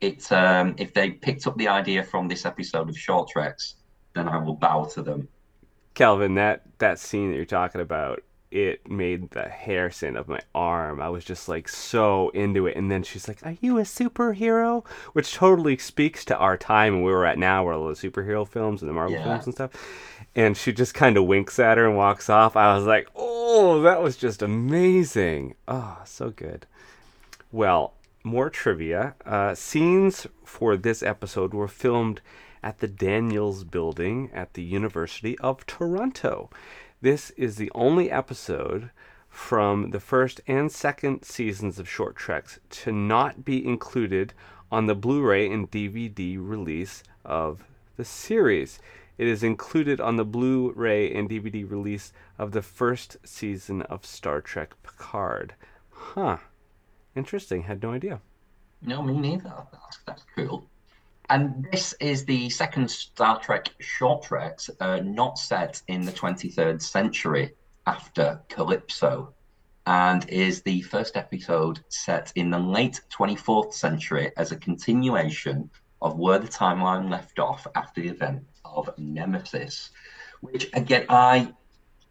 it's 0.00 0.32
um, 0.32 0.74
if 0.78 0.94
they 0.94 1.10
picked 1.10 1.46
up 1.46 1.56
the 1.56 1.68
idea 1.68 2.02
from 2.02 2.28
this 2.28 2.44
episode 2.44 2.88
of 2.88 2.98
Short 2.98 3.28
Treks, 3.28 3.76
then 4.14 4.28
I 4.28 4.38
will 4.38 4.54
bow 4.54 4.84
to 4.94 5.02
them. 5.02 5.28
Calvin, 5.94 6.34
that, 6.34 6.62
that 6.78 6.98
scene 6.98 7.30
that 7.30 7.36
you're 7.36 7.44
talking 7.44 7.80
about 7.80 8.22
it 8.50 8.88
made 8.90 9.30
the 9.30 9.48
hair 9.48 9.90
stand 9.90 10.16
up 10.16 10.28
my 10.28 10.40
arm. 10.54 11.00
I 11.00 11.08
was 11.08 11.24
just 11.24 11.48
like 11.48 11.68
so 11.68 12.30
into 12.30 12.66
it. 12.66 12.76
And 12.76 12.90
then 12.90 13.02
she's 13.02 13.28
like, 13.28 13.44
Are 13.44 13.56
you 13.60 13.78
a 13.78 13.82
superhero? 13.82 14.86
Which 15.12 15.34
totally 15.34 15.76
speaks 15.78 16.24
to 16.26 16.36
our 16.36 16.56
time 16.56 16.94
and 16.94 17.04
where 17.04 17.14
we're 17.14 17.24
at 17.24 17.38
now, 17.38 17.64
where 17.64 17.74
all 17.74 17.88
the 17.88 17.94
superhero 17.94 18.46
films 18.46 18.82
and 18.82 18.88
the 18.88 18.94
Marvel 18.94 19.16
yeah. 19.16 19.24
films 19.24 19.46
and 19.46 19.54
stuff. 19.54 19.70
And 20.34 20.56
she 20.56 20.72
just 20.72 20.94
kind 20.94 21.16
of 21.16 21.24
winks 21.24 21.58
at 21.58 21.78
her 21.78 21.86
and 21.86 21.96
walks 21.96 22.30
off. 22.30 22.56
I 22.56 22.74
was 22.74 22.86
like, 22.86 23.08
Oh, 23.14 23.82
that 23.82 24.02
was 24.02 24.16
just 24.16 24.42
amazing. 24.42 25.54
Oh, 25.66 25.98
so 26.04 26.30
good. 26.30 26.66
Well, 27.52 27.94
more 28.24 28.50
trivia. 28.50 29.14
Uh, 29.24 29.54
scenes 29.54 30.26
for 30.44 30.76
this 30.76 31.02
episode 31.02 31.54
were 31.54 31.68
filmed 31.68 32.20
at 32.62 32.78
the 32.78 32.88
Daniels 32.88 33.64
Building 33.64 34.30
at 34.32 34.54
the 34.54 34.62
University 34.62 35.38
of 35.38 35.64
Toronto. 35.66 36.50
This 37.00 37.30
is 37.36 37.54
the 37.56 37.70
only 37.76 38.10
episode 38.10 38.90
from 39.28 39.90
the 39.90 40.00
first 40.00 40.40
and 40.48 40.70
second 40.70 41.22
seasons 41.22 41.78
of 41.78 41.88
Short 41.88 42.16
Treks 42.16 42.58
to 42.70 42.90
not 42.90 43.44
be 43.44 43.64
included 43.64 44.34
on 44.72 44.86
the 44.86 44.96
Blu 44.96 45.22
ray 45.22 45.48
and 45.48 45.70
DVD 45.70 46.36
release 46.40 47.04
of 47.24 47.62
the 47.96 48.04
series. 48.04 48.80
It 49.16 49.28
is 49.28 49.44
included 49.44 50.00
on 50.00 50.16
the 50.16 50.24
Blu 50.24 50.72
ray 50.72 51.14
and 51.14 51.30
DVD 51.30 51.70
release 51.70 52.12
of 52.36 52.50
the 52.50 52.62
first 52.62 53.16
season 53.22 53.82
of 53.82 54.04
Star 54.04 54.40
Trek 54.40 54.74
Picard. 54.82 55.54
Huh. 55.90 56.38
Interesting. 57.14 57.62
Had 57.62 57.80
no 57.80 57.92
idea. 57.92 58.20
No, 58.82 59.02
me 59.02 59.16
neither. 59.16 59.54
That's, 59.70 59.98
that's 60.04 60.24
cool. 60.34 60.66
And 61.30 61.66
this 61.70 61.94
is 62.00 62.24
the 62.24 62.48
second 62.48 62.90
Star 62.90 63.38
Trek 63.40 63.68
short 63.80 64.22
treks 64.22 64.70
uh, 64.80 65.00
not 65.00 65.38
set 65.38 65.82
in 65.86 66.02
the 66.02 66.12
23rd 66.12 66.80
century 66.80 67.54
after 67.86 68.40
Calypso, 68.48 69.34
and 69.86 70.28
is 70.28 70.62
the 70.62 70.80
first 70.82 71.16
episode 71.16 71.80
set 71.88 72.32
in 72.34 72.50
the 72.50 72.58
late 72.58 73.00
24th 73.10 73.74
century 73.74 74.32
as 74.36 74.52
a 74.52 74.56
continuation 74.56 75.70
of 76.00 76.18
where 76.18 76.38
the 76.38 76.48
timeline 76.48 77.10
left 77.10 77.38
off 77.38 77.66
after 77.74 78.00
the 78.00 78.08
event 78.08 78.42
of 78.64 78.90
Nemesis, 78.98 79.90
which 80.40 80.70
again 80.74 81.06
I 81.08 81.52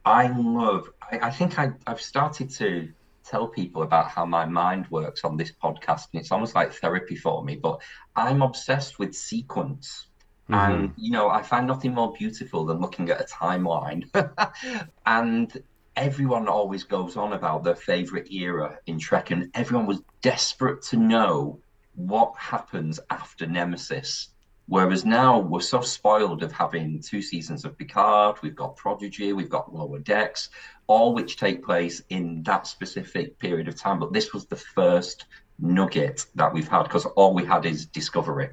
I 0.05 0.28
love. 0.28 0.89
I, 1.01 1.20
I 1.24 1.32
think 1.32 1.57
I, 1.59 1.72
I've 1.86 2.01
started 2.01 2.49
to 2.51 2.89
tell 3.30 3.47
people 3.47 3.84
about 3.84 4.09
how 4.09 4.25
my 4.25 4.45
mind 4.45 4.88
works 4.89 5.23
on 5.23 5.38
this 5.38 5.51
podcast, 5.51 6.07
and 6.11 6.21
it's 6.21 6.32
almost 6.32 6.55
like 6.55 6.73
therapy 6.73 7.15
for 7.15 7.43
me. 7.43 7.55
But 7.55 7.82
I'm 8.15 8.41
obsessed 8.41 8.99
with 8.99 9.15
sequence. 9.15 10.07
Mm-hmm. 10.49 10.71
And 10.71 10.93
you 10.97 11.11
know, 11.11 11.30
I 11.30 11.41
find 11.41 11.67
nothing 11.67 11.93
more 11.93 12.13
beautiful 12.13 12.65
than 12.65 12.80
looking 12.80 13.09
at 13.09 13.21
a 13.21 13.25
timeline. 13.25 14.09
and 15.05 15.63
everyone 15.95 16.47
always 16.47 16.84
goes 16.84 17.17
on 17.17 17.34
about 17.34 17.63
their 17.63 17.75
favorite 17.75 18.32
era 18.32 18.80
in 18.86 18.99
Trek, 18.99 19.32
and 19.32 19.51
everyone 19.53 19.88
was 19.88 20.01
desperate 20.21 20.82
to 20.84 20.97
know 20.97 21.59
what 21.95 22.34
happens 22.38 22.99
after 23.09 23.47
Nemesis. 23.47 24.30
Whereas 24.68 25.05
now 25.05 25.39
we're 25.39 25.61
so 25.61 25.80
spoiled 25.80 26.43
of 26.43 26.51
having 26.51 27.01
two 27.01 27.22
seasons 27.22 27.63
of 27.63 27.78
Picard, 27.78 28.38
we've 28.41 28.55
got 28.55 28.76
Prodigy, 28.76 29.32
we've 29.32 29.49
got 29.49 29.74
Lower 29.74 29.99
Decks, 29.99 30.49
all 30.88 31.13
which 31.13 31.38
take 31.38 31.63
place 31.63 32.01
in 32.09 32.43
that 32.43 32.68
specific 32.68 33.39
period 33.39 33.70
of 33.70 33.76
time. 33.76 33.97
But 33.97 34.11
this 34.11 34.34
was 34.34 34.45
the 34.45 34.57
first 34.57 35.26
nugget 35.57 36.26
that 36.36 36.53
we've 36.53 36.68
had 36.68 36.84
because 36.84 37.05
all 37.05 37.34
we 37.34 37.45
had 37.45 37.65
is 37.65 37.86
Discovery, 37.86 38.49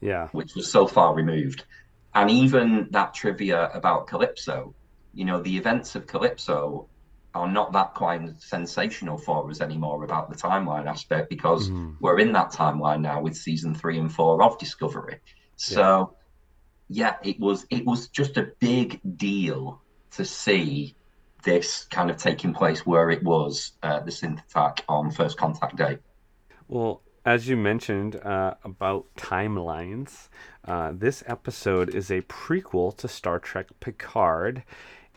yeah, 0.00 0.28
which 0.32 0.54
was 0.54 0.70
so 0.70 0.86
far 0.86 1.14
removed. 1.14 1.64
And 2.14 2.30
even 2.30 2.88
that 2.90 3.14
trivia 3.14 3.70
about 3.72 4.06
Calypso, 4.06 4.74
you 5.14 5.24
know, 5.24 5.40
the 5.40 5.56
events 5.56 5.94
of 5.94 6.06
Calypso 6.06 6.88
are 7.34 7.48
not 7.48 7.72
that 7.72 7.94
quite 7.94 8.40
sensational 8.40 9.16
for 9.16 9.50
us 9.50 9.60
anymore 9.60 10.04
about 10.04 10.30
the 10.30 10.36
timeline 10.36 10.86
aspect 10.86 11.28
because 11.28 11.68
mm. 11.70 11.96
we're 12.00 12.20
in 12.20 12.32
that 12.32 12.52
timeline 12.52 13.00
now 13.00 13.20
with 13.20 13.36
season 13.36 13.74
three 13.74 13.98
and 13.98 14.12
four 14.12 14.42
of 14.42 14.58
Discovery. 14.58 15.20
So 15.56 16.14
yeah. 16.88 17.16
yeah, 17.22 17.30
it 17.30 17.40
was 17.40 17.66
it 17.70 17.84
was 17.84 18.08
just 18.08 18.36
a 18.36 18.50
big 18.60 19.00
deal 19.16 19.80
to 20.12 20.24
see 20.24 20.94
this 21.42 21.84
kind 21.84 22.10
of 22.10 22.16
taking 22.16 22.54
place 22.54 22.86
where 22.86 23.10
it 23.10 23.22
was 23.22 23.72
uh, 23.82 24.00
the 24.00 24.10
synth 24.10 24.44
attack 24.44 24.84
on 24.88 25.10
first 25.10 25.36
contact 25.36 25.76
day. 25.76 25.98
Well, 26.68 27.02
as 27.24 27.48
you 27.48 27.56
mentioned 27.56 28.16
uh, 28.16 28.54
about 28.64 29.06
timelines, 29.16 30.28
uh, 30.66 30.92
this 30.94 31.22
episode 31.26 31.94
is 31.94 32.10
a 32.10 32.22
prequel 32.22 32.96
to 32.98 33.08
Star 33.08 33.38
Trek 33.38 33.68
Picard, 33.80 34.62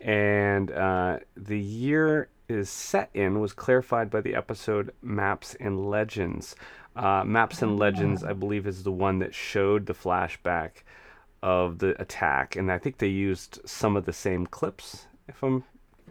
and 0.01 0.71
uh, 0.71 1.19
the 1.35 1.59
year 1.59 2.29
is 2.47 2.69
set 2.69 3.09
in 3.13 3.39
was 3.41 3.53
clarified 3.53 4.09
by 4.09 4.21
the 4.21 4.35
episode 4.35 4.93
Maps 5.01 5.55
and 5.59 5.89
Legends. 5.89 6.55
Uh, 6.97 7.23
Maps 7.23 7.61
and 7.61 7.77
Legends, 7.77 8.23
I 8.23 8.33
believe, 8.33 8.65
is 8.67 8.83
the 8.83 8.91
one 8.91 9.19
that 9.19 9.33
showed 9.35 9.85
the 9.85 9.93
flashback 9.93 10.83
of 11.43 11.79
the 11.79 11.99
attack, 12.01 12.55
and 12.55 12.71
I 12.71 12.77
think 12.77 12.97
they 12.97 13.07
used 13.07 13.59
some 13.65 13.95
of 13.95 14.05
the 14.05 14.13
same 14.13 14.47
clips, 14.47 15.05
if 15.27 15.43
I'm 15.43 15.63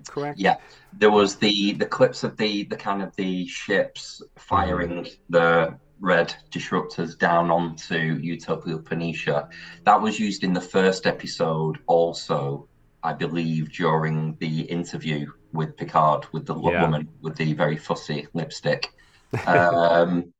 correct. 0.09 0.39
Yeah, 0.39 0.57
there 0.93 1.11
was 1.11 1.37
the 1.37 1.73
the 1.73 1.87
clips 1.87 2.23
of 2.25 2.37
the 2.37 2.65
the 2.65 2.77
kind 2.77 3.03
of 3.03 3.15
the 3.17 3.47
ships 3.47 4.23
firing 4.37 5.05
mm-hmm. 5.05 5.15
the 5.31 5.79
red 6.01 6.35
disruptors 6.51 7.19
down 7.19 7.51
onto 7.51 7.97
Utopia 7.97 8.79
Planitia. 8.79 9.49
That 9.85 10.01
was 10.01 10.21
used 10.21 10.45
in 10.45 10.53
the 10.53 10.61
first 10.61 11.07
episode, 11.07 11.79
also, 11.87 12.69
I 13.03 13.15
believe, 13.15 13.73
during 13.73 14.37
the 14.37 14.61
interview 14.63 15.33
with 15.53 15.77
Picard 15.77 16.27
with 16.33 16.47
the 16.47 16.55
yeah. 16.55 16.83
woman 16.83 17.09
with 17.23 17.37
the 17.37 17.53
very 17.55 17.77
fussy 17.77 18.27
lipstick. 18.35 18.93
Um, 19.47 20.33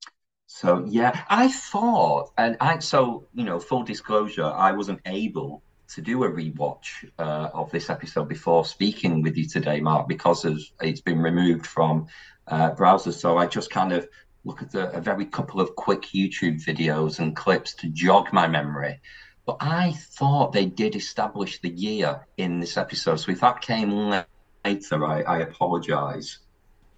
so 0.57 0.87
yeah, 0.89 1.23
I 1.29 1.49
thought, 1.49 2.33
and 2.39 2.57
I 2.63 2.79
so 2.79 3.27
you 3.35 3.45
know, 3.45 3.61
full 3.61 3.83
disclosure, 3.83 4.47
I 4.47 4.73
wasn't 4.73 5.01
able 5.05 5.63
to 5.89 6.01
do 6.01 6.25
a 6.25 6.31
rewatch 6.31 7.11
uh, 7.19 7.51
of 7.53 7.71
this 7.71 7.91
episode 7.91 8.27
before 8.27 8.65
speaking 8.65 9.21
with 9.21 9.37
you 9.37 9.47
today, 9.47 9.81
Mark, 9.81 10.09
because 10.09 10.47
of, 10.47 10.59
it's 10.81 11.03
been 11.03 11.21
removed 11.21 11.67
from 11.67 12.07
uh, 12.49 12.71
browsers. 12.71 13.21
So 13.21 13.37
I 13.37 13.47
just 13.47 13.69
kind 13.69 13.93
of 13.93 14.09
look 14.47 14.63
at 14.63 14.71
the, 14.71 14.91
a 14.93 15.01
very 15.01 15.27
couple 15.27 15.61
of 15.61 15.77
quick 15.77 16.05
YouTube 16.15 16.65
videos 16.65 17.19
and 17.19 17.37
clips 17.37 17.75
to 17.75 17.91
jog 17.91 18.33
my 18.33 18.49
memory. 18.49 18.99
But 19.45 19.59
I 19.61 19.93
thought 19.93 20.53
they 20.53 20.65
did 20.65 20.97
establish 20.97 21.61
the 21.61 21.69
year 21.69 22.27
in 22.39 22.61
this 22.61 22.79
episode. 22.79 23.17
So 23.17 23.31
if 23.31 23.41
that 23.41 23.61
came 23.61 24.23
later, 24.65 25.05
I, 25.05 25.21
I 25.21 25.39
apologize. 25.41 26.39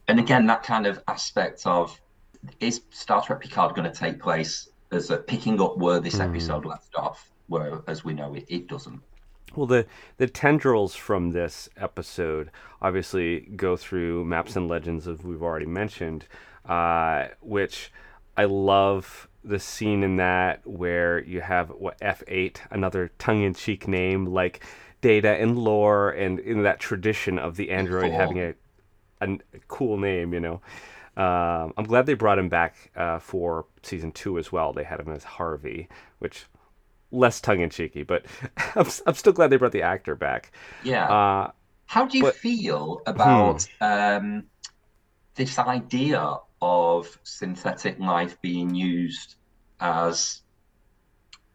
And 0.06 0.20
again, 0.20 0.46
that 0.46 0.62
kind 0.62 0.86
of 0.86 1.02
aspect 1.09 1.66
of 1.66 2.00
is 2.61 2.82
Star 2.91 3.22
Trek 3.22 3.41
Picard 3.41 3.74
going 3.74 3.91
to 3.91 3.97
take 3.97 4.20
place 4.20 4.68
as 4.91 5.11
a 5.11 5.18
picking 5.18 5.61
up 5.61 5.76
where 5.76 6.01
this 6.01 6.16
mm. 6.16 6.28
episode 6.28 6.64
left 6.64 6.95
off, 6.95 7.30
where, 7.49 7.82
as 7.86 8.05
we 8.05 8.14
know, 8.14 8.34
it, 8.34 8.47
it 8.49 8.68
doesn't? 8.68 9.01
Well, 9.55 9.66
the 9.66 9.86
the 10.18 10.26
tendrils 10.26 10.95
from 10.95 11.30
this 11.30 11.68
episode 11.76 12.51
obviously 12.82 13.41
go 13.57 13.76
through 13.76 14.24
maps 14.24 14.57
and 14.57 14.68
legends, 14.68 15.09
as 15.09 15.22
we've 15.22 15.43
already 15.43 15.66
mentioned, 15.66 16.26
uh, 16.66 17.28
which 17.41 17.91
I 18.36 18.45
love 18.45 19.28
the 19.43 19.59
scene 19.59 20.03
in 20.03 20.16
that 20.16 20.66
where 20.66 21.22
you 21.24 21.41
have 21.41 21.70
what 21.70 21.97
F 22.03 22.22
eight, 22.28 22.62
another 22.70 23.11
tongue 23.18 23.43
in 23.43 23.55
cheek 23.55 23.89
name 23.89 24.26
like 24.26 24.64
Data 25.01 25.30
and 25.30 25.59
lore, 25.59 26.11
and 26.11 26.39
in 26.41 26.62
that 26.64 26.78
tradition 26.78 27.39
of 27.39 27.57
the 27.57 27.70
android 27.70 28.11
cool. 28.11 28.18
having 28.18 28.39
a, 28.41 28.55
a, 29.20 29.32
a 29.32 29.59
cool 29.68 29.97
name, 29.97 30.34
you 30.34 30.41
know. 30.41 30.61
Um, 31.18 31.74
I'm 31.76 31.84
glad 31.84 32.06
they 32.06 32.14
brought 32.14 32.38
him 32.38 32.48
back 32.48 32.92
uh, 32.94 33.18
for 33.18 33.66
season 33.82 34.12
two 34.12 34.38
as 34.38 34.52
well. 34.52 34.72
They 34.72 34.84
had 34.84 35.00
him 35.00 35.08
as 35.08 35.24
Harvey, 35.24 35.88
which 36.20 36.46
less 37.10 37.40
tongue 37.40 37.60
in 37.60 37.70
cheeky, 37.70 38.04
but 38.04 38.24
I'm, 38.76 38.86
I'm 39.04 39.14
still 39.14 39.32
glad 39.32 39.50
they 39.50 39.56
brought 39.56 39.72
the 39.72 39.82
actor 39.82 40.14
back. 40.14 40.52
Yeah. 40.84 41.06
Uh, 41.06 41.50
How 41.86 42.06
do 42.06 42.18
you 42.18 42.24
but, 42.24 42.36
feel 42.36 43.02
about 43.06 43.66
hmm. 43.80 43.84
um, 43.84 44.44
this 45.34 45.58
idea 45.58 46.36
of 46.62 47.18
synthetic 47.24 47.98
life 47.98 48.40
being 48.40 48.72
used 48.72 49.34
as 49.80 50.42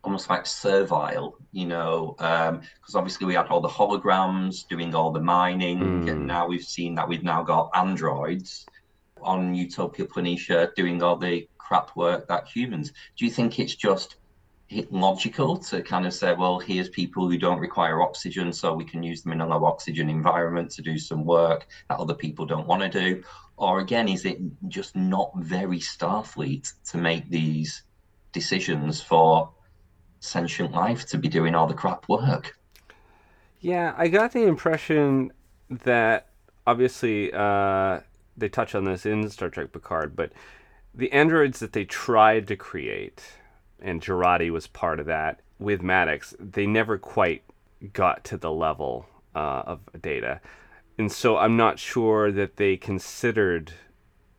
almost 0.04 0.30
like 0.30 0.46
servile, 0.46 1.38
you 1.54 1.66
know, 1.66 2.16
because 2.18 2.50
um, 2.50 2.96
obviously 2.96 3.26
we 3.26 3.34
had 3.34 3.48
all 3.48 3.62
the 3.62 3.70
holograms 3.70 4.68
doing 4.68 4.94
all 4.94 5.12
the 5.12 5.22
mining, 5.22 5.80
mm. 5.80 6.10
and 6.10 6.28
now 6.28 6.46
we've 6.46 6.64
seen 6.64 6.96
that 6.96 7.08
we've 7.08 7.24
now 7.24 7.42
got 7.42 7.70
androids 7.74 8.66
on 9.24 9.56
Utopia 9.56 10.06
Planitia 10.06 10.74
doing 10.76 11.02
all 11.02 11.16
the 11.16 11.48
crap 11.58 11.96
work 11.96 12.28
that 12.28 12.48
humans. 12.48 12.92
Do 13.18 13.26
you 13.26 13.32
think 13.32 13.60
it's 13.60 13.76
just 13.76 14.18
logical 14.90 15.58
to 15.58 15.82
kind 15.82 16.06
of 16.06 16.14
say, 16.14 16.34
well, 16.34 16.60
here's 16.60 16.90
people 16.90 17.30
who 17.30 17.38
don't 17.38 17.60
require 17.60 18.02
oxygen, 18.02 18.52
so 18.52 18.74
we 18.74 18.86
can 18.86 19.04
use 19.04 19.22
them 19.22 19.34
in 19.34 19.42
a 19.42 19.48
low 19.48 19.66
oxygen 19.66 20.10
environment 20.10 20.72
to 20.72 20.82
do 20.82 20.98
some 20.98 21.26
work 21.26 21.68
that 21.90 22.00
other 22.00 22.14
people 22.14 22.46
don't 22.46 22.68
want 22.68 22.82
to 22.82 22.90
do? 22.90 23.24
Or 23.58 23.80
again, 23.80 24.08
is 24.08 24.26
it 24.26 24.40
just 24.68 24.96
not 24.96 25.32
very 25.38 25.80
Starfleet 25.80 26.74
to 26.92 26.98
make 26.98 27.30
these 27.30 27.84
decisions 28.32 29.02
for 29.02 29.52
sentient 30.20 30.72
life 30.72 31.06
to 31.08 31.18
be 31.18 31.28
doing 31.28 31.54
all 31.54 31.68
the 31.68 31.74
crap 31.74 32.10
work? 32.10 32.58
Yeah, 33.60 33.94
I 33.98 34.08
got 34.08 34.32
the 34.32 34.44
impression 34.44 35.32
that 35.70 36.30
obviously 36.66 37.32
uh, 37.32 38.00
they 38.36 38.50
touch 38.50 38.76
on 38.76 38.86
this 38.86 39.06
in 39.06 39.30
Star 39.30 39.50
Trek 39.50 39.72
Picard, 39.72 40.16
but 40.16 40.32
the 40.94 41.12
androids 41.12 41.60
that 41.60 41.74
they 41.74 41.86
tried 41.86 42.48
to 42.48 42.56
create, 42.56 43.24
and 43.82 44.02
Jurati 44.02 44.52
was 44.52 44.68
part 44.68 45.00
of 45.00 45.06
that 45.08 45.42
with 45.60 45.82
Maddox, 45.82 46.36
they 46.40 46.68
never 46.68 46.98
quite 46.98 47.44
got 47.94 48.24
to 48.26 48.38
the 48.38 48.52
level 48.52 49.08
uh, 49.36 49.64
of 49.66 49.80
data. 50.02 50.40
And 50.98 51.12
so 51.12 51.38
I'm 51.38 51.58
not 51.58 51.80
sure 51.80 52.32
that 52.32 52.58
they 52.58 52.78
considered 52.78 53.74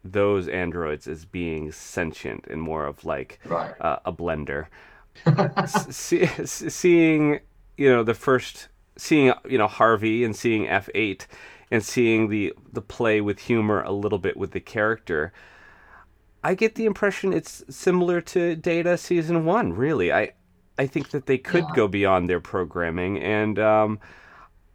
those 0.05 0.47
androids 0.49 1.09
as 1.09 1.25
being 1.25 1.73
sentient 1.73 2.47
and 2.49 2.61
more 2.61 2.87
of 2.87 3.05
like 3.05 3.41
right. 3.47 3.75
uh, 3.81 3.99
a 4.05 4.13
blender. 4.13 4.67
see, 5.91 6.27
seeing 6.45 7.41
you 7.77 7.91
know 7.91 8.05
the 8.05 8.15
first 8.15 8.69
seeing 8.97 9.33
you 9.49 9.59
know 9.59 9.67
Harvey 9.67 10.25
and 10.25 10.37
seeing 10.37 10.69
F 10.69 10.89
eight 10.95 11.27
and 11.71 11.85
seeing 11.85 12.29
the 12.29 12.53
the 12.73 12.83
play 12.83 13.21
with 13.21 13.41
humor 13.41 13.83
a 13.83 13.93
little 13.93 14.19
bit 14.19 14.37
with 14.37 14.53
the 14.53 14.61
character. 14.61 15.33
I 16.43 16.55
get 16.55 16.75
the 16.75 16.85
impression 16.85 17.33
it's 17.33 17.65
similar 17.71 18.21
to 18.21 18.55
Data 18.55 18.99
season 18.99 19.45
one. 19.45 19.73
Really, 19.73 20.13
I 20.13 20.33
I 20.79 20.87
think 20.87 21.11
that 21.11 21.27
they 21.27 21.39
could 21.39 21.65
yeah. 21.69 21.75
go 21.75 21.89
beyond 21.89 22.29
their 22.29 22.41
programming, 22.41 23.19
and 23.19 23.59
um, 23.59 24.01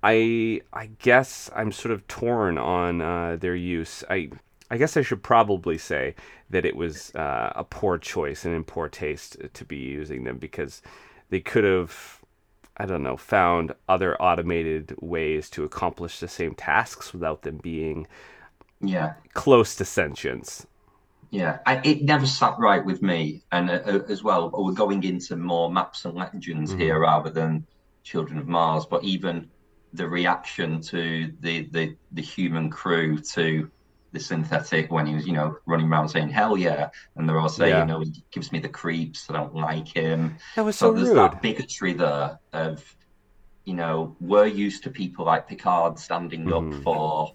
I 0.02 0.62
I 0.74 0.88
guess 1.00 1.50
I'm 1.56 1.72
sort 1.72 1.92
of 1.92 2.08
torn 2.08 2.58
on 2.58 3.02
uh, 3.02 3.38
their 3.40 3.56
use. 3.56 4.04
I 4.10 4.30
I 4.72 4.78
guess 4.78 4.96
I 4.96 5.02
should 5.02 5.24
probably 5.24 5.78
say 5.78 6.16
that 6.50 6.66
it 6.66 6.76
was 6.76 7.14
uh, 7.16 7.52
a 7.56 7.64
poor 7.64 7.98
choice 7.98 8.46
and 8.46 8.56
in 8.56 8.64
poor 8.64 8.88
taste 8.88 9.38
to 9.54 9.66
be 9.66 9.78
using 9.78 10.24
them 10.24 10.38
because 10.38 10.82
they 11.30 11.40
could 11.40 11.64
have, 11.64 12.19
I 12.80 12.86
don't 12.86 13.04
know, 13.04 13.18
found 13.18 13.74
other 13.90 14.20
automated 14.22 14.96
ways 15.02 15.50
to 15.52 15.66
accomplish 15.66 16.20
the 16.20 16.30
same 16.30 16.56
tasks 16.56 17.14
without 17.14 17.42
them 17.42 17.58
being 17.58 18.08
yeah 18.82 19.14
close 19.34 19.76
to 19.76 19.86
sentience. 19.86 20.66
Yeah, 21.32 21.60
I, 21.66 21.82
it 21.84 22.04
never 22.04 22.26
sat 22.26 22.58
right 22.58 22.84
with 22.84 23.02
me, 23.02 23.44
and 23.52 23.70
uh, 23.70 23.82
uh 23.86 24.00
as 24.08 24.24
well, 24.24 24.50
we're 24.54 24.72
going 24.72 25.04
into 25.04 25.36
more 25.36 25.72
maps 25.72 26.06
and 26.06 26.16
legends 26.16 26.72
mm-hmm. 26.72 26.80
here 26.80 27.00
rather 27.00 27.30
than 27.30 27.68
Children 28.04 28.40
of 28.40 28.48
Mars. 28.48 28.86
But 28.86 29.04
even 29.04 29.50
the 29.94 30.08
reaction 30.08 30.82
to 30.82 31.32
the 31.42 31.68
the, 31.72 31.96
the 32.14 32.22
human 32.22 32.70
crew 32.70 33.20
to 33.20 33.70
the 34.12 34.20
synthetic 34.20 34.91
when 34.91 35.05
he 35.05 35.14
was, 35.14 35.28
you 35.28 35.34
know, 35.34 35.57
running 35.66 35.88
around 35.88 36.10
saying 36.10 36.30
"Hell 36.30 36.57
yeah," 36.57 36.89
and 37.16 37.28
they're 37.28 37.39
all 37.39 37.49
saying, 37.49 37.72
yeah. 37.72 37.82
you 37.82 37.88
know, 37.88 37.99
he 37.99 38.24
gives 38.32 38.51
me 38.51 38.60
the 38.60 38.70
creeps. 38.70 39.30
I 39.30 39.34
don't 39.34 39.55
like 39.55 39.88
him. 39.88 40.38
That 40.55 40.66
was 40.66 40.76
so, 40.76 40.88
so 40.88 40.93
there's 40.93 41.10
rude. 41.10 41.18
that 41.18 41.41
bigotry 41.41 41.93
there 41.93 42.39
of, 42.53 42.95
you 43.66 43.74
know, 43.74 44.16
we're 44.20 44.47
used 44.47 44.84
to 44.84 44.89
people 44.89 45.26
like 45.26 45.47
Picard 45.47 45.99
standing 45.99 46.45
mm. 46.45 46.76
up 46.76 46.84
for 46.84 47.34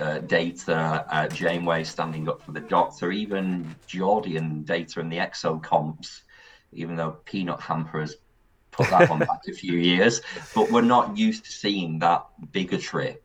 uh, 0.00 0.18
Data, 0.18 1.06
uh, 1.10 1.28
Janeway 1.28 1.84
standing 1.84 2.28
up 2.28 2.42
for 2.42 2.52
the 2.52 2.60
Doctor, 2.60 3.10
even 3.12 3.74
Geordi 3.88 4.36
and 4.36 4.66
Data 4.66 5.00
and 5.00 5.10
the 5.10 5.16
exocomps, 5.16 6.22
even 6.72 6.96
though 6.96 7.18
Peanut 7.24 7.60
Hamper 7.60 8.00
has 8.00 8.16
put 8.70 8.88
that 8.90 9.08
one 9.08 9.18
back 9.20 9.40
a 9.48 9.52
few 9.52 9.78
years. 9.78 10.20
But 10.54 10.70
we're 10.70 10.82
not 10.82 11.16
used 11.16 11.44
to 11.46 11.52
seeing 11.52 11.98
that 12.00 12.26
bigotry. 12.52 13.16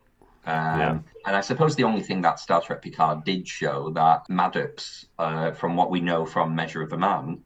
Um, 0.46 0.80
yeah. 0.80 1.00
And 1.26 1.36
I 1.36 1.42
suppose 1.42 1.76
the 1.76 1.84
only 1.84 2.02
thing 2.02 2.22
that 2.22 2.40
Star 2.40 2.62
Trek 2.62 2.82
Picard 2.82 3.24
did 3.24 3.48
show 3.48 3.90
that 3.92 4.30
Maddox, 4.30 5.06
uh, 5.18 5.52
from 5.52 5.76
what 5.76 5.90
we 5.90 6.02
know 6.02 6.26
from 6.26 6.56
Measure 6.56 6.84
of 6.84 6.94
a 6.94 6.98
Man, 6.98 7.42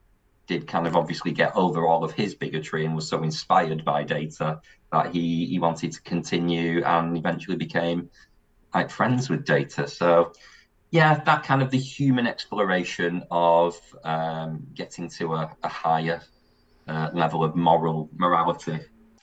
did 0.47 0.67
kind 0.67 0.87
of 0.87 0.95
obviously 0.95 1.31
get 1.31 1.55
over 1.55 1.85
all 1.85 2.03
of 2.03 2.11
his 2.11 2.35
bigotry 2.35 2.83
and 2.83 2.95
was 2.95 3.07
so 3.07 3.23
inspired 3.23 3.85
by 3.85 4.03
Data 4.03 4.59
that 4.91 5.13
he 5.13 5.45
he 5.45 5.59
wanted 5.59 5.91
to 5.91 6.01
continue 6.01 6.83
and 6.83 7.15
eventually 7.15 7.55
became 7.55 8.09
like 8.73 8.89
friends 8.89 9.29
with 9.29 9.45
Data. 9.45 9.87
So 9.87 10.33
yeah, 10.91 11.23
that 11.23 11.43
kind 11.43 11.61
of 11.61 11.69
the 11.69 11.77
human 11.77 12.25
exploration 12.25 13.23
of 13.29 13.79
um, 14.03 14.65
getting 14.73 15.07
to 15.11 15.35
a, 15.35 15.55
a 15.63 15.67
higher 15.67 16.21
uh, 16.87 17.09
level 17.13 17.43
of 17.43 17.55
moral 17.55 18.09
morality. 18.17 18.79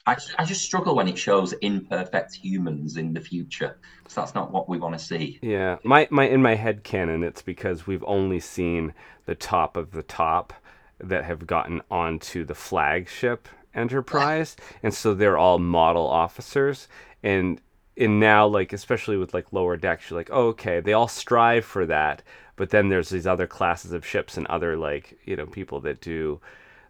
I, 0.07 0.17
I 0.39 0.45
just 0.45 0.63
struggle 0.63 0.95
when 0.95 1.09
it 1.09 1.19
shows 1.19 1.53
imperfect 1.55 2.35
humans 2.35 2.97
in 2.97 3.13
the 3.13 3.21
future 3.21 3.79
because 3.99 4.15
that's 4.15 4.35
not 4.35 4.53
what 4.53 4.69
we 4.69 4.79
want 4.79 4.97
to 4.99 5.05
see. 5.05 5.39
Yeah, 5.43 5.79
my 5.83 6.07
my 6.11 6.29
in 6.29 6.43
my 6.43 6.55
head 6.55 6.85
canon, 6.85 7.23
it's 7.23 7.43
because 7.43 7.87
we've 7.87 8.05
only 8.07 8.41
seen 8.41 8.95
the 9.25 9.35
top 9.35 9.77
of 9.77 9.91
the 9.91 10.03
top 10.03 10.53
that 10.99 11.25
have 11.25 11.47
gotten 11.47 11.83
onto 11.91 12.45
the 12.45 12.55
flagship 12.55 13.49
Enterprise, 13.77 14.57
and 14.83 14.93
so 14.93 15.13
they're 15.15 15.37
all 15.37 15.59
model 15.59 16.07
officers, 16.07 16.89
and 17.23 17.61
and 17.97 18.19
now 18.19 18.47
like 18.47 18.73
especially 18.73 19.19
with 19.19 19.35
like 19.35 19.53
lower 19.53 19.77
decks, 19.77 20.11
you're 20.11 20.19
like, 20.19 20.31
oh, 20.33 20.49
okay, 20.49 20.81
they 20.81 20.95
all 20.95 21.09
strive 21.09 21.65
for 21.65 21.85
that, 21.87 22.23
but 22.57 22.71
then 22.71 22.89
there's 22.89 23.11
these 23.11 23.27
other 23.27 23.47
classes 23.47 23.93
of 23.93 24.07
ships 24.07 24.39
and 24.39 24.47
other 24.47 24.77
like 24.77 25.19
you 25.25 25.37
know 25.37 25.47
people 25.47 25.81
that 25.81 26.01
do 26.01 26.41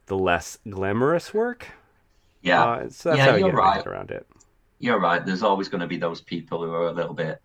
the 0.06 0.16
less 0.16 0.58
glamorous 0.68 1.34
work. 1.34 1.68
Yeah, 2.46 2.64
uh, 2.64 2.88
so 2.88 3.08
that's 3.10 3.18
yeah, 3.18 3.30
how 3.32 3.36
you're 3.36 3.50
get 3.50 3.56
right. 3.56 3.86
around 3.86 4.12
it. 4.12 4.24
You're 4.78 5.00
right. 5.00 5.24
There's 5.24 5.42
always 5.42 5.68
going 5.68 5.80
to 5.80 5.88
be 5.88 5.96
those 5.96 6.20
people 6.20 6.62
who 6.62 6.72
are 6.72 6.86
a 6.86 6.92
little 6.92 7.12
bit, 7.12 7.40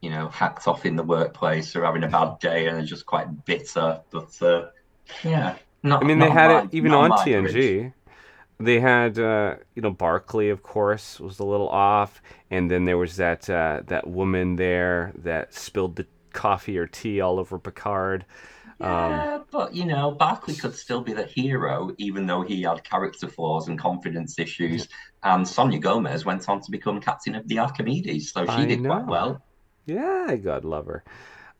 you 0.00 0.10
know, 0.10 0.28
hacked 0.28 0.66
off 0.66 0.84
in 0.84 0.96
the 0.96 1.04
workplace 1.04 1.76
or 1.76 1.84
having 1.84 2.02
a 2.02 2.08
bad 2.08 2.38
day 2.40 2.66
and 2.66 2.76
are 2.78 2.84
just 2.84 3.06
quite 3.06 3.44
bitter. 3.44 4.00
But 4.10 4.42
uh, 4.42 4.70
yeah, 5.22 5.54
not. 5.84 6.02
I 6.02 6.06
mean, 6.06 6.18
they 6.18 6.28
had 6.28 6.50
my, 6.50 6.62
it 6.62 6.70
even 6.72 6.92
on 6.92 7.12
TNG. 7.12 7.52
Bridge. 7.52 7.92
They 8.58 8.80
had, 8.80 9.18
uh, 9.18 9.56
you 9.74 9.82
know, 9.82 9.90
Barclay, 9.90 10.48
of 10.48 10.62
course, 10.62 11.20
was 11.20 11.38
a 11.38 11.44
little 11.44 11.68
off, 11.68 12.22
and 12.50 12.70
then 12.70 12.86
there 12.86 12.98
was 12.98 13.16
that 13.16 13.48
uh, 13.48 13.82
that 13.86 14.08
woman 14.08 14.56
there 14.56 15.12
that 15.18 15.54
spilled 15.54 15.96
the 15.96 16.06
coffee 16.32 16.78
or 16.78 16.86
tea 16.86 17.20
all 17.20 17.38
over 17.38 17.58
Picard. 17.58 18.24
Yeah, 18.80 19.36
um, 19.36 19.44
but 19.50 19.74
you 19.74 19.86
know, 19.86 20.10
Barclay 20.10 20.54
could 20.54 20.74
still 20.74 21.00
be 21.00 21.12
the 21.12 21.24
hero, 21.24 21.94
even 21.98 22.26
though 22.26 22.42
he 22.42 22.62
had 22.62 22.84
character 22.84 23.28
flaws 23.28 23.68
and 23.68 23.78
confidence 23.78 24.38
issues. 24.38 24.88
And 25.22 25.48
Sonya 25.48 25.78
Gomez 25.78 26.24
went 26.24 26.48
on 26.48 26.60
to 26.60 26.70
become 26.70 27.00
captain 27.00 27.34
of 27.34 27.48
the 27.48 27.58
Archimedes, 27.58 28.32
so 28.32 28.44
she 28.44 28.50
I 28.50 28.64
did 28.66 28.82
know. 28.82 28.90
quite 28.90 29.06
well. 29.06 29.42
Yeah, 29.86 30.36
God 30.36 30.64
love 30.64 30.86
her. 30.86 31.04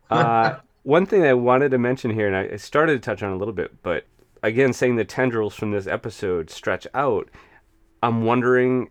Uh, 0.09 0.61
one 0.85 1.05
thing 1.05 1.25
I 1.25 1.35
wanted 1.35 1.73
to 1.73 1.79
mention 1.79 2.13
here, 2.13 2.33
and 2.33 2.37
I 2.37 2.57
started 2.59 2.93
to 2.93 2.99
touch 3.01 3.25
on 3.25 3.33
a 3.33 3.37
little 3.37 3.53
bit, 3.53 3.83
but 3.83 4.05
again, 4.41 4.73
saying 4.73 4.95
the 4.95 5.05
tendrils 5.05 5.57
from 5.57 5.73
this 5.73 5.89
episode 5.89 6.49
stretch 6.49 6.87
out, 6.95 7.29
I'm 8.05 8.23
wondering 8.23 8.91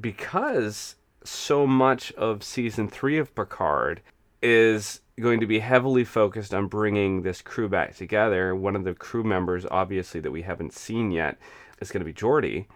because 0.00 0.96
so 1.22 1.64
much 1.64 2.12
of 2.14 2.42
season 2.42 2.88
three 2.88 3.16
of 3.16 3.32
Picard 3.36 4.02
is 4.48 5.00
going 5.20 5.40
to 5.40 5.46
be 5.46 5.58
heavily 5.58 6.04
focused 6.04 6.54
on 6.54 6.68
bringing 6.68 7.22
this 7.22 7.42
crew 7.42 7.68
back 7.68 7.96
together. 7.96 8.54
One 8.54 8.76
of 8.76 8.84
the 8.84 8.94
crew 8.94 9.24
members, 9.24 9.66
obviously, 9.68 10.20
that 10.20 10.30
we 10.30 10.42
haven't 10.42 10.72
seen 10.72 11.10
yet, 11.10 11.36
is 11.80 11.90
going 11.90 12.00
to 12.00 12.04
be 12.04 12.12
Geordi. 12.12 12.66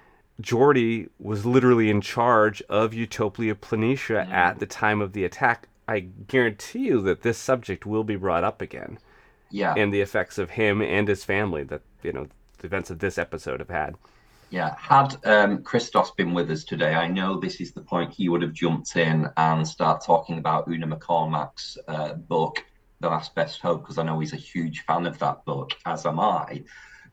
Geordi 0.42 1.08
was 1.20 1.46
literally 1.46 1.88
in 1.88 2.00
charge 2.00 2.60
of 2.62 2.92
Utopia 2.92 3.54
Planitia 3.54 4.26
mm. 4.26 4.32
at 4.32 4.58
the 4.58 4.66
time 4.66 5.00
of 5.00 5.12
the 5.12 5.24
attack. 5.24 5.68
I 5.86 6.00
guarantee 6.00 6.86
you 6.86 7.00
that 7.02 7.22
this 7.22 7.38
subject 7.38 7.86
will 7.86 8.04
be 8.04 8.16
brought 8.16 8.42
up 8.42 8.60
again. 8.60 8.98
Yeah. 9.50 9.74
And 9.76 9.94
the 9.94 10.00
effects 10.00 10.38
of 10.38 10.50
him 10.50 10.82
and 10.82 11.06
his 11.06 11.24
family 11.24 11.62
that, 11.64 11.82
you 12.02 12.12
know, 12.12 12.26
the 12.58 12.66
events 12.66 12.90
of 12.90 12.98
this 12.98 13.16
episode 13.16 13.60
have 13.60 13.70
had. 13.70 13.94
Yeah, 14.50 14.74
had 14.76 15.16
um, 15.24 15.62
Christos 15.62 16.10
been 16.10 16.34
with 16.34 16.50
us 16.50 16.64
today, 16.64 16.94
I 16.94 17.06
know 17.06 17.38
this 17.38 17.60
is 17.60 17.70
the 17.70 17.82
point 17.82 18.12
he 18.12 18.28
would 18.28 18.42
have 18.42 18.52
jumped 18.52 18.96
in 18.96 19.28
and 19.36 19.66
start 19.66 20.04
talking 20.04 20.38
about 20.38 20.66
Una 20.66 20.88
McCormack's 20.88 21.78
uh, 21.86 22.14
book, 22.14 22.64
The 22.98 23.08
Last 23.08 23.32
Best 23.36 23.60
Hope, 23.60 23.82
because 23.82 23.96
I 23.96 24.02
know 24.02 24.18
he's 24.18 24.32
a 24.32 24.36
huge 24.36 24.80
fan 24.80 25.06
of 25.06 25.20
that 25.20 25.44
book, 25.44 25.70
as 25.86 26.04
am 26.04 26.18
I. 26.18 26.64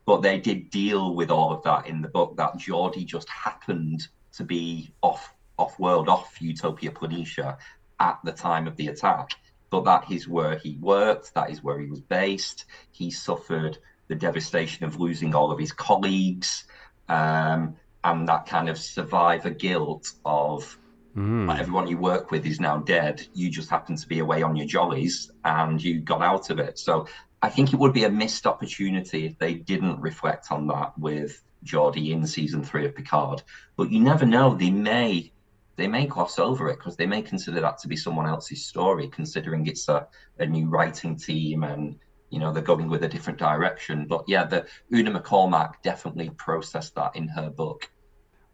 But 0.06 0.24
they 0.24 0.40
did 0.40 0.72
deal 0.72 1.14
with 1.14 1.30
all 1.30 1.54
of 1.54 1.62
that 1.62 1.86
in 1.86 2.02
the 2.02 2.08
book. 2.08 2.36
That 2.38 2.58
Geordi 2.58 3.06
just 3.06 3.30
happened 3.30 4.08
to 4.34 4.44
be 4.44 4.92
off 5.04 5.32
off 5.60 5.78
world, 5.80 6.10
off 6.10 6.42
Utopia 6.42 6.92
Planitia 6.92 7.58
at 8.00 8.18
the 8.24 8.32
time 8.32 8.66
of 8.66 8.76
the 8.78 8.88
attack. 8.88 9.30
But 9.70 9.84
that 9.84 10.10
is 10.10 10.28
where 10.28 10.58
he 10.58 10.78
worked. 10.78 11.36
That 11.36 11.52
is 11.52 11.62
where 11.62 11.80
he 11.80 11.88
was 11.88 12.00
based. 12.00 12.66
He 12.92 13.12
suffered 13.12 13.78
the 14.08 14.16
devastation 14.16 14.86
of 14.86 15.00
losing 15.00 15.36
all 15.36 15.52
of 15.52 15.60
his 15.60 15.72
colleagues 15.72 16.64
um, 17.10 17.76
and 18.03 18.28
that 18.28 18.45
kind 18.45 18.70
of 18.70 18.78
survivor 18.78 19.49
guilt 19.49 20.12
of 20.26 20.78
mm. 21.16 21.47
like, 21.47 21.60
everyone 21.60 21.88
you 21.88 21.97
work 21.97 22.32
with 22.32 22.45
is 22.45 22.60
now 22.60 22.78
dead. 22.78 23.26
You 23.34 23.49
just 23.49 23.70
happen 23.70 23.95
to 23.95 24.08
be 24.08 24.20
away 24.20 24.41
on 24.41 24.55
your 24.55 24.68
jollies 24.68 25.32
and 25.43 25.82
you 25.82 25.99
got 25.99 26.22
out 26.22 26.49
of 26.49 26.60
it. 26.60 26.80
So 26.80 27.08
I 27.41 27.49
think 27.49 27.74
it 27.74 27.80
would 27.80 27.93
be 27.93 28.05
a 28.05 28.10
missed 28.10 28.47
opportunity 28.47 29.26
if 29.26 29.38
they 29.38 29.53
didn't 29.53 29.99
reflect 29.99 30.51
on 30.51 30.68
that 30.68 30.97
with 30.97 31.43
Geordi 31.64 32.12
in 32.12 32.26
season 32.26 32.64
three 32.64 32.86
of 32.86 32.95
Picard. 32.95 33.43
But 33.76 33.91
you 33.91 33.99
never 33.99 34.26
know; 34.26 34.55
they 34.55 34.70
may 34.70 35.32
they 35.76 35.88
may 35.88 36.08
gloss 36.08 36.39
over 36.39 36.70
it 36.70 36.78
because 36.78 36.95
they 36.95 37.05
may 37.05 37.22
consider 37.22 37.62
that 37.62 37.78
to 37.80 37.88
be 37.88 37.95
someone 37.95 38.28
else's 38.28 38.66
story, 38.66 39.08
considering 39.08 39.68
it's 39.68 39.88
a, 39.88 40.08
a 40.39 40.45
new 40.45 40.68
writing 40.68 41.16
team 41.16 41.64
and 41.64 41.97
you 42.30 42.39
know 42.39 42.51
they're 42.51 42.63
going 42.63 42.89
with 42.89 43.03
a 43.03 43.07
different 43.07 43.39
direction. 43.39 44.05
But 44.07 44.25
yeah, 44.28 44.43
the 44.45 44.65
Una 44.93 45.19
McCormack 45.19 45.82
definitely 45.84 46.30
processed 46.32 46.95
that 46.95 47.15
in 47.15 47.28
her 47.30 47.49
book. 47.49 47.89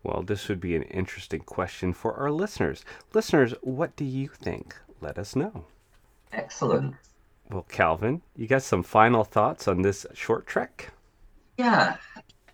Well, 0.04 0.22
this 0.22 0.50
would 0.50 0.60
be 0.60 0.76
an 0.76 0.84
interesting 0.84 1.42
question 1.42 1.94
for 1.94 2.14
our 2.16 2.30
listeners. 2.30 2.84
Listeners, 3.14 3.54
what 3.62 3.96
do 3.96 4.04
you 4.04 4.28
think? 4.28 4.76
Let 5.00 5.18
us 5.18 5.36
know. 5.36 5.66
Excellent. 6.34 6.96
Well, 7.50 7.66
Calvin, 7.70 8.22
you 8.36 8.48
got 8.48 8.64
some 8.64 8.84
final 8.84 9.24
thoughts 9.24 9.68
on 9.68 9.82
this 9.82 10.06
short 10.14 10.46
trek? 10.46 10.92
Yeah. 11.58 11.98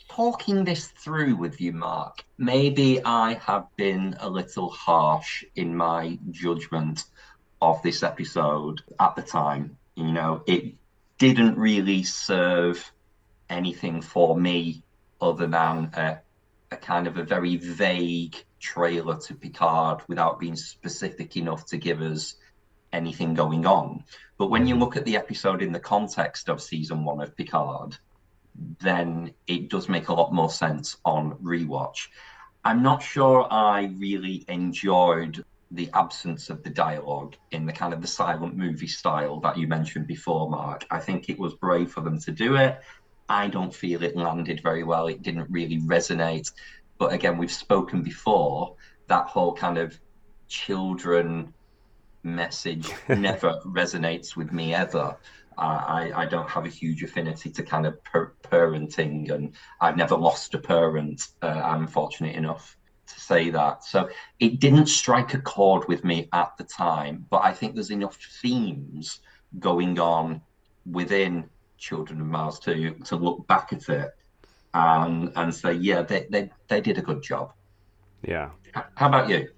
Talking 0.09 0.63
this 0.63 0.87
through 0.87 1.37
with 1.37 1.61
you, 1.61 1.71
Mark, 1.71 2.23
maybe 2.37 3.03
I 3.05 3.35
have 3.45 3.67
been 3.77 4.15
a 4.19 4.29
little 4.29 4.69
harsh 4.69 5.43
in 5.55 5.75
my 5.75 6.19
judgment 6.31 7.05
of 7.61 7.81
this 7.83 8.03
episode 8.03 8.81
at 8.99 9.15
the 9.15 9.21
time. 9.21 9.77
You 9.95 10.11
know, 10.11 10.43
it 10.47 10.75
didn't 11.19 11.57
really 11.57 12.01
serve 12.03 12.91
anything 13.49 14.01
for 14.01 14.37
me 14.37 14.83
other 15.21 15.47
than 15.47 15.91
a, 15.93 16.19
a 16.71 16.77
kind 16.77 17.07
of 17.07 17.17
a 17.17 17.23
very 17.23 17.57
vague 17.57 18.35
trailer 18.59 19.17
to 19.17 19.35
Picard 19.35 20.01
without 20.07 20.39
being 20.39 20.55
specific 20.55 21.37
enough 21.37 21.65
to 21.67 21.77
give 21.77 22.01
us 22.01 22.35
anything 22.91 23.33
going 23.33 23.65
on. 23.65 24.03
But 24.37 24.49
when 24.49 24.65
you 24.65 24.75
mm-hmm. 24.75 24.83
look 24.83 24.95
at 24.95 25.05
the 25.05 25.17
episode 25.17 25.61
in 25.61 25.71
the 25.71 25.79
context 25.79 26.49
of 26.49 26.61
season 26.61 27.03
one 27.03 27.21
of 27.21 27.35
Picard, 27.35 27.97
then 28.81 29.33
it 29.45 29.69
does 29.69 29.89
make 29.89 30.07
a 30.07 30.13
lot 30.13 30.33
more 30.33 30.49
sense 30.49 30.97
on 31.05 31.35
rewatch. 31.35 32.07
I'm 32.63 32.81
not 32.81 33.03
sure 33.03 33.47
I 33.49 33.93
really 33.97 34.45
enjoyed 34.47 35.43
the 35.71 35.89
absence 35.93 36.49
of 36.49 36.63
the 36.63 36.69
dialogue 36.69 37.35
in 37.51 37.65
the 37.65 37.73
kind 37.73 37.93
of 37.93 38.01
the 38.01 38.07
silent 38.07 38.55
movie 38.55 38.87
style 38.87 39.39
that 39.41 39.57
you 39.57 39.67
mentioned 39.67 40.07
before, 40.07 40.49
Mark. 40.49 40.85
I 40.89 40.99
think 40.99 41.29
it 41.29 41.37
was 41.37 41.53
brave 41.55 41.91
for 41.91 42.01
them 42.01 42.19
to 42.21 42.31
do 42.31 42.55
it. 42.55 42.81
I 43.27 43.47
don't 43.47 43.73
feel 43.73 44.03
it 44.03 44.15
landed 44.15 44.61
very 44.63 44.83
well. 44.83 45.07
It 45.07 45.21
didn't 45.21 45.49
really 45.49 45.77
resonate. 45.79 46.51
But 46.97 47.13
again, 47.13 47.37
we've 47.37 47.51
spoken 47.51 48.01
before 48.01 48.75
that 49.07 49.27
whole 49.27 49.53
kind 49.53 49.77
of 49.77 49.99
children 50.47 51.53
message 52.23 52.91
never 53.07 53.59
resonates 53.65 54.35
with 54.35 54.51
me 54.51 54.73
ever. 54.73 55.15
I, 55.59 56.11
I 56.15 56.25
don't 56.25 56.49
have 56.49 56.65
a 56.65 56.69
huge 56.69 57.03
affinity 57.03 57.51
to 57.51 57.63
kind 57.63 57.85
of 57.85 58.01
per- 58.05 58.33
parenting, 58.43 59.29
and 59.29 59.53
I've 59.81 59.97
never 59.97 60.15
lost 60.15 60.53
a 60.53 60.57
parent. 60.57 61.27
Uh, 61.41 61.47
I'm 61.47 61.85
fortunate 61.85 62.35
enough 62.35 62.77
to 63.09 63.19
say 63.19 63.49
that. 63.49 63.83
So 63.83 64.09
it 64.39 64.59
didn't 64.59 64.87
strike 64.87 65.33
a 65.33 65.41
chord 65.41 65.87
with 65.87 66.03
me 66.03 66.29
at 66.33 66.55
the 66.57 66.63
time, 66.63 67.25
but 67.29 67.43
I 67.43 67.53
think 67.53 67.75
there's 67.75 67.91
enough 67.91 68.17
themes 68.41 69.19
going 69.59 69.99
on 69.99 70.41
within 70.89 71.49
Children 71.77 72.21
of 72.21 72.27
Mars 72.27 72.59
to 72.59 72.91
to 73.05 73.15
look 73.15 73.47
back 73.47 73.73
at 73.73 73.87
it 73.89 74.11
and 74.73 75.31
and 75.35 75.53
say, 75.53 75.73
yeah, 75.73 76.01
they 76.01 76.27
they, 76.29 76.51
they 76.67 76.81
did 76.81 76.97
a 76.97 77.01
good 77.01 77.21
job. 77.21 77.53
Yeah. 78.21 78.49
How 78.95 79.07
about 79.07 79.29
you? 79.29 79.49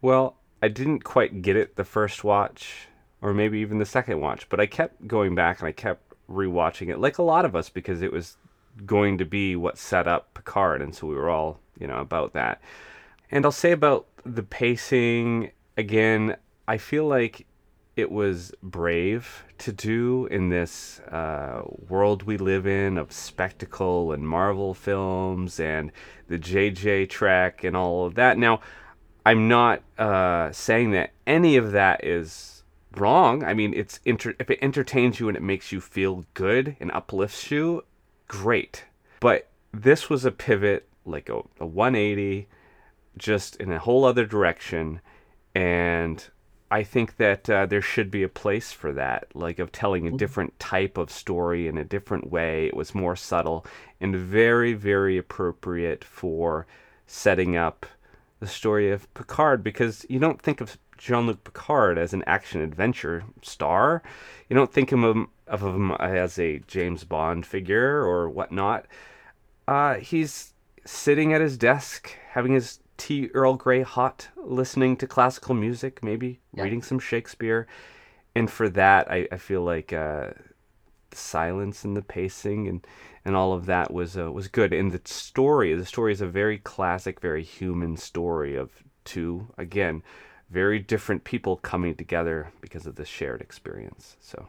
Well, 0.00 0.36
I 0.62 0.68
didn't 0.68 1.04
quite 1.04 1.42
get 1.42 1.56
it 1.56 1.76
the 1.76 1.84
first 1.84 2.24
watch, 2.24 2.88
or 3.22 3.32
maybe 3.34 3.58
even 3.58 3.78
the 3.78 3.86
second 3.86 4.20
watch, 4.20 4.48
but 4.48 4.60
I 4.60 4.66
kept 4.66 5.06
going 5.06 5.34
back 5.34 5.60
and 5.60 5.68
I 5.68 5.72
kept 5.72 6.14
rewatching 6.28 6.88
it, 6.88 6.98
like 6.98 7.18
a 7.18 7.22
lot 7.22 7.44
of 7.44 7.54
us, 7.54 7.68
because 7.68 8.02
it 8.02 8.12
was 8.12 8.36
going 8.86 9.18
to 9.18 9.24
be 9.24 9.56
what 9.56 9.78
set 9.78 10.06
up 10.08 10.32
Picard, 10.34 10.80
and 10.80 10.94
so 10.94 11.06
we 11.06 11.14
were 11.14 11.28
all, 11.28 11.60
you 11.80 11.86
know, 11.86 11.98
about 11.98 12.32
that. 12.34 12.60
And 13.30 13.44
I'll 13.44 13.52
say 13.52 13.72
about 13.72 14.06
the 14.24 14.42
pacing 14.42 15.50
again. 15.76 16.36
I 16.68 16.78
feel 16.78 17.06
like 17.06 17.46
it 17.96 18.10
was 18.10 18.52
brave 18.62 19.44
to 19.58 19.72
do 19.72 20.26
in 20.26 20.48
this 20.48 21.00
uh, 21.00 21.62
world 21.88 22.22
we 22.22 22.36
live 22.36 22.66
in 22.66 22.96
of 22.96 23.12
spectacle 23.12 24.12
and 24.12 24.26
Marvel 24.26 24.74
films 24.74 25.60
and 25.60 25.92
the 26.28 26.38
JJ 26.38 27.10
Trek 27.10 27.64
and 27.64 27.76
all 27.76 28.06
of 28.06 28.14
that. 28.14 28.38
Now, 28.38 28.60
I'm 29.26 29.48
not 29.48 29.82
uh, 29.98 30.50
saying 30.52 30.92
that 30.92 31.10
any 31.26 31.56
of 31.56 31.72
that 31.72 32.04
is 32.04 32.62
wrong. 32.96 33.44
I 33.44 33.54
mean, 33.54 33.74
it's 33.74 34.00
inter- 34.04 34.34
if 34.38 34.50
it 34.50 34.58
entertains 34.62 35.20
you 35.20 35.28
and 35.28 35.36
it 35.36 35.42
makes 35.42 35.72
you 35.72 35.80
feel 35.80 36.24
good 36.34 36.76
and 36.80 36.90
uplifts 36.92 37.50
you, 37.50 37.84
great. 38.28 38.84
But 39.20 39.48
this 39.72 40.08
was 40.08 40.24
a 40.24 40.32
pivot, 40.32 40.88
like 41.04 41.28
a, 41.28 41.40
a 41.58 41.66
180, 41.66 42.48
just 43.16 43.56
in 43.56 43.72
a 43.72 43.78
whole 43.78 44.04
other 44.04 44.26
direction, 44.26 45.00
and 45.54 46.28
I 46.70 46.84
think 46.84 47.16
that 47.16 47.50
uh, 47.50 47.66
there 47.66 47.82
should 47.82 48.10
be 48.10 48.22
a 48.22 48.28
place 48.28 48.70
for 48.70 48.92
that, 48.92 49.26
like 49.34 49.58
of 49.58 49.72
telling 49.72 50.06
a 50.06 50.16
different 50.16 50.58
type 50.60 50.96
of 50.96 51.10
story 51.10 51.66
in 51.66 51.76
a 51.76 51.84
different 51.84 52.30
way. 52.30 52.66
It 52.66 52.76
was 52.76 52.94
more 52.94 53.16
subtle 53.16 53.66
and 54.00 54.14
very, 54.14 54.74
very 54.74 55.18
appropriate 55.18 56.04
for 56.04 56.66
setting 57.08 57.56
up 57.56 57.86
the 58.38 58.46
story 58.46 58.90
of 58.92 59.12
Picard 59.14 59.64
because 59.64 60.06
you 60.08 60.20
don't 60.20 60.40
think 60.40 60.60
of 60.60 60.78
Jean 60.96 61.26
Luc 61.26 61.42
Picard 61.42 61.98
as 61.98 62.12
an 62.12 62.22
action 62.26 62.60
adventure 62.60 63.24
star. 63.42 64.02
You 64.48 64.54
don't 64.54 64.72
think 64.72 64.92
of 64.92 65.00
him, 65.00 65.28
of 65.48 65.62
him 65.62 65.90
as 65.92 66.38
a 66.38 66.60
James 66.68 67.02
Bond 67.02 67.46
figure 67.46 68.04
or 68.04 68.30
whatnot. 68.30 68.86
Uh, 69.66 69.94
he's 69.94 70.49
sitting 70.84 71.32
at 71.32 71.40
his 71.40 71.56
desk 71.58 72.16
having 72.30 72.52
his 72.52 72.80
tea 72.96 73.28
Earl 73.34 73.54
Grey 73.54 73.82
hot, 73.82 74.28
listening 74.36 74.96
to 74.98 75.06
classical 75.06 75.54
music, 75.54 76.02
maybe 76.02 76.40
Yeah. 76.54 76.62
reading 76.64 76.82
some 76.82 76.98
Shakespeare. 76.98 77.66
And 78.34 78.50
for 78.50 78.68
that, 78.70 79.10
I, 79.10 79.28
I 79.32 79.36
feel 79.38 79.62
like 79.62 79.92
uh, 79.92 80.30
the 81.10 81.16
silence 81.16 81.84
and 81.84 81.96
the 81.96 82.02
pacing 82.02 82.68
and, 82.68 82.86
and 83.24 83.36
all 83.36 83.52
of 83.52 83.66
that 83.66 83.92
was 83.92 84.16
uh, 84.18 84.30
was 84.32 84.48
good. 84.48 84.72
And 84.72 84.92
the 84.92 85.00
story, 85.04 85.74
the 85.74 85.86
story 85.86 86.12
is 86.12 86.20
a 86.20 86.26
very 86.26 86.58
classic, 86.58 87.20
very 87.20 87.42
human 87.42 87.96
story 87.96 88.56
of 88.56 88.70
two, 89.04 89.48
again, 89.58 90.02
very 90.50 90.78
different 90.78 91.24
people 91.24 91.56
coming 91.56 91.94
together 91.94 92.52
because 92.60 92.86
of 92.86 92.96
this 92.96 93.08
shared 93.08 93.40
experience. 93.40 94.16
So, 94.20 94.48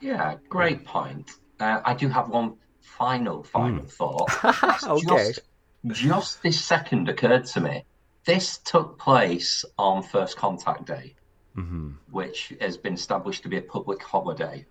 Yeah, 0.00 0.36
great 0.48 0.84
point. 0.84 1.30
Uh, 1.60 1.80
I 1.84 1.94
do 1.94 2.08
have 2.08 2.28
one 2.28 2.56
final, 2.80 3.42
final 3.42 3.86
thought. 3.86 4.40
Okay. 4.86 5.34
Just, 5.34 5.40
just 5.86 6.42
this 6.42 6.62
second 6.62 7.08
occurred 7.08 7.46
to 7.46 7.60
me. 7.60 7.84
This 8.24 8.58
took 8.58 8.98
place 8.98 9.64
on 9.78 10.02
First 10.02 10.36
Contact 10.36 10.86
Day, 10.86 11.14
mhm. 11.56 11.96
which 12.10 12.52
has 12.60 12.76
been 12.76 12.94
established 12.94 13.42
to 13.44 13.48
be 13.48 13.56
a 13.56 13.62
public 13.62 14.02
holiday. 14.02 14.66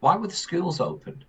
Why 0.00 0.16
were 0.16 0.28
the 0.28 0.34
schools 0.34 0.80
open? 0.80 1.24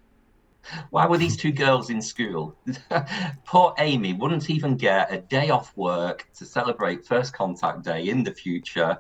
Why 0.90 1.08
were 1.08 1.18
these 1.18 1.38
two 1.38 1.52
girls 1.52 1.90
in 1.90 2.02
school? 2.02 2.56
Poor 3.46 3.74
Amy 3.78 4.14
wouldn't 4.14 4.50
even 4.50 4.76
get 4.76 5.12
a 5.12 5.20
day 5.20 5.50
off 5.50 5.76
work 5.78 6.28
to 6.36 6.46
celebrate 6.46 7.06
First 7.06 7.34
Contact 7.34 7.84
Day 7.84 8.10
in 8.10 8.24
the 8.24 8.34
future. 8.34 8.98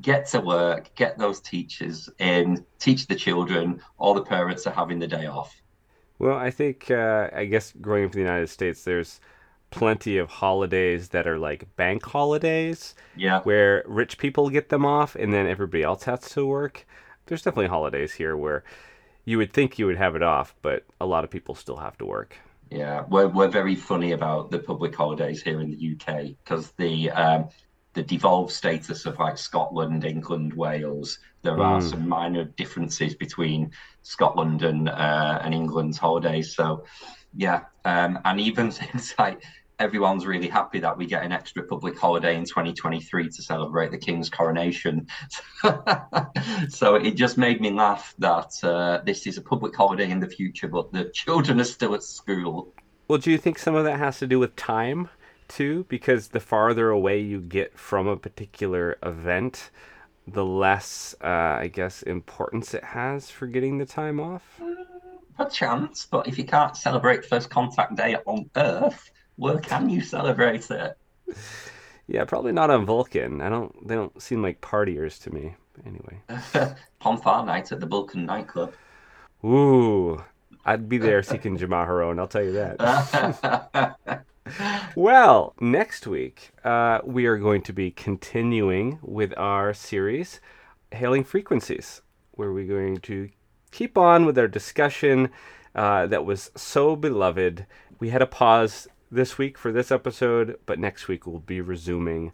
Get 0.00 0.26
to 0.28 0.40
work, 0.40 0.94
get 0.94 1.18
those 1.18 1.40
teachers 1.40 2.08
in, 2.18 2.64
teach 2.78 3.06
the 3.06 3.16
children. 3.16 3.80
All 3.96 4.14
the 4.14 4.22
parents 4.22 4.66
are 4.66 4.72
having 4.72 4.98
the 4.98 5.08
day 5.08 5.26
off. 5.26 5.60
Well, 6.18 6.36
I 6.36 6.50
think 6.50 6.90
uh, 6.90 7.30
I 7.32 7.44
guess 7.44 7.72
growing 7.80 8.04
up 8.04 8.12
in 8.14 8.20
the 8.22 8.26
United 8.28 8.48
States, 8.48 8.84
there's 8.84 9.20
plenty 9.70 10.18
of 10.18 10.28
holidays 10.30 11.10
that 11.10 11.26
are 11.26 11.38
like 11.38 11.76
bank 11.76 12.04
holidays 12.04 12.94
Yeah, 13.14 13.42
where 13.42 13.84
rich 13.86 14.18
people 14.18 14.50
get 14.50 14.70
them 14.70 14.84
off 14.86 15.14
and 15.16 15.32
then 15.32 15.46
everybody 15.46 15.82
else 15.82 16.04
has 16.04 16.30
to 16.30 16.46
work. 16.46 16.86
There's 17.26 17.42
definitely 17.42 17.68
holidays 17.68 18.14
here 18.14 18.36
where 18.36 18.64
you 19.24 19.38
would 19.38 19.52
think 19.52 19.78
you 19.78 19.86
would 19.86 19.98
have 19.98 20.16
it 20.16 20.22
off, 20.22 20.56
but 20.62 20.84
a 21.00 21.06
lot 21.06 21.24
of 21.24 21.30
people 21.30 21.54
still 21.54 21.76
have 21.78 21.98
to 21.98 22.06
work. 22.06 22.38
yeah. 22.70 23.04
We're 23.08 23.28
we're 23.28 23.48
very 23.48 23.74
funny 23.74 24.12
about 24.12 24.50
the 24.50 24.58
public 24.58 24.94
holidays 24.94 25.42
here 25.42 25.60
in 25.60 25.70
the 25.70 25.92
UK 25.94 26.36
because 26.44 26.72
the 26.72 27.10
um, 27.10 27.48
the 27.98 28.04
devolved 28.04 28.52
status 28.52 29.06
of 29.06 29.18
like 29.18 29.36
Scotland, 29.36 30.04
England, 30.04 30.52
Wales. 30.54 31.18
There 31.42 31.60
are 31.60 31.80
Mm. 31.80 31.90
some 31.90 32.08
minor 32.08 32.44
differences 32.44 33.16
between 33.16 33.72
Scotland 34.02 34.62
and 34.62 34.88
uh, 34.88 35.40
and 35.42 35.52
England's 35.52 35.98
holidays. 35.98 36.54
So, 36.54 36.84
yeah, 37.34 37.62
um, 37.84 38.20
and 38.24 38.38
even 38.40 38.70
things 38.80 39.16
like 39.18 39.42
everyone's 39.80 40.26
really 40.26 40.46
happy 40.48 40.78
that 40.78 40.96
we 40.96 41.06
get 41.06 41.24
an 41.24 41.32
extra 41.32 41.64
public 41.64 41.98
holiday 41.98 42.36
in 42.36 42.44
2023 42.44 43.30
to 43.30 43.42
celebrate 43.42 43.90
the 43.90 43.98
King's 43.98 44.30
coronation. 44.30 45.08
so 46.68 46.94
it 46.94 47.14
just 47.16 47.36
made 47.36 47.60
me 47.60 47.70
laugh 47.72 48.14
that 48.18 48.50
uh, 48.62 49.00
this 49.04 49.26
is 49.26 49.38
a 49.38 49.42
public 49.42 49.74
holiday 49.74 50.08
in 50.08 50.20
the 50.20 50.28
future, 50.28 50.68
but 50.68 50.92
the 50.92 51.10
children 51.12 51.60
are 51.60 51.64
still 51.78 51.94
at 51.96 52.04
school. 52.04 52.72
Well, 53.08 53.18
do 53.18 53.32
you 53.32 53.38
think 53.38 53.58
some 53.58 53.74
of 53.74 53.84
that 53.84 53.98
has 53.98 54.18
to 54.20 54.26
do 54.28 54.38
with 54.38 54.54
time 54.54 55.08
too? 55.48 55.86
Because 55.88 56.28
the 56.28 56.40
farther 56.40 56.90
away 56.90 57.20
you 57.20 57.40
get 57.40 57.78
from 57.78 58.06
a 58.06 58.16
particular 58.16 58.98
event, 59.02 59.70
the 60.26 60.44
less, 60.44 61.14
uh, 61.22 61.26
I 61.60 61.70
guess, 61.72 62.02
importance 62.02 62.74
it 62.74 62.84
has 62.84 63.30
for 63.30 63.46
getting 63.46 63.78
the 63.78 63.86
time 63.86 64.20
off. 64.20 64.60
A 65.38 65.48
chance, 65.48 66.06
but 66.10 66.26
if 66.26 66.36
you 66.38 66.44
can't 66.44 66.76
celebrate 66.76 67.24
First 67.24 67.50
Contact 67.50 67.94
Day 67.94 68.16
on 68.26 68.50
Earth, 68.56 69.10
where 69.36 69.58
can 69.58 69.88
you 69.88 70.00
celebrate 70.00 70.70
it? 70.70 70.98
Yeah, 72.08 72.24
probably 72.24 72.52
not 72.52 72.70
on 72.70 72.86
Vulcan. 72.86 73.40
I 73.40 73.48
don't. 73.48 73.86
They 73.86 73.94
don't 73.94 74.20
seem 74.20 74.42
like 74.42 74.60
partiers 74.60 75.22
to 75.22 75.32
me. 75.32 75.54
Anyway. 75.86 76.74
Pon 76.98 77.18
farr 77.18 77.44
night 77.44 77.70
at 77.70 77.80
the 77.80 77.86
Vulcan 77.86 78.26
nightclub. 78.26 78.72
Ooh, 79.44 80.22
I'd 80.64 80.88
be 80.88 80.98
there 80.98 81.22
seeking 81.22 81.56
Jamaharon. 81.56 82.18
I'll 82.18 82.26
tell 82.26 82.42
you 82.42 82.52
that. 82.52 84.24
Well, 84.94 85.54
next 85.60 86.06
week 86.06 86.50
uh, 86.64 87.00
we 87.04 87.26
are 87.26 87.38
going 87.38 87.62
to 87.62 87.72
be 87.72 87.90
continuing 87.90 88.98
with 89.02 89.32
our 89.36 89.74
series, 89.74 90.40
Hailing 90.92 91.24
Frequencies, 91.24 92.02
where 92.32 92.52
we're 92.52 92.66
going 92.66 92.98
to 92.98 93.30
keep 93.70 93.98
on 93.98 94.26
with 94.26 94.38
our 94.38 94.48
discussion 94.48 95.30
uh, 95.74 96.06
that 96.06 96.24
was 96.24 96.50
so 96.56 96.96
beloved. 96.96 97.66
We 97.98 98.10
had 98.10 98.22
a 98.22 98.26
pause 98.26 98.88
this 99.10 99.38
week 99.38 99.56
for 99.56 99.72
this 99.72 99.90
episode, 99.90 100.58
but 100.66 100.78
next 100.78 101.08
week 101.08 101.26
we'll 101.26 101.40
be 101.40 101.60
resuming, 101.60 102.32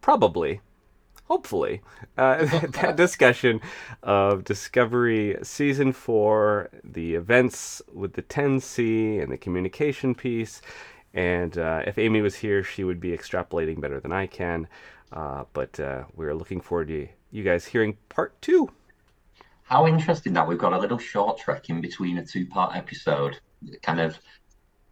probably, 0.00 0.60
hopefully, 1.24 1.80
uh, 2.16 2.44
that 2.68 2.96
discussion 2.96 3.60
of 4.02 4.44
Discovery 4.44 5.36
Season 5.42 5.92
4, 5.92 6.70
the 6.84 7.14
events 7.14 7.82
with 7.92 8.14
the 8.14 8.22
10C 8.22 9.22
and 9.22 9.32
the 9.32 9.38
communication 9.38 10.14
piece. 10.14 10.60
And 11.14 11.56
uh, 11.56 11.82
if 11.86 11.96
Amy 11.96 12.20
was 12.20 12.34
here, 12.34 12.62
she 12.64 12.84
would 12.84 13.00
be 13.00 13.10
extrapolating 13.10 13.80
better 13.80 14.00
than 14.00 14.12
I 14.12 14.26
can. 14.26 14.66
Uh, 15.12 15.44
but 15.52 15.78
uh, 15.78 16.04
we're 16.16 16.34
looking 16.34 16.60
forward 16.60 16.88
to 16.88 17.08
you 17.30 17.42
guys 17.44 17.64
hearing 17.64 17.96
part 18.08 18.40
two. 18.42 18.70
How 19.62 19.86
interesting 19.86 20.32
that 20.34 20.46
we've 20.46 20.58
got 20.58 20.72
a 20.72 20.78
little 20.78 20.98
short 20.98 21.38
trek 21.38 21.70
in 21.70 21.80
between 21.80 22.18
a 22.18 22.26
two 22.26 22.46
part 22.46 22.76
episode, 22.76 23.38
kind 23.82 24.00
of 24.00 24.18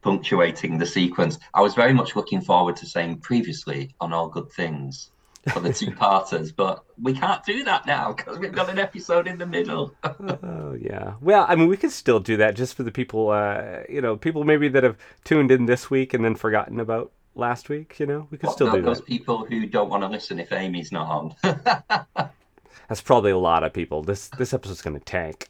punctuating 0.00 0.78
the 0.78 0.86
sequence. 0.86 1.38
I 1.54 1.60
was 1.60 1.74
very 1.74 1.92
much 1.92 2.16
looking 2.16 2.40
forward 2.40 2.76
to 2.76 2.86
saying 2.86 3.18
previously 3.18 3.94
on 4.00 4.12
All 4.12 4.28
Good 4.28 4.50
Things 4.52 5.10
for 5.50 5.60
the 5.60 5.72
two 5.72 5.90
parters, 5.92 6.52
but 6.52 6.84
we 7.00 7.12
can't 7.12 7.44
do 7.44 7.64
that 7.64 7.86
now 7.86 8.12
because 8.12 8.38
we've 8.38 8.52
got 8.52 8.68
an 8.68 8.78
episode 8.78 9.26
in 9.26 9.38
the 9.38 9.46
middle. 9.46 9.94
oh 10.04 10.76
yeah. 10.80 11.14
Well, 11.20 11.46
I 11.48 11.56
mean, 11.56 11.68
we 11.68 11.76
could 11.76 11.90
still 11.90 12.20
do 12.20 12.36
that 12.36 12.54
just 12.54 12.74
for 12.74 12.82
the 12.82 12.92
people, 12.92 13.30
uh, 13.30 13.80
you 13.88 14.00
know, 14.00 14.16
people 14.16 14.44
maybe 14.44 14.68
that 14.68 14.84
have 14.84 14.96
tuned 15.24 15.50
in 15.50 15.66
this 15.66 15.90
week 15.90 16.14
and 16.14 16.24
then 16.24 16.34
forgotten 16.34 16.78
about 16.78 17.10
last 17.34 17.68
week. 17.68 17.98
You 17.98 18.06
know, 18.06 18.28
we 18.30 18.38
could 18.38 18.48
what 18.48 18.54
still 18.54 18.70
do 18.70 18.82
those 18.82 18.98
that. 18.98 19.06
people 19.06 19.44
who 19.44 19.66
don't 19.66 19.90
want 19.90 20.02
to 20.02 20.08
listen 20.08 20.38
if 20.38 20.52
Amy's 20.52 20.92
not 20.92 21.34
on. 21.44 22.30
That's 22.88 23.00
probably 23.00 23.30
a 23.30 23.38
lot 23.38 23.64
of 23.64 23.72
people. 23.72 24.02
This 24.02 24.28
this 24.28 24.52
episode's 24.52 24.82
gonna 24.82 25.00
tank. 25.00 25.48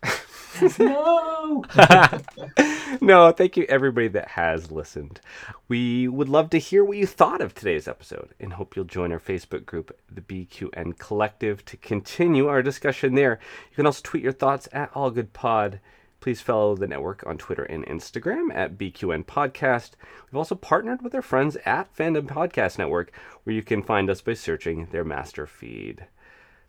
no. 0.78 1.64
no, 3.00 3.32
thank 3.32 3.56
you 3.56 3.64
everybody 3.68 4.08
that 4.08 4.28
has 4.28 4.70
listened. 4.70 5.20
We 5.68 6.08
would 6.08 6.28
love 6.28 6.50
to 6.50 6.58
hear 6.58 6.84
what 6.84 6.96
you 6.96 7.06
thought 7.06 7.40
of 7.40 7.54
today's 7.54 7.88
episode 7.88 8.30
and 8.38 8.52
hope 8.52 8.76
you'll 8.76 8.84
join 8.84 9.12
our 9.12 9.18
Facebook 9.18 9.66
group, 9.66 9.96
the 10.10 10.20
BQN 10.20 10.98
Collective, 10.98 11.64
to 11.66 11.76
continue 11.76 12.48
our 12.48 12.62
discussion 12.62 13.14
there. 13.14 13.38
You 13.70 13.76
can 13.76 13.86
also 13.86 14.00
tweet 14.02 14.22
your 14.22 14.32
thoughts 14.32 14.68
at 14.72 14.90
All 14.94 15.10
Good 15.10 15.32
Pod. 15.32 15.80
Please 16.20 16.40
follow 16.40 16.76
the 16.76 16.86
network 16.86 17.24
on 17.26 17.36
Twitter 17.36 17.64
and 17.64 17.84
Instagram 17.86 18.54
at 18.54 18.78
BQN 18.78 19.24
Podcast. 19.24 19.92
We've 20.26 20.36
also 20.36 20.54
partnered 20.54 21.02
with 21.02 21.14
our 21.14 21.22
friends 21.22 21.56
at 21.66 21.94
Fandom 21.96 22.26
Podcast 22.26 22.78
Network, 22.78 23.12
where 23.42 23.56
you 23.56 23.62
can 23.62 23.82
find 23.82 24.08
us 24.08 24.20
by 24.20 24.34
searching 24.34 24.86
their 24.92 25.04
master 25.04 25.48
feed. 25.48 26.06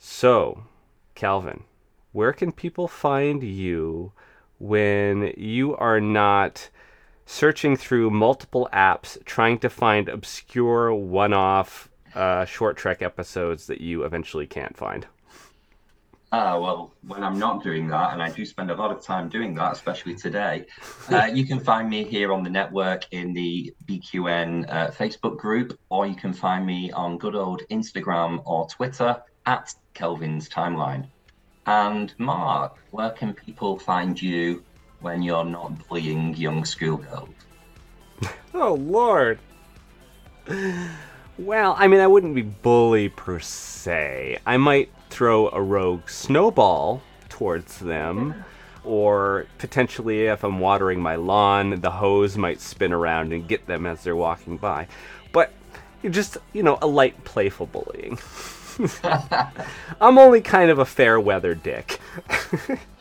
So, 0.05 0.65
Calvin, 1.15 1.63
where 2.11 2.33
can 2.33 2.51
people 2.51 2.89
find 2.89 3.41
you 3.41 4.11
when 4.59 5.33
you 5.37 5.77
are 5.77 6.01
not 6.01 6.69
searching 7.25 7.77
through 7.77 8.09
multiple 8.09 8.67
apps 8.73 9.17
trying 9.23 9.59
to 9.59 9.69
find 9.69 10.09
obscure 10.09 10.93
one 10.93 11.31
off 11.31 11.89
uh, 12.15 12.43
short 12.43 12.75
trek 12.75 13.01
episodes 13.01 13.67
that 13.67 13.79
you 13.79 14.03
eventually 14.03 14.45
can't 14.45 14.75
find? 14.75 15.07
Ah, 16.35 16.57
well, 16.57 16.91
when 17.05 17.23
I'm 17.23 17.37
not 17.37 17.61
doing 17.61 17.87
that, 17.89 18.13
and 18.13 18.23
I 18.23 18.27
do 18.27 18.43
spend 18.43 18.71
a 18.71 18.75
lot 18.75 18.89
of 18.89 19.03
time 19.03 19.29
doing 19.29 19.53
that, 19.53 19.71
especially 19.71 20.15
today, 20.15 20.65
uh, 21.11 21.29
you 21.31 21.45
can 21.45 21.59
find 21.59 21.87
me 21.87 22.03
here 22.03 22.33
on 22.33 22.43
the 22.43 22.49
network 22.49 23.05
in 23.11 23.33
the 23.33 23.71
BQN 23.85 24.65
uh, 24.67 24.89
Facebook 24.89 25.37
group, 25.37 25.77
or 25.89 26.07
you 26.07 26.15
can 26.15 26.33
find 26.33 26.65
me 26.65 26.91
on 26.93 27.19
good 27.19 27.35
old 27.35 27.61
Instagram 27.69 28.41
or 28.45 28.67
Twitter 28.67 29.21
at 29.45 29.75
Kelvin's 29.93 30.49
Timeline. 30.49 31.05
And 31.67 32.11
Mark, 32.17 32.77
where 32.89 33.11
can 33.11 33.35
people 33.35 33.77
find 33.77 34.19
you 34.19 34.63
when 35.01 35.21
you're 35.21 35.45
not 35.45 35.87
bullying 35.87 36.35
young 36.35 36.65
schoolgirls? 36.65 37.29
Oh, 38.55 38.75
Lord. 38.75 39.39
Well, 41.39 41.75
I 41.77 41.87
mean, 41.87 41.99
I 41.99 42.07
wouldn't 42.07 42.35
be 42.35 42.43
bully 42.43 43.09
per 43.09 43.39
se. 43.39 44.37
I 44.45 44.57
might 44.57 44.91
throw 45.13 45.49
a 45.49 45.61
rogue 45.61 46.09
snowball 46.09 47.01
towards 47.29 47.79
them. 47.79 48.43
Or 48.83 49.45
potentially, 49.59 50.25
if 50.25 50.43
I'm 50.43 50.59
watering 50.59 50.99
my 50.99 51.15
lawn, 51.15 51.79
the 51.79 51.91
hose 51.91 52.35
might 52.35 52.59
spin 52.59 52.91
around 52.91 53.31
and 53.31 53.47
get 53.47 53.65
them 53.67 53.85
as 53.85 54.03
they're 54.03 54.15
walking 54.15 54.57
by. 54.57 54.87
But 55.31 55.53
just, 56.09 56.37
you 56.51 56.63
know, 56.63 56.77
a 56.81 56.87
light, 56.87 57.23
playful 57.23 57.67
bullying. 57.67 58.17
I'm 60.01 60.17
only 60.17 60.41
kind 60.41 60.69
of 60.69 60.79
a 60.79 60.85
fair 60.85 61.19
weather 61.19 61.55
dick. 61.55 61.99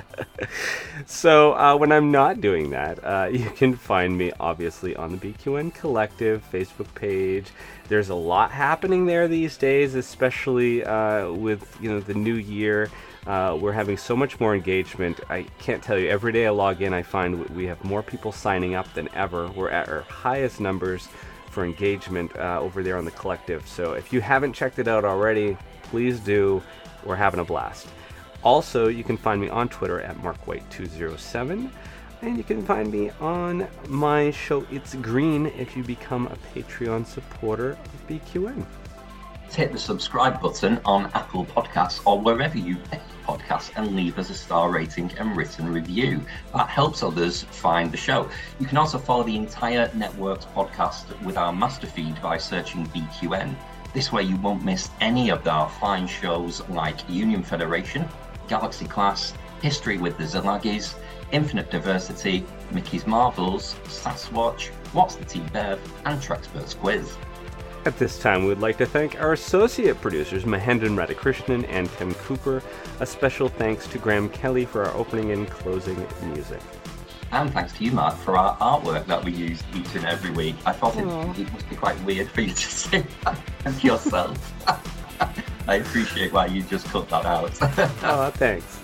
so 1.06 1.54
uh, 1.54 1.76
when 1.76 1.92
I'm 1.92 2.10
not 2.10 2.40
doing 2.40 2.70
that, 2.70 3.04
uh, 3.04 3.28
you 3.32 3.50
can 3.50 3.74
find 3.76 4.16
me 4.16 4.32
obviously 4.40 4.96
on 4.96 5.16
the 5.16 5.32
BQN 5.32 5.74
Collective 5.74 6.44
Facebook 6.52 6.92
page. 6.94 7.46
There's 7.88 8.08
a 8.08 8.14
lot 8.14 8.50
happening 8.50 9.06
there 9.06 9.28
these 9.28 9.56
days, 9.56 9.94
especially 9.94 10.84
uh, 10.84 11.30
with 11.30 11.76
you 11.80 11.90
know 11.90 12.00
the 12.00 12.14
new 12.14 12.34
year. 12.34 12.90
Uh, 13.26 13.56
we're 13.60 13.72
having 13.72 13.96
so 13.96 14.16
much 14.16 14.40
more 14.40 14.54
engagement. 14.54 15.20
I 15.30 15.42
can't 15.58 15.82
tell 15.82 15.98
you. 15.98 16.08
Every 16.08 16.32
day 16.32 16.46
I 16.46 16.50
log 16.50 16.82
in, 16.82 16.92
I 16.92 17.02
find 17.02 17.48
we 17.50 17.66
have 17.66 17.82
more 17.84 18.02
people 18.02 18.32
signing 18.32 18.74
up 18.74 18.92
than 18.94 19.08
ever. 19.14 19.48
We're 19.48 19.70
at 19.70 19.88
our 19.88 20.00
highest 20.02 20.58
numbers 20.58 21.08
for 21.50 21.64
engagement 21.64 22.34
uh, 22.36 22.58
over 22.60 22.82
there 22.82 22.96
on 22.96 23.04
the 23.04 23.10
collective. 23.12 23.66
So 23.68 23.92
if 23.92 24.12
you 24.12 24.20
haven't 24.20 24.54
checked 24.54 24.78
it 24.80 24.88
out 24.88 25.04
already, 25.04 25.56
please 25.84 26.18
do. 26.18 26.62
We're 27.04 27.16
having 27.16 27.40
a 27.40 27.44
blast. 27.44 27.86
Also, 28.42 28.88
you 28.88 29.04
can 29.04 29.16
find 29.16 29.40
me 29.40 29.48
on 29.48 29.68
Twitter 29.68 30.00
at 30.00 30.16
MarkWhite207. 30.18 31.70
And 32.22 32.36
you 32.36 32.44
can 32.44 32.64
find 32.64 32.90
me 32.90 33.10
on 33.20 33.66
my 33.88 34.30
show 34.30 34.64
It's 34.70 34.94
Green 34.94 35.46
if 35.46 35.76
you 35.76 35.82
become 35.82 36.28
a 36.28 36.36
Patreon 36.54 37.04
supporter 37.04 37.72
of 37.72 38.08
BQN. 38.08 38.64
Hit 39.50 39.72
the 39.72 39.78
subscribe 39.78 40.40
button 40.40 40.80
on 40.84 41.06
Apple 41.14 41.44
Podcasts 41.46 42.00
or 42.06 42.20
wherever 42.20 42.56
you 42.56 42.76
get 42.90 43.02
podcasts 43.26 43.70
and 43.76 43.94
leave 43.94 44.18
us 44.18 44.30
a 44.30 44.34
star 44.34 44.70
rating 44.70 45.10
and 45.18 45.36
written 45.36 45.72
review. 45.72 46.20
That 46.54 46.68
helps 46.68 47.02
others 47.02 47.42
find 47.42 47.90
the 47.90 47.96
show. 47.96 48.28
You 48.58 48.66
can 48.66 48.78
also 48.78 48.98
follow 48.98 49.24
the 49.24 49.36
entire 49.36 49.90
network's 49.94 50.46
podcast 50.46 51.20
with 51.22 51.36
our 51.36 51.52
master 51.52 51.86
feed 51.86 52.20
by 52.22 52.38
searching 52.38 52.86
BQN. 52.88 53.54
This 53.94 54.12
way, 54.12 54.22
you 54.22 54.36
won't 54.36 54.64
miss 54.64 54.90
any 55.00 55.30
of 55.30 55.46
our 55.46 55.68
fine 55.68 56.06
shows 56.06 56.66
like 56.68 57.08
Union 57.08 57.42
Federation, 57.42 58.08
Galaxy 58.52 58.84
Class, 58.84 59.32
History 59.62 59.96
with 59.96 60.18
the 60.18 60.24
Zalagis, 60.24 60.94
Infinite 61.30 61.70
Diversity, 61.70 62.44
Mickey's 62.70 63.06
Marvels, 63.06 63.76
Sasquatch, 63.84 64.66
What's 64.92 65.14
the 65.16 65.24
T-Bev, 65.24 65.80
and 66.04 66.20
Trexpert's 66.20 66.74
Quiz. 66.74 67.16
At 67.86 67.98
this 67.98 68.18
time, 68.18 68.42
we 68.42 68.48
would 68.48 68.60
like 68.60 68.76
to 68.76 68.84
thank 68.84 69.18
our 69.18 69.32
associate 69.32 69.98
producers, 70.02 70.44
Mahendran 70.44 70.98
Radhakrishnan 70.98 71.66
and 71.70 71.90
Tim 71.92 72.12
Cooper. 72.16 72.62
A 73.00 73.06
special 73.06 73.48
thanks 73.48 73.86
to 73.86 73.96
Graham 73.96 74.28
Kelly 74.28 74.66
for 74.66 74.84
our 74.84 74.94
opening 74.94 75.30
and 75.30 75.48
closing 75.48 76.06
music. 76.22 76.60
And 77.30 77.50
thanks 77.54 77.72
to 77.78 77.84
you, 77.84 77.92
Mark, 77.92 78.18
for 78.18 78.36
our 78.36 78.54
artwork 78.58 79.06
that 79.06 79.24
we 79.24 79.32
use 79.32 79.62
each 79.74 79.94
and 79.94 80.04
every 80.04 80.30
week. 80.30 80.56
I 80.66 80.72
thought 80.72 80.94
it, 80.96 81.40
it 81.40 81.50
must 81.54 81.70
be 81.70 81.76
quite 81.76 81.98
weird 82.04 82.28
for 82.28 82.42
you 82.42 82.52
to 82.52 82.56
say 82.56 83.02
that 83.24 83.38
of 83.64 83.82
yourself. 83.82 84.52
I 85.68 85.76
appreciate 85.76 86.32
why 86.32 86.46
you 86.46 86.62
just 86.62 86.86
cut 86.86 87.08
that 87.10 87.24
out. 87.24 87.52
Oh, 88.04 88.30
thanks. 88.30 88.80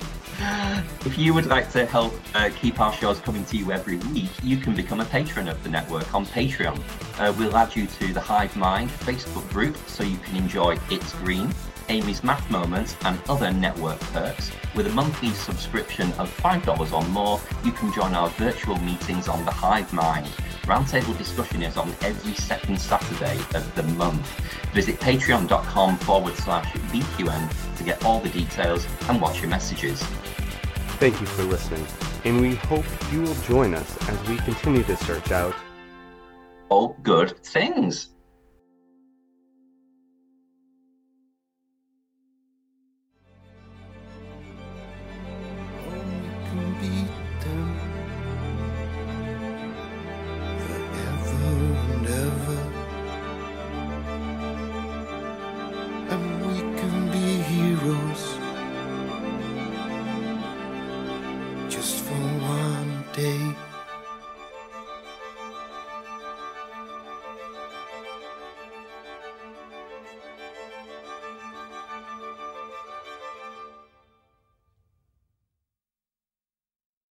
If 1.05 1.19
you 1.19 1.35
would 1.35 1.47
like 1.47 1.71
to 1.73 1.85
help 1.85 2.15
uh, 2.35 2.51
keep 2.61 2.81
our 2.81 2.93
shows 2.93 3.19
coming 3.19 3.45
to 3.47 3.57
you 3.57 3.73
every 3.73 3.97
week, 3.97 4.31
you 4.43 4.57
can 4.57 4.75
become 4.75 5.01
a 5.01 5.05
patron 5.05 5.49
of 5.49 5.61
the 5.65 5.69
network 5.69 6.15
on 6.15 6.25
Patreon. 6.27 6.79
Uh, 7.19 7.33
we'll 7.37 7.57
add 7.57 7.75
you 7.75 7.87
to 7.87 8.13
the 8.13 8.21
Hive 8.21 8.55
Mind 8.57 8.91
Facebook 8.91 9.49
group 9.51 9.77
so 9.89 10.05
you 10.05 10.17
can 10.19 10.37
enjoy 10.37 10.79
It's 10.91 11.13
Green, 11.15 11.53
Amy's 11.89 12.23
Math 12.23 12.51
Moments, 12.51 12.97
and 13.05 13.19
other 13.29 13.51
network 13.53 14.01
perks. 14.13 14.51
With 14.75 14.87
a 14.87 14.91
monthly 14.91 15.31
subscription 15.31 16.13
of 16.13 16.35
$5 16.39 16.93
or 16.93 17.09
more, 17.09 17.41
you 17.65 17.73
can 17.73 17.93
join 17.93 18.15
our 18.15 18.29
virtual 18.31 18.79
meetings 18.79 19.29
on 19.29 19.45
the 19.45 19.51
Hive 19.51 19.93
Mind. 19.93 20.27
Roundtable 20.65 21.17
discussion 21.17 21.63
is 21.63 21.77
on 21.77 21.95
every 22.03 22.35
second 22.35 22.79
Saturday 22.79 23.39
of 23.55 23.75
the 23.75 23.83
month. 23.95 24.27
Visit 24.73 25.01
patreon.com 25.01 25.97
forward 25.99 26.35
slash 26.37 26.71
BQN 26.93 27.77
to 27.77 27.85
get 27.85 28.05
all 28.05 28.21
the 28.21 28.29
details 28.29 28.87
and 29.09 29.21
watch 29.21 29.41
your 29.41 29.49
messages. 29.49 30.03
Thank 31.01 31.21
you 31.21 31.27
for 31.27 31.45
listening, 31.45 31.87
and 32.25 32.41
we 32.41 32.57
hope 32.57 32.85
you 33.11 33.23
will 33.23 33.35
join 33.37 33.75
us 33.75 33.97
as 34.09 34.29
we 34.29 34.37
continue 34.39 34.83
to 34.83 34.97
search 34.97 35.31
out 35.31 35.55
All 36.69 36.99
good 37.03 37.39
things. 37.45 38.11